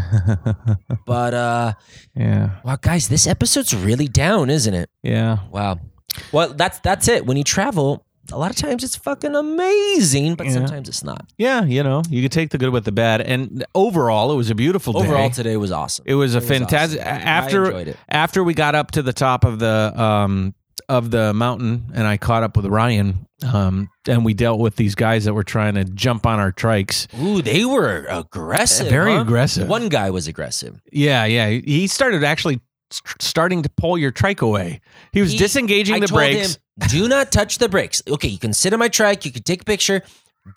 but 1.06 1.34
uh, 1.34 1.74
yeah. 2.16 2.52
wow, 2.64 2.78
guys, 2.80 3.08
this 3.10 3.28
episode's 3.28 3.74
really 3.76 4.08
down, 4.08 4.50
isn't 4.50 4.74
it? 4.74 4.90
Yeah. 5.02 5.40
Wow. 5.52 5.80
Well, 6.32 6.54
that's 6.54 6.80
that's 6.80 7.08
it. 7.08 7.26
When 7.26 7.38
you 7.38 7.44
travel, 7.44 8.06
a 8.32 8.38
lot 8.38 8.52
of 8.52 8.58
times 8.58 8.84
it's 8.84 8.96
fucking 8.96 9.36
amazing, 9.36 10.36
but 10.36 10.46
Yeah. 10.46 10.54
sometimes 10.54 10.88
it's 10.88 11.04
not. 11.04 11.26
Yeah, 11.38 11.64
you 11.64 11.82
know, 11.84 12.04
you 12.10 12.22
could 12.22 12.32
take 12.32 12.52
the 12.52 12.58
good 12.60 12.70
with 12.70 12.86
the 12.86 12.92
bad 12.92 13.22
and 13.22 13.66
overall 13.74 14.32
it 14.32 14.36
was 14.36 14.50
a 14.52 14.56
beautiful 14.56 14.94
day. 14.94 15.00
Overall, 15.00 15.30
today 15.32 15.58
was 15.58 15.72
awesome. 15.72 16.06
It 16.08 16.16
was 16.16 16.36
a 16.36 16.38
It 16.38 16.42
was 16.42 16.48
fantastic. 16.50 17.00
awesome. 17.02 17.12
After 17.28 17.66
enjoyed 17.66 17.88
it. 17.90 17.98
after 18.10 18.44
we 18.44 18.54
got 18.54 18.76
up 18.76 18.92
to 18.92 19.02
the 19.02 19.14
top 19.14 19.44
of 19.44 19.60
the 19.60 19.94
um 20.00 20.54
of 20.89 21.12
the 21.12 21.34
mountain, 21.34 21.91
and 21.93 22.06
I 22.08 22.17
caught 22.17 22.43
up 22.43 22.56
with 22.58 22.65
Ryan, 22.65 23.28
um, 23.52 23.89
and 24.08 24.24
we 24.26 24.34
dealt 24.34 24.60
with 24.60 24.76
these 24.76 24.96
guys 24.96 25.26
that 25.26 25.34
were 25.34 25.43
trying 25.43 25.76
to 25.76 25.84
jump 25.84 26.26
on 26.26 26.39
our 26.39 26.52
trikes. 26.52 27.08
Ooh, 27.22 27.41
they 27.41 27.65
were 27.65 28.06
aggressive. 28.10 28.88
Very 28.88 29.13
huh? 29.13 29.22
aggressive. 29.22 29.67
One 29.67 29.89
guy 29.89 30.10
was 30.10 30.28
aggressive. 30.28 30.80
Yeah, 30.91 31.26
yeah. 31.26 31.50
He 31.50 31.88
started 31.88 32.24
actually 32.24 32.60
st- 32.91 33.22
starting 33.22 33.63
to 33.63 33.69
pull 33.78 33.98
your 33.98 34.12
trike 34.12 34.41
away. 34.41 34.82
He 35.12 35.22
was 35.22 35.32
He- 35.32 35.38
disengaging 35.38 35.96
I 35.96 36.00
the 36.00 36.08
told 36.08 36.19
brakes. 36.19 36.56
him, 36.56 36.88
do 36.89 37.08
not 37.08 37.32
touch 37.32 37.58
the 37.58 37.69
brakes. 37.69 38.02
Okay, 38.08 38.28
you 38.28 38.39
can 38.39 38.54
sit 38.54 38.74
on 38.74 38.80
my 38.80 38.89
trike. 38.89 39.26
You 39.26 39.32
can 39.32 39.43
take 39.43 39.62
a 39.62 39.65
picture. 39.65 40.02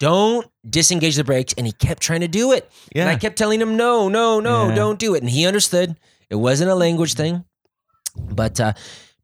Don't 0.01 0.47
disengage 0.69 1.15
the 1.17 1.23
brakes. 1.25 1.55
And 1.57 1.67
he 1.67 1.73
kept 1.73 2.03
trying 2.03 2.21
to 2.23 2.29
do 2.29 2.53
it. 2.53 2.69
And 2.95 3.09
I 3.09 3.15
kept 3.17 3.37
telling 3.37 3.61
him, 3.61 3.77
no, 3.77 4.09
no, 4.09 4.41
no, 4.41 4.69
Yeah. 4.69 4.75
don't 4.75 4.99
do 4.99 5.15
it. 5.15 5.23
And 5.23 5.31
he 5.31 5.47
understood. 5.47 5.97
It 6.29 6.35
wasn't 6.37 6.71
a 6.71 6.75
language 6.75 7.15
thing. 7.15 7.45
But 8.17 8.59
uh, 8.59 8.73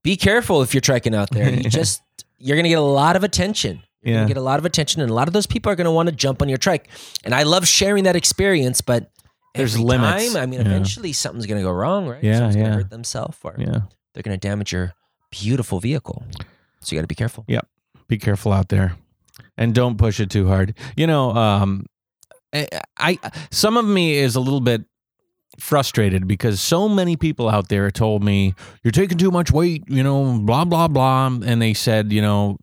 be 0.02 0.16
careful 0.16 0.62
if 0.62 0.74
you're 0.74 0.80
triking 0.80 1.14
out 1.14 1.30
there. 1.30 1.50
You 1.50 1.62
just 1.70 2.02
you're 2.38 2.56
gonna 2.56 2.68
get 2.68 2.78
a 2.78 2.80
lot 2.82 3.16
of 3.16 3.24
attention. 3.24 3.82
You're 4.02 4.14
Yeah. 4.14 4.20
gonna 4.22 4.28
get 4.28 4.36
a 4.36 4.42
lot 4.42 4.58
of 4.58 4.64
attention, 4.64 5.00
and 5.00 5.10
a 5.10 5.14
lot 5.14 5.28
of 5.28 5.34
those 5.34 5.46
people 5.46 5.70
are 5.70 5.76
gonna 5.76 5.92
want 5.92 6.08
to 6.08 6.14
jump 6.14 6.42
on 6.42 6.48
your 6.48 6.58
trike. 6.58 6.88
And 7.24 7.34
I 7.34 7.44
love 7.44 7.66
sharing 7.68 8.04
that 8.04 8.16
experience, 8.16 8.80
but 8.80 9.10
There's 9.54 9.78
limits. 9.78 10.32
Time, 10.32 10.42
I 10.42 10.46
mean, 10.46 10.60
Yeah. 10.60 10.66
eventually 10.66 11.12
something's 11.12 11.46
gonna 11.46 11.62
go 11.62 11.70
wrong, 11.72 12.06
right? 12.08 12.22
Yeah, 12.22 12.34
Someone's 12.36 12.56
yeah. 12.56 12.62
gonna 12.62 12.74
hurt 12.74 12.90
themselves, 12.90 13.36
or 13.44 13.54
yeah. 13.58 13.80
they're 14.14 14.22
gonna 14.22 14.38
damage 14.38 14.72
your 14.72 14.94
beautiful 15.30 15.78
vehicle. 15.78 16.24
So 16.80 16.94
you 16.94 16.98
got 16.98 17.02
to 17.04 17.06
be 17.06 17.14
careful. 17.14 17.44
Yep, 17.48 17.66
be 18.08 18.18
careful 18.18 18.52
out 18.52 18.68
there, 18.70 18.96
and 19.56 19.72
don't 19.74 19.96
push 19.98 20.18
it 20.20 20.30
too 20.30 20.48
hard. 20.48 20.74
You 20.96 21.06
know, 21.06 21.30
um, 21.36 21.86
I, 22.52 22.66
I 22.98 23.18
some 23.52 23.76
of 23.76 23.84
me 23.84 24.14
is 24.14 24.34
a 24.34 24.40
little 24.40 24.60
bit 24.60 24.84
frustrated 25.58 26.26
because 26.26 26.60
so 26.60 26.88
many 26.88 27.16
people 27.16 27.48
out 27.48 27.68
there 27.68 27.90
told 27.90 28.22
me 28.22 28.54
you're 28.82 28.92
taking 28.92 29.18
too 29.18 29.30
much 29.30 29.50
weight. 29.50 29.84
You 29.88 30.02
know, 30.02 30.38
blah 30.38 30.64
blah 30.64 30.88
blah, 30.88 31.26
and 31.26 31.60
they 31.60 31.74
said, 31.74 32.12
you 32.12 32.22
know. 32.22 32.58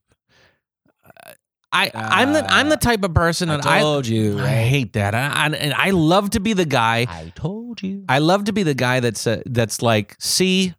I, 1.71 1.91
I'm 1.93 2.34
the 2.34 2.43
I'm 2.52 2.69
the 2.69 2.78
type 2.78 3.04
of 3.04 3.13
person 3.13 3.49
that 3.49 3.63
I 3.63 3.82
told 3.82 4.08
you. 4.08 4.39
I 4.39 4.47
hate 4.47 4.93
that. 4.93 5.13
I, 5.13 5.28
I, 5.28 5.45
and 5.49 5.73
I 5.75 5.91
love 5.91 6.32
to 6.32 6.39
be 6.39 6.54
the 6.54 6.65
guy. 6.65 7.06
I 7.08 7.32
told 7.36 7.84
you. 7.84 8.06
I 8.10 8.17
love 8.19 8.45
to 8.45 8.54
be 8.54 8.63
the 8.63 8.73
guy 8.73 8.99
that's 9.02 9.28
uh, 9.28 9.43
that's 9.45 9.84
like, 9.84 10.15
see, 10.19 10.73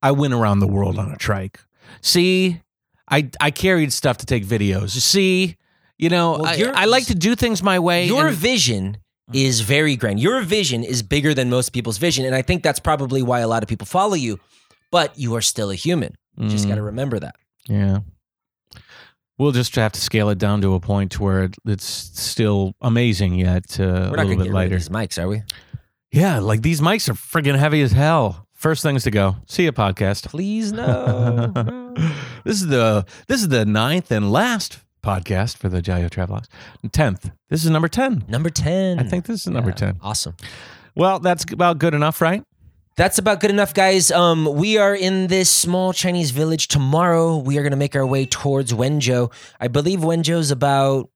I 0.00 0.12
went 0.12 0.32
around 0.32 0.60
the 0.60 0.68
world 0.68 0.96
on 0.96 1.10
a 1.10 1.16
trike. 1.16 1.58
See, 2.02 2.60
I 3.10 3.30
I 3.40 3.50
carried 3.50 3.92
stuff 3.92 4.18
to 4.18 4.26
take 4.26 4.46
videos. 4.46 4.90
See, 4.90 5.56
you 5.98 6.08
know, 6.08 6.38
Well, 6.38 6.46
I, 6.46 6.82
I 6.82 6.84
like 6.84 7.06
to 7.06 7.16
do 7.16 7.34
things 7.34 7.60
my 7.60 7.80
way. 7.80 8.06
Your 8.06 8.28
and- 8.28 8.36
vision 8.36 8.98
is 9.34 9.60
very 9.60 9.96
grand. 9.96 10.20
Your 10.20 10.40
vision 10.42 10.84
is 10.84 11.02
bigger 11.02 11.34
than 11.34 11.50
most 11.50 11.70
people's 11.72 11.98
vision, 11.98 12.24
and 12.24 12.34
I 12.34 12.42
think 12.42 12.62
that's 12.62 12.80
probably 12.80 13.22
why 13.22 13.40
a 13.40 13.48
lot 13.48 13.62
of 13.62 13.68
people 13.68 13.86
follow 13.86 14.14
you. 14.14 14.38
But 14.90 15.18
you 15.18 15.34
are 15.36 15.40
still 15.40 15.70
a 15.70 15.74
human. 15.74 16.16
You 16.36 16.48
just 16.48 16.66
Mm, 16.66 16.68
got 16.68 16.74
to 16.76 16.82
remember 16.82 17.18
that. 17.20 17.36
yeah. 17.68 17.98
We'll 19.38 19.52
just 19.52 19.74
have 19.76 19.92
to 19.92 20.00
scale 20.00 20.28
it 20.28 20.38
down 20.38 20.60
to 20.60 20.74
a 20.74 20.80
point 20.80 21.18
where 21.18 21.50
it's 21.64 21.84
still 21.84 22.74
amazing 22.80 23.34
yet 23.34 23.80
uh, 23.80 23.82
a 23.82 23.86
We're 23.86 23.92
not 23.92 24.10
little 24.10 24.16
going 24.16 24.28
to 24.28 24.28
bit 24.28 24.36
get 24.36 24.38
rid 24.38 24.48
of 24.48 24.54
lighter. 24.54 24.76
these 24.76 24.88
mics, 24.90 25.20
are 25.22 25.26
we? 25.28 25.42
Yeah, 26.12 26.38
like 26.38 26.62
these 26.62 26.80
mics 26.80 27.08
are 27.08 27.14
friggin' 27.14 27.56
heavy 27.58 27.82
as 27.82 27.92
hell. 27.92 28.46
First 28.52 28.82
things 28.82 29.02
to 29.04 29.10
go. 29.10 29.36
See 29.46 29.64
you, 29.64 29.72
podcast. 29.72 30.26
Please 30.28 30.72
no. 30.72 31.50
no. 31.56 31.94
this 32.44 32.60
is 32.60 32.68
the 32.68 33.04
this 33.26 33.40
is 33.40 33.48
the 33.48 33.64
ninth 33.64 34.12
and 34.12 34.30
last 34.30 34.78
podcast 35.02 35.56
for 35.56 35.68
the 35.68 35.82
Jayo 35.82 36.08
Travelogues. 36.08 36.46
Tenth. 36.92 37.30
This 37.50 37.64
is 37.64 37.70
number 37.70 37.88
ten. 37.88 38.24
Number 38.28 38.50
ten. 38.50 38.98
I 38.98 39.02
think 39.02 39.26
this 39.26 39.42
is 39.42 39.48
number 39.48 39.70
Yeah, 39.70 39.76
ten. 39.76 39.98
Awesome. 40.02 40.36
Well, 40.94 41.18
that's 41.18 41.50
about 41.52 41.78
good 41.78 41.94
enough, 41.94 42.20
right? 42.20 42.44
That's 42.96 43.18
about 43.18 43.40
good 43.40 43.50
enough, 43.50 43.72
guys. 43.72 44.10
Um, 44.10 44.44
we 44.54 44.76
are 44.76 44.94
in 44.94 45.28
this 45.28 45.50
small 45.50 45.92
Chinese 45.94 46.30
village 46.30 46.68
tomorrow. 46.68 47.38
We 47.38 47.56
are 47.58 47.62
going 47.62 47.70
to 47.70 47.76
make 47.76 47.96
our 47.96 48.06
way 48.06 48.26
towards 48.26 48.72
Wenzhou. 48.74 49.32
I 49.58 49.68
believe 49.68 50.00
Wenzhou's 50.00 50.50
about 50.50 51.08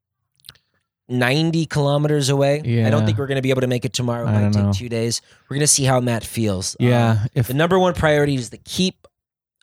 90 1.09 1.67
kilometers 1.67 2.31
away. 2.31 2.85
I 2.87 2.91
don't 2.91 3.05
think 3.05 3.19
we're 3.19 3.27
going 3.27 3.37
to 3.37 3.43
be 3.43 3.51
able 3.51 3.61
to 3.61 3.67
make 3.67 3.85
it 3.85 3.93
tomorrow. 3.93 4.27
It 4.27 4.33
might 4.33 4.53
take 4.53 4.63
know. 4.65 4.73
two 4.73 4.89
days. 4.89 5.21
We're 5.49 5.57
going 5.57 5.61
to 5.61 5.67
see 5.67 5.85
how 5.85 6.01
Matt 6.01 6.25
feels. 6.25 6.77
Um, 6.81 6.87
Yeah. 6.87 7.27
If 7.35 7.47
the 7.49 7.55
number 7.55 7.79
one 7.79 7.95
priority 7.95 8.35
is 8.35 8.51
to 8.51 8.57
keep 8.59 9.06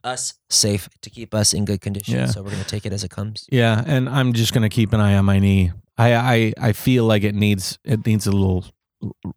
us 0.04 0.34
safe, 0.50 0.90
to 1.02 1.10
keep 1.10 1.34
us 1.34 1.54
in 1.54 1.66
good 1.66 1.82
condition. 1.82 2.16
Yeah. 2.16 2.26
So 2.26 2.42
we're 2.42 2.52
going 2.52 2.64
to 2.64 2.70
take 2.70 2.86
it 2.86 2.94
as 2.94 3.04
it 3.04 3.12
comes. 3.12 3.48
yeah, 3.52 3.84
and 3.86 4.10
I'm 4.10 4.34
just 4.34 4.54
gonna 4.54 4.70
keep 4.70 4.94
an 4.94 5.00
eye 5.00 5.16
on 5.16 5.26
my 5.26 5.40
knee. 5.40 5.72
I 5.98 6.14
I, 6.16 6.54
I 6.60 6.74
feel 6.74 7.06
like 7.06 7.24
it 7.24 7.36
needs 7.36 7.80
it 7.84 8.06
needs 8.06 8.28
a 8.28 8.32
little 8.32 8.66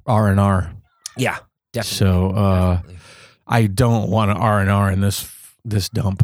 R 0.07 0.29
and 0.29 0.41
R. 0.41 0.73
Yeah, 1.17 1.39
definitely. 1.73 1.97
So 1.97 2.31
uh, 2.31 2.75
Definitely. 2.77 2.99
I 3.47 3.67
don't 3.67 4.11
want 4.11 4.31
an 4.31 4.37
R 4.37 4.61
and 4.61 4.71
R 4.71 4.91
in 4.91 5.01
this 5.01 5.31
this 5.65 5.89
dump. 5.89 6.23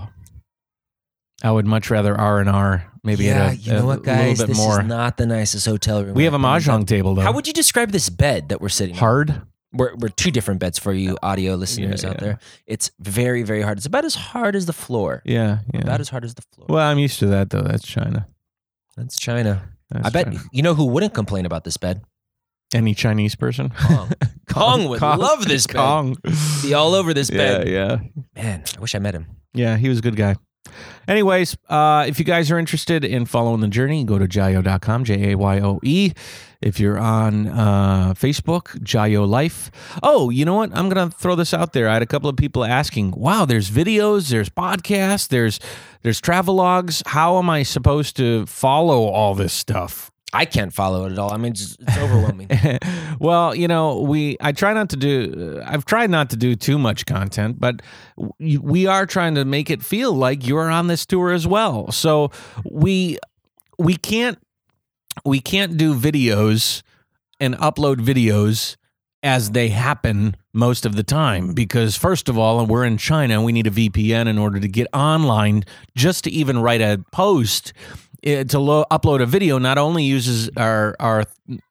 I 1.44 1.50
would 1.50 1.66
much 1.66 1.90
rather 1.90 2.16
R 2.16 2.40
and 2.40 2.48
R 2.48 2.92
maybe 3.02 3.24
yeah, 3.24 3.50
a, 3.50 3.54
you 3.54 3.72
know 3.72 3.82
a 3.82 3.86
what, 3.86 4.02
guys? 4.04 4.38
This 4.38 4.56
more. 4.56 4.80
is 4.80 4.86
not 4.86 5.16
the 5.16 5.26
nicest 5.26 5.66
hotel 5.66 6.04
room. 6.04 6.14
we 6.14 6.24
have 6.24 6.34
a 6.34 6.38
mahjong 6.38 6.86
table 6.86 7.14
though. 7.14 7.22
How 7.22 7.32
would 7.32 7.46
you 7.46 7.52
describe 7.52 7.90
this 7.90 8.08
bed 8.08 8.48
that 8.50 8.60
we're 8.60 8.68
sitting 8.68 8.94
on? 8.94 9.46
We're, 9.72 9.94
we're 9.96 10.08
two 10.08 10.30
different 10.30 10.60
beds 10.60 10.78
for 10.78 10.92
you 10.92 11.16
audio 11.22 11.54
listeners 11.54 12.02
Yeah, 12.02 12.10
out 12.10 12.16
yeah. 12.16 12.20
there. 12.24 12.38
It's 12.66 12.90
very, 13.00 13.42
very 13.42 13.62
hard. 13.62 13.78
It's 13.78 13.86
about 13.86 14.04
as 14.04 14.14
hard 14.14 14.54
as 14.56 14.66
the 14.66 14.72
floor. 14.72 15.22
Yeah, 15.24 15.58
yeah. 15.72 15.80
About 15.80 16.00
as 16.00 16.08
hard 16.08 16.24
as 16.24 16.34
the 16.34 16.42
floor. 16.54 16.66
well, 16.68 16.86
I'm 16.88 16.98
used 16.98 17.18
to 17.20 17.26
that 17.28 17.50
though. 17.50 17.62
That's 17.62 17.86
China. 17.86 18.26
That's 18.96 19.18
China. 19.18 19.68
That's 19.90 20.06
I 20.06 20.10
bet 20.10 20.26
China. 20.26 20.40
you 20.52 20.62
know 20.62 20.74
who 20.74 20.86
wouldn't 20.86 21.14
complain 21.14 21.46
about 21.46 21.64
this 21.64 21.76
bed? 21.76 22.02
any 22.74 22.94
Chinese 22.94 23.34
person. 23.34 23.68
Kong. 23.68 24.10
Kong 24.48 24.88
would 24.88 25.02
love 25.02 25.44
this 25.46 25.66
bed. 25.66 25.76
Kong. 25.76 26.16
Be 26.62 26.72
all 26.72 26.94
over 26.94 27.12
this 27.12 27.28
Yeah, 27.30 27.36
bed. 27.58 27.68
yeah. 27.68 27.98
Man, 28.34 28.64
I 28.74 28.80
wish 28.80 28.94
I 28.94 28.98
met 28.98 29.14
him. 29.14 29.26
Yeah, 29.52 29.76
he 29.76 29.90
was 29.90 29.98
a 29.98 30.00
good 30.00 30.16
guy. 30.16 30.36
Anyways, 31.08 31.56
uh, 31.68 32.04
if 32.08 32.18
you 32.18 32.24
guys 32.24 32.50
are 32.50 32.58
interested 32.58 33.04
in 33.04 33.26
following 33.26 33.60
the 33.60 33.68
journey, 33.68 34.04
go 34.04 34.18
to 34.18 34.26
jayo.com, 34.26 35.04
J 35.04 35.32
A 35.32 35.36
Y 35.36 35.60
O 35.60 35.80
E. 35.82 36.12
If 36.60 36.78
you're 36.78 36.98
on 36.98 37.48
uh, 37.48 38.14
Facebook, 38.14 38.78
Jayo 38.84 39.28
Life. 39.28 39.72
Oh, 40.00 40.30
you 40.30 40.44
know 40.44 40.54
what? 40.54 40.70
I'm 40.72 40.88
going 40.88 41.10
to 41.10 41.16
throw 41.16 41.34
this 41.34 41.52
out 41.52 41.72
there. 41.72 41.88
I 41.88 41.94
had 41.94 42.02
a 42.02 42.06
couple 42.06 42.30
of 42.30 42.36
people 42.36 42.64
asking, 42.64 43.10
wow, 43.12 43.44
there's 43.44 43.68
videos, 43.68 44.30
there's 44.30 44.48
podcasts, 44.48 45.26
there's 45.26 45.58
there's 46.02 46.20
travelogues. 46.20 47.02
How 47.06 47.38
am 47.38 47.50
I 47.50 47.64
supposed 47.64 48.16
to 48.18 48.46
follow 48.46 49.06
all 49.06 49.34
this 49.34 49.52
stuff? 49.52 50.11
I 50.32 50.46
can't 50.46 50.72
follow 50.72 51.04
it 51.04 51.12
at 51.12 51.18
all. 51.18 51.32
I 51.32 51.36
mean, 51.36 51.52
it's, 51.52 51.76
it's 51.78 51.98
overwhelming. 51.98 52.48
well, 53.20 53.54
you 53.54 53.68
know, 53.68 54.00
we 54.00 54.36
I 54.40 54.52
try 54.52 54.72
not 54.72 54.88
to 54.90 54.96
do 54.96 55.60
uh, 55.60 55.64
I've 55.66 55.84
tried 55.84 56.10
not 56.10 56.30
to 56.30 56.36
do 56.36 56.54
too 56.54 56.78
much 56.78 57.04
content, 57.04 57.60
but 57.60 57.82
we 58.38 58.86
are 58.86 59.04
trying 59.04 59.34
to 59.34 59.44
make 59.44 59.70
it 59.70 59.82
feel 59.82 60.12
like 60.12 60.46
you're 60.46 60.70
on 60.70 60.86
this 60.86 61.04
tour 61.04 61.32
as 61.32 61.46
well. 61.46 61.92
So 61.92 62.30
we 62.64 63.18
we 63.78 63.96
can't 63.96 64.38
we 65.24 65.40
can't 65.40 65.76
do 65.76 65.94
videos 65.94 66.82
and 67.38 67.54
upload 67.56 67.96
videos 67.96 68.76
as 69.22 69.50
they 69.50 69.68
happen 69.68 70.36
most 70.52 70.84
of 70.84 70.96
the 70.96 71.02
time 71.02 71.54
because 71.54 71.96
first 71.96 72.28
of 72.28 72.36
all 72.38 72.64
we're 72.66 72.84
in 72.84 72.96
China 72.96 73.34
and 73.34 73.44
we 73.44 73.52
need 73.52 73.66
a 73.66 73.70
VPN 73.70 74.26
in 74.26 74.38
order 74.38 74.58
to 74.58 74.68
get 74.68 74.86
online 74.92 75.64
just 75.94 76.24
to 76.24 76.30
even 76.30 76.58
write 76.58 76.80
a 76.80 77.04
post 77.12 77.72
eh, 78.22 78.44
to 78.44 78.58
lo- 78.58 78.84
upload 78.90 79.20
a 79.22 79.26
video 79.26 79.58
not 79.58 79.78
only 79.78 80.04
uses 80.04 80.50
our 80.56 80.94
our 81.00 81.24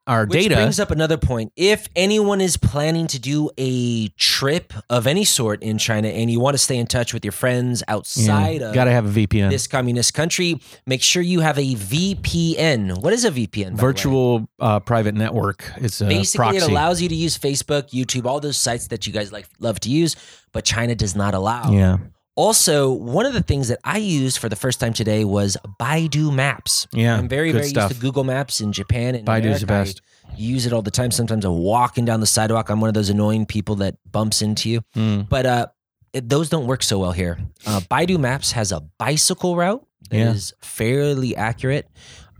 our 0.05 0.25
Which 0.25 0.43
data 0.43 0.55
brings 0.55 0.79
up 0.79 0.91
another 0.91 1.17
point. 1.17 1.53
If 1.55 1.87
anyone 1.95 2.41
is 2.41 2.57
planning 2.57 3.07
to 3.07 3.19
do 3.19 3.49
a 3.57 4.09
trip 4.09 4.73
of 4.89 5.07
any 5.07 5.23
sort 5.23 5.63
in 5.63 5.77
China 5.77 6.09
and 6.09 6.29
you 6.29 6.39
want 6.39 6.55
to 6.55 6.57
stay 6.57 6.77
in 6.77 6.87
touch 6.87 7.13
with 7.13 7.23
your 7.23 7.31
friends 7.31 7.81
outside 7.87 8.61
of 8.61 8.73
got 8.73 8.85
to 8.85 8.91
have 8.91 9.05
a 9.05 9.27
VPN 9.27 9.49
this 9.49 9.67
communist 9.67 10.13
country, 10.13 10.59
make 10.85 11.01
sure 11.01 11.21
you 11.23 11.39
have 11.39 11.57
a 11.57 11.75
VPN. 11.75 13.01
What 13.01 13.13
is 13.13 13.25
a 13.25 13.31
VPN? 13.31 13.51
by 13.51 13.69
the 13.69 13.73
way? 13.75 13.77
virtual 13.81 14.49
uh, 14.59 14.79
private 14.81 15.15
network 15.15 15.63
it's 15.77 16.01
a 16.01 16.05
Basically, 16.05 16.37
proxy 16.43 16.57
it 16.57 16.63
allows 16.69 17.01
you 17.01 17.09
to 17.09 17.15
use 17.15 17.37
Facebook, 17.37 17.91
YouTube, 17.91 18.25
all 18.25 18.39
those 18.39 18.57
sites 18.57 18.87
that 18.87 19.07
you 19.07 19.13
guys 19.13 19.31
like 19.31 19.47
love 19.59 19.79
to 19.81 19.89
use, 19.89 20.15
but 20.51 20.65
China 20.65 20.95
does 20.95 21.15
not 21.15 21.33
allow. 21.33 21.71
yeah 21.71 21.97
Also, 22.35 22.91
one 22.91 23.25
of 23.25 23.33
the 23.33 23.41
things 23.43 23.67
that 23.67 23.79
I 23.83 23.97
used 23.97 24.37
for 24.37 24.47
the 24.47 24.55
first 24.55 24.79
time 24.79 24.93
today 24.93 25.25
was 25.25 25.57
Baidu 25.79 26.33
Maps. 26.33 26.87
Yeah, 26.93 27.17
I'm 27.17 27.27
very, 27.27 27.51
very 27.51 27.65
stuff. 27.65 27.89
used 27.91 28.01
to 28.01 28.05
Google 28.05 28.23
Maps 28.23 28.61
in 28.61 28.71
Japan 28.71 29.15
and 29.15 29.27
Baidu's 29.27 29.59
the 29.61 29.67
best. 29.67 30.01
I 30.29 30.35
use 30.37 30.65
it 30.65 30.71
all 30.71 30.81
the 30.81 30.91
time. 30.91 31.11
Sometimes 31.11 31.43
I'm 31.43 31.57
walking 31.57 32.05
down 32.05 32.21
the 32.21 32.25
sidewalk. 32.25 32.69
I'm 32.69 32.79
one 32.79 32.87
of 32.87 32.93
those 32.93 33.09
annoying 33.09 33.45
people 33.45 33.75
that 33.77 33.95
bumps 34.09 34.41
into 34.41 34.69
you. 34.69 34.81
Mm. 34.95 35.27
But 35.27 35.45
uh, 35.45 35.67
it, 36.13 36.29
those 36.29 36.49
don't 36.49 36.67
work 36.67 36.83
so 36.83 36.99
well 36.99 37.11
here. 37.11 37.37
Uh, 37.67 37.81
Baidu 37.81 38.17
Maps 38.17 38.53
has 38.53 38.71
a 38.71 38.79
bicycle 38.97 39.57
route 39.57 39.85
that 40.09 40.17
is 40.35 40.53
Yeah. 40.55 40.65
fairly 40.65 41.35
accurate. 41.35 41.89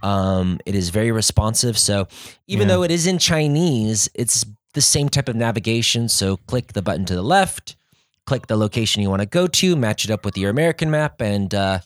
Um, 0.03 0.59
it 0.65 0.73
is 0.73 0.89
very 0.89 1.11
responsive. 1.11 1.77
So 1.77 2.07
even 2.47 2.67
Yeah. 2.69 2.75
though 2.75 2.83
it 2.83 2.91
is 2.91 3.07
in 3.07 3.17
Chinese, 3.19 4.09
it's 4.15 4.45
the 4.73 4.81
same 4.81 5.09
type 5.09 5.27
of 5.27 5.35
navigation. 5.35 6.07
So 6.07 6.37
click 6.37 6.71
the 6.73 6.81
button 6.81 7.03
to 7.05 7.13
the 7.13 7.21
left, 7.21 7.75
click 8.25 8.47
the 8.47 8.55
location 8.55 9.01
you 9.01 9.09
want 9.09 9.21
to 9.21 9.25
go 9.27 9.47
to, 9.47 9.75
match 9.75 10.05
it 10.05 10.11
up 10.11 10.25
with 10.25 10.37
your 10.37 10.49
American 10.49 10.91
map, 10.91 11.21
and 11.21 11.53
uh, 11.53 11.79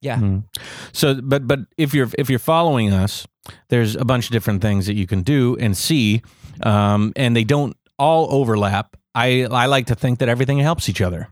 yeah, 0.00 0.18
Mm. 0.18 0.44
So, 0.92 1.20
but 1.22 1.46
but 1.46 1.60
if 1.78 1.94
you're 1.94 2.08
if 2.18 2.28
you're 2.28 2.38
following 2.40 2.92
us, 2.92 3.26
there's 3.68 3.94
a 3.94 4.04
bunch 4.04 4.26
of 4.26 4.32
different 4.32 4.60
things 4.60 4.86
that 4.86 4.94
you 4.94 5.06
can 5.06 5.22
do 5.22 5.56
and 5.58 5.76
see, 5.76 6.22
um, 6.62 7.12
and 7.14 7.36
they 7.36 7.44
don't 7.44 7.76
all 7.98 8.26
overlap. 8.32 8.96
I 9.14 9.44
I 9.44 9.66
like 9.66 9.86
to 9.86 9.94
think 9.94 10.18
that 10.18 10.28
everything 10.28 10.58
helps 10.58 10.88
each 10.88 11.00
other. 11.00 11.28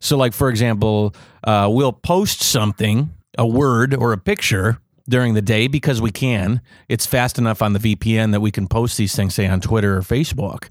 So, 0.00 0.16
like 0.16 0.32
for 0.32 0.50
example, 0.50 1.14
uh, 1.44 1.68
we'll 1.70 1.92
post 1.92 2.42
something, 2.42 3.10
a 3.38 3.46
word 3.46 3.94
or 3.94 4.12
a 4.12 4.18
picture 4.18 4.78
during 5.08 5.34
the 5.34 5.42
day 5.42 5.68
because 5.68 6.02
we 6.02 6.10
can. 6.10 6.60
It's 6.88 7.06
fast 7.06 7.38
enough 7.38 7.62
on 7.62 7.72
the 7.72 7.78
VPN 7.78 8.32
that 8.32 8.40
we 8.40 8.50
can 8.50 8.66
post 8.66 8.98
these 8.98 9.14
things, 9.14 9.34
say 9.34 9.46
on 9.46 9.60
Twitter 9.60 9.96
or 9.96 10.02
Facebook, 10.02 10.68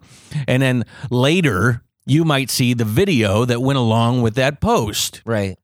and 0.48 0.62
then 0.62 0.84
later 1.10 1.82
you 2.08 2.24
might 2.24 2.50
see 2.50 2.74
the 2.74 2.86
video 2.86 3.46
that 3.46 3.62
went 3.62 3.78
along 3.78 4.22
with 4.22 4.36
that 4.36 4.62
post 4.62 5.22
right. 5.26 5.58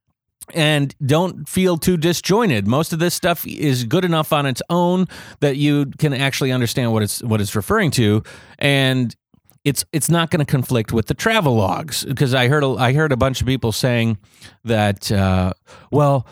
and 0.54 0.94
don't 1.04 1.48
feel 1.48 1.78
too 1.78 1.96
disjointed. 1.96 2.68
Most 2.68 2.92
of 2.92 3.00
this 3.00 3.14
stuff 3.14 3.48
is 3.48 3.86
good 3.86 4.04
enough 4.04 4.34
on 4.34 4.46
its 4.46 4.62
own 4.70 5.08
that 5.40 5.56
you 5.56 5.88
can 5.98 6.14
actually 6.14 6.52
understand 6.52 6.92
what 6.92 7.02
it's 7.02 7.24
what 7.24 7.40
it's 7.40 7.56
referring 7.56 7.92
to, 7.92 8.24
and 8.60 9.16
it's 9.64 9.86
it's 9.94 10.10
not 10.10 10.30
going 10.30 10.46
to 10.46 10.52
conflict 10.52 10.92
with 10.92 11.08
the 11.08 11.14
travel 11.14 11.56
logs 11.56 12.04
because 12.04 12.34
I 12.34 12.50
heard 12.50 12.64
a, 12.64 12.72
I 12.72 12.94
heard 12.94 13.14
a 13.14 13.18
bunch 13.18 13.40
of 13.40 13.48
people 13.48 13.72
saying 13.72 14.18
that 14.66 15.12
uh, 15.12 15.54
well, 15.92 16.28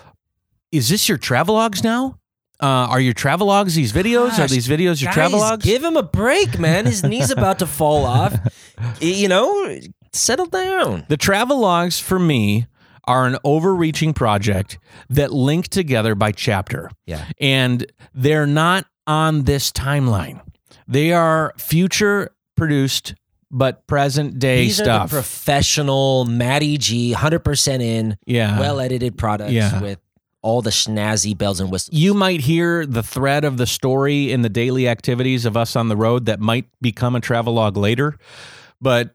is 0.74 0.90
this 0.90 1.08
your 1.08 1.18
travel 1.18 1.56
logs 1.56 1.84
now? 1.84 2.18
Uh, 2.62 2.86
are 2.92 3.00
your 3.00 3.14
travel 3.14 3.48
logs 3.48 3.74
these 3.74 3.92
videos? 3.92 4.38
are 4.38 4.48
these 4.48 4.68
videos 4.68 5.02
your 5.02 5.08
Guys, 5.08 5.16
travel 5.16 5.40
logs? 5.40 5.66
Give 5.66 5.84
him 5.84 5.98
a 5.98 6.04
break, 6.04 6.60
man. 6.60 6.86
His 6.86 7.04
knee's 7.04 7.32
about 7.32 7.60
to 7.60 7.66
fall 7.66 8.06
off. 8.06 8.38
You 9.00 9.28
know, 9.28 9.80
settle 10.14 10.46
down. 10.48 11.06
The 11.10 11.18
travel 11.18 11.60
logs 11.60 12.00
for 12.00 12.20
me 12.20 12.68
are 13.06 13.26
an 13.26 13.38
overreaching 13.44 14.14
project 14.14 14.78
that 15.10 15.32
link 15.34 15.68
together 15.68 16.16
by 16.16 16.32
chapter. 16.32 16.92
Yeah. 17.06 17.26
And 17.40 17.86
they're 18.14 18.48
not 18.48 18.86
on 19.08 19.44
this 19.44 19.72
timeline. 19.72 20.42
They 20.88 21.12
are 21.14 21.54
future 21.58 22.32
produced 22.56 23.16
but 23.54 23.86
present 23.86 24.40
day 24.40 24.64
These 24.64 24.80
are 24.80 24.84
stuff. 24.86 25.10
the 25.10 25.16
professional 25.18 26.24
Matty 26.26 26.78
G, 26.78 27.12
hundred 27.12 27.40
percent 27.40 27.84
in, 27.84 28.18
yeah. 28.26 28.58
well 28.60 28.80
edited 28.80 29.18
products 29.18 29.52
Yeah. 29.52 29.82
with 29.82 30.00
all 30.42 30.62
the 30.62 30.70
snazzy 30.70 31.38
bells 31.38 31.60
and 31.60 31.70
whistles. 31.70 31.96
you 31.98 32.14
might 32.14 32.40
hear 32.42 32.86
the 32.86 33.04
thread 33.04 33.44
of 33.44 33.58
the 33.58 33.68
story 33.68 34.32
in 34.32 34.42
the 34.42 34.50
daily 34.50 34.88
activities 34.88 35.46
of 35.46 35.56
us 35.58 35.76
on 35.76 35.88
the 35.90 35.96
road 35.98 36.26
that 36.28 36.40
might 36.40 36.66
become 36.82 37.16
a 37.16 37.20
travel 37.20 37.54
log 37.54 37.76
later. 37.78 38.18
But 38.80 39.14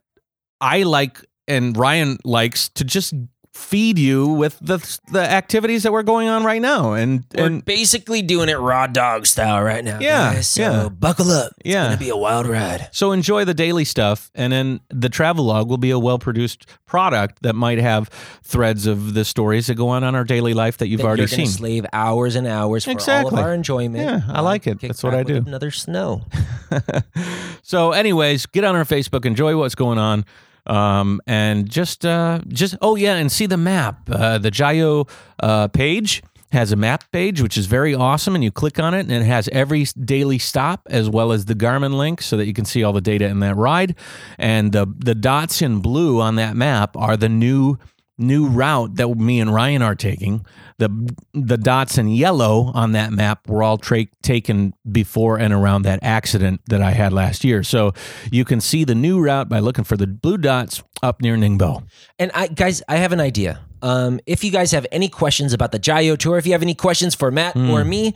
I 0.61 0.83
like 0.83 1.23
and 1.47 1.77
Ryan 1.77 2.17
likes 2.25 2.69
to 2.69 2.83
just 2.83 3.13
feed 3.57 3.97
you 3.97 4.27
with 4.27 4.57
the 4.61 4.77
the 5.11 5.19
activities 5.21 5.83
that 5.83 5.91
we're 5.91 6.03
going 6.03 6.27
on 6.29 6.43
right 6.43 6.61
now. 6.61 6.93
And 6.93 7.25
We're 7.35 7.45
and 7.47 7.65
basically 7.65 8.21
doing 8.21 8.49
it 8.49 8.59
raw 8.59 8.85
dog 8.87 9.25
style 9.25 9.61
right 9.63 9.83
now. 9.83 9.99
Yeah, 9.99 10.35
guys. 10.35 10.47
So 10.47 10.61
yeah. 10.61 10.89
buckle 10.89 11.31
up. 11.31 11.53
It's 11.59 11.73
Yeah. 11.73 11.85
gonna 11.85 11.97
be 11.97 12.09
a 12.09 12.15
wild 12.15 12.45
ride. 12.47 12.87
So 12.91 13.11
enjoy 13.11 13.45
the 13.45 13.53
daily 13.55 13.83
stuff, 13.83 14.29
and 14.35 14.53
then 14.53 14.79
the 14.89 15.09
travel 15.09 15.45
log 15.45 15.67
will 15.69 15.77
be 15.79 15.89
a 15.89 15.99
well-produced 15.99 16.65
product 16.85 17.41
that 17.41 17.53
might 17.53 17.79
have 17.79 18.09
threads 18.43 18.85
of 18.85 19.13
the 19.13 19.25
stories 19.25 19.67
that 19.67 19.75
go 19.75 19.89
on 19.89 20.03
on 20.03 20.13
our 20.15 20.23
daily 20.23 20.53
life 20.53 20.77
that 20.77 20.87
you've 20.87 21.01
That 21.01 21.07
already 21.07 21.27
seen. 21.27 21.47
slave 21.47 21.85
hours 21.91 22.35
and 22.35 22.47
hours 22.47 22.85
for 22.85 22.91
all 23.11 23.27
of 23.27 23.33
our 23.33 23.53
enjoyment. 23.53 24.03
Yeah, 24.03 24.21
I 24.29 24.41
like 24.41 24.67
it. 24.67 24.79
That's 24.81 25.03
what 25.03 25.13
I 25.15 25.23
do. 25.23 25.35
Another 25.37 25.71
snow. 25.71 26.21
so, 27.63 27.91
anyways, 27.91 28.45
get 28.45 28.63
on 28.63 28.75
our 28.75 28.85
Facebook, 28.85 29.25
enjoy 29.25 29.57
what's 29.57 29.75
going 29.75 29.97
on, 29.97 30.25
um, 30.67 31.21
and 31.25 31.69
just, 31.69 32.05
uh, 32.05 32.41
just 32.47 32.75
oh 32.81 32.95
yeah, 32.95 33.15
and 33.15 33.31
see 33.31 33.45
the 33.45 33.57
map. 33.57 34.09
Uh, 34.09 34.37
the 34.37 34.51
Jayo 34.51 35.09
uh, 35.41 35.67
page 35.69 36.21
has 36.51 36.71
a 36.71 36.75
map 36.75 37.03
page, 37.11 37.41
which 37.41 37.57
is 37.57 37.65
very 37.65 37.93
awesome, 37.93 38.33
and 38.33 38.43
you 38.43 38.51
click 38.51 38.79
on 38.79 38.93
it, 38.93 39.01
and 39.01 39.11
it 39.11 39.23
has 39.23 39.49
every 39.49 39.85
daily 40.05 40.39
stop 40.39 40.81
as 40.89 41.09
well 41.09 41.31
as 41.31 41.45
the 41.45 41.55
Garmin 41.55 41.93
link, 41.97 42.21
so 42.21 42.37
that 42.37 42.45
you 42.45 42.53
can 42.53 42.65
see 42.65 42.83
all 42.83 42.93
the 42.93 43.01
data 43.01 43.25
in 43.25 43.39
that 43.39 43.55
ride. 43.55 43.95
And 44.37 44.71
the 44.71 44.85
the 44.97 45.15
dots 45.15 45.61
in 45.61 45.79
blue 45.79 46.21
on 46.21 46.35
that 46.35 46.55
map 46.55 46.95
are 46.95 47.17
the 47.17 47.29
new 47.29 47.77
new 48.17 48.47
route 48.47 48.95
that 48.95 49.07
me 49.09 49.39
and 49.39 49.53
Ryan 49.53 49.81
are 49.81 49.95
taking. 49.95 50.45
The 50.79 50.89
the 51.33 51.57
dots 51.57 51.97
in 51.97 52.07
yellow 52.09 52.71
on 52.73 52.91
that 52.91 53.11
map 53.11 53.47
were 53.47 53.63
all 53.63 53.77
tra- 53.77 54.05
taken 54.21 54.73
before 54.91 55.37
and 55.39 55.53
around 55.53 55.83
that 55.83 55.99
accident 56.03 56.61
that 56.67 56.81
I 56.81 56.91
had 56.91 57.13
last 57.13 57.43
year. 57.43 57.63
So 57.63 57.93
you 58.31 58.45
can 58.45 58.61
see 58.61 58.83
the 58.83 58.93
new 58.95 59.19
route 59.19 59.49
by 59.49 59.59
looking 59.59 59.83
for 59.83 59.97
the 59.97 60.05
blue 60.07 60.37
dots 60.37 60.83
up 61.01 61.21
near 61.21 61.35
Ningbo. 61.35 61.83
And 62.19 62.31
I 62.33 62.47
guys, 62.47 62.83
I 62.87 62.97
have 62.97 63.11
an 63.11 63.19
idea. 63.19 63.59
Um, 63.81 64.19
if 64.25 64.43
you 64.43 64.49
guys 64.51 64.71
have 64.71 64.87
any 64.91 65.07
questions 65.09 65.53
about 65.53 65.71
the 65.71 65.79
Jayo 65.79 66.17
tour, 66.17 66.37
if 66.37 66.45
you 66.47 66.51
have 66.53 66.63
any 66.63 66.73
questions 66.75 67.13
for 67.15 67.29
Matt 67.31 67.53
Hmm. 67.53 67.69
or 67.69 67.83
me, 67.85 68.13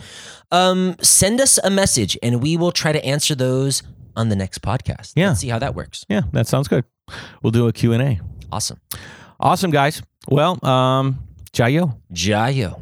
um, 0.52 0.96
send 1.02 1.40
us 1.40 1.60
a 1.64 1.70
message 1.70 2.18
and 2.24 2.42
we 2.42 2.58
will 2.58 2.72
try 2.72 2.92
to 2.92 3.04
answer 3.06 3.36
those 3.36 3.84
on 4.16 4.30
the 4.30 4.36
next 4.36 4.62
podcast. 4.62 5.14
Yeah. 5.16 5.30
Let's 5.30 5.40
see 5.42 5.50
how 5.50 5.60
that 5.60 5.74
works. 5.76 6.06
Yeah, 6.10 6.22
that 6.34 6.48
sounds 6.48 6.68
good. 6.68 6.84
We'll 7.44 7.52
do 7.52 7.68
a 7.68 7.74
Q&A. 7.74 8.20
Awesome. 8.52 8.80
Awesome 9.42 9.72
guys. 9.72 10.02
Well, 10.30 10.58
um 10.64 11.18
Jayo. 11.54 11.98
Jayo. 12.14 12.80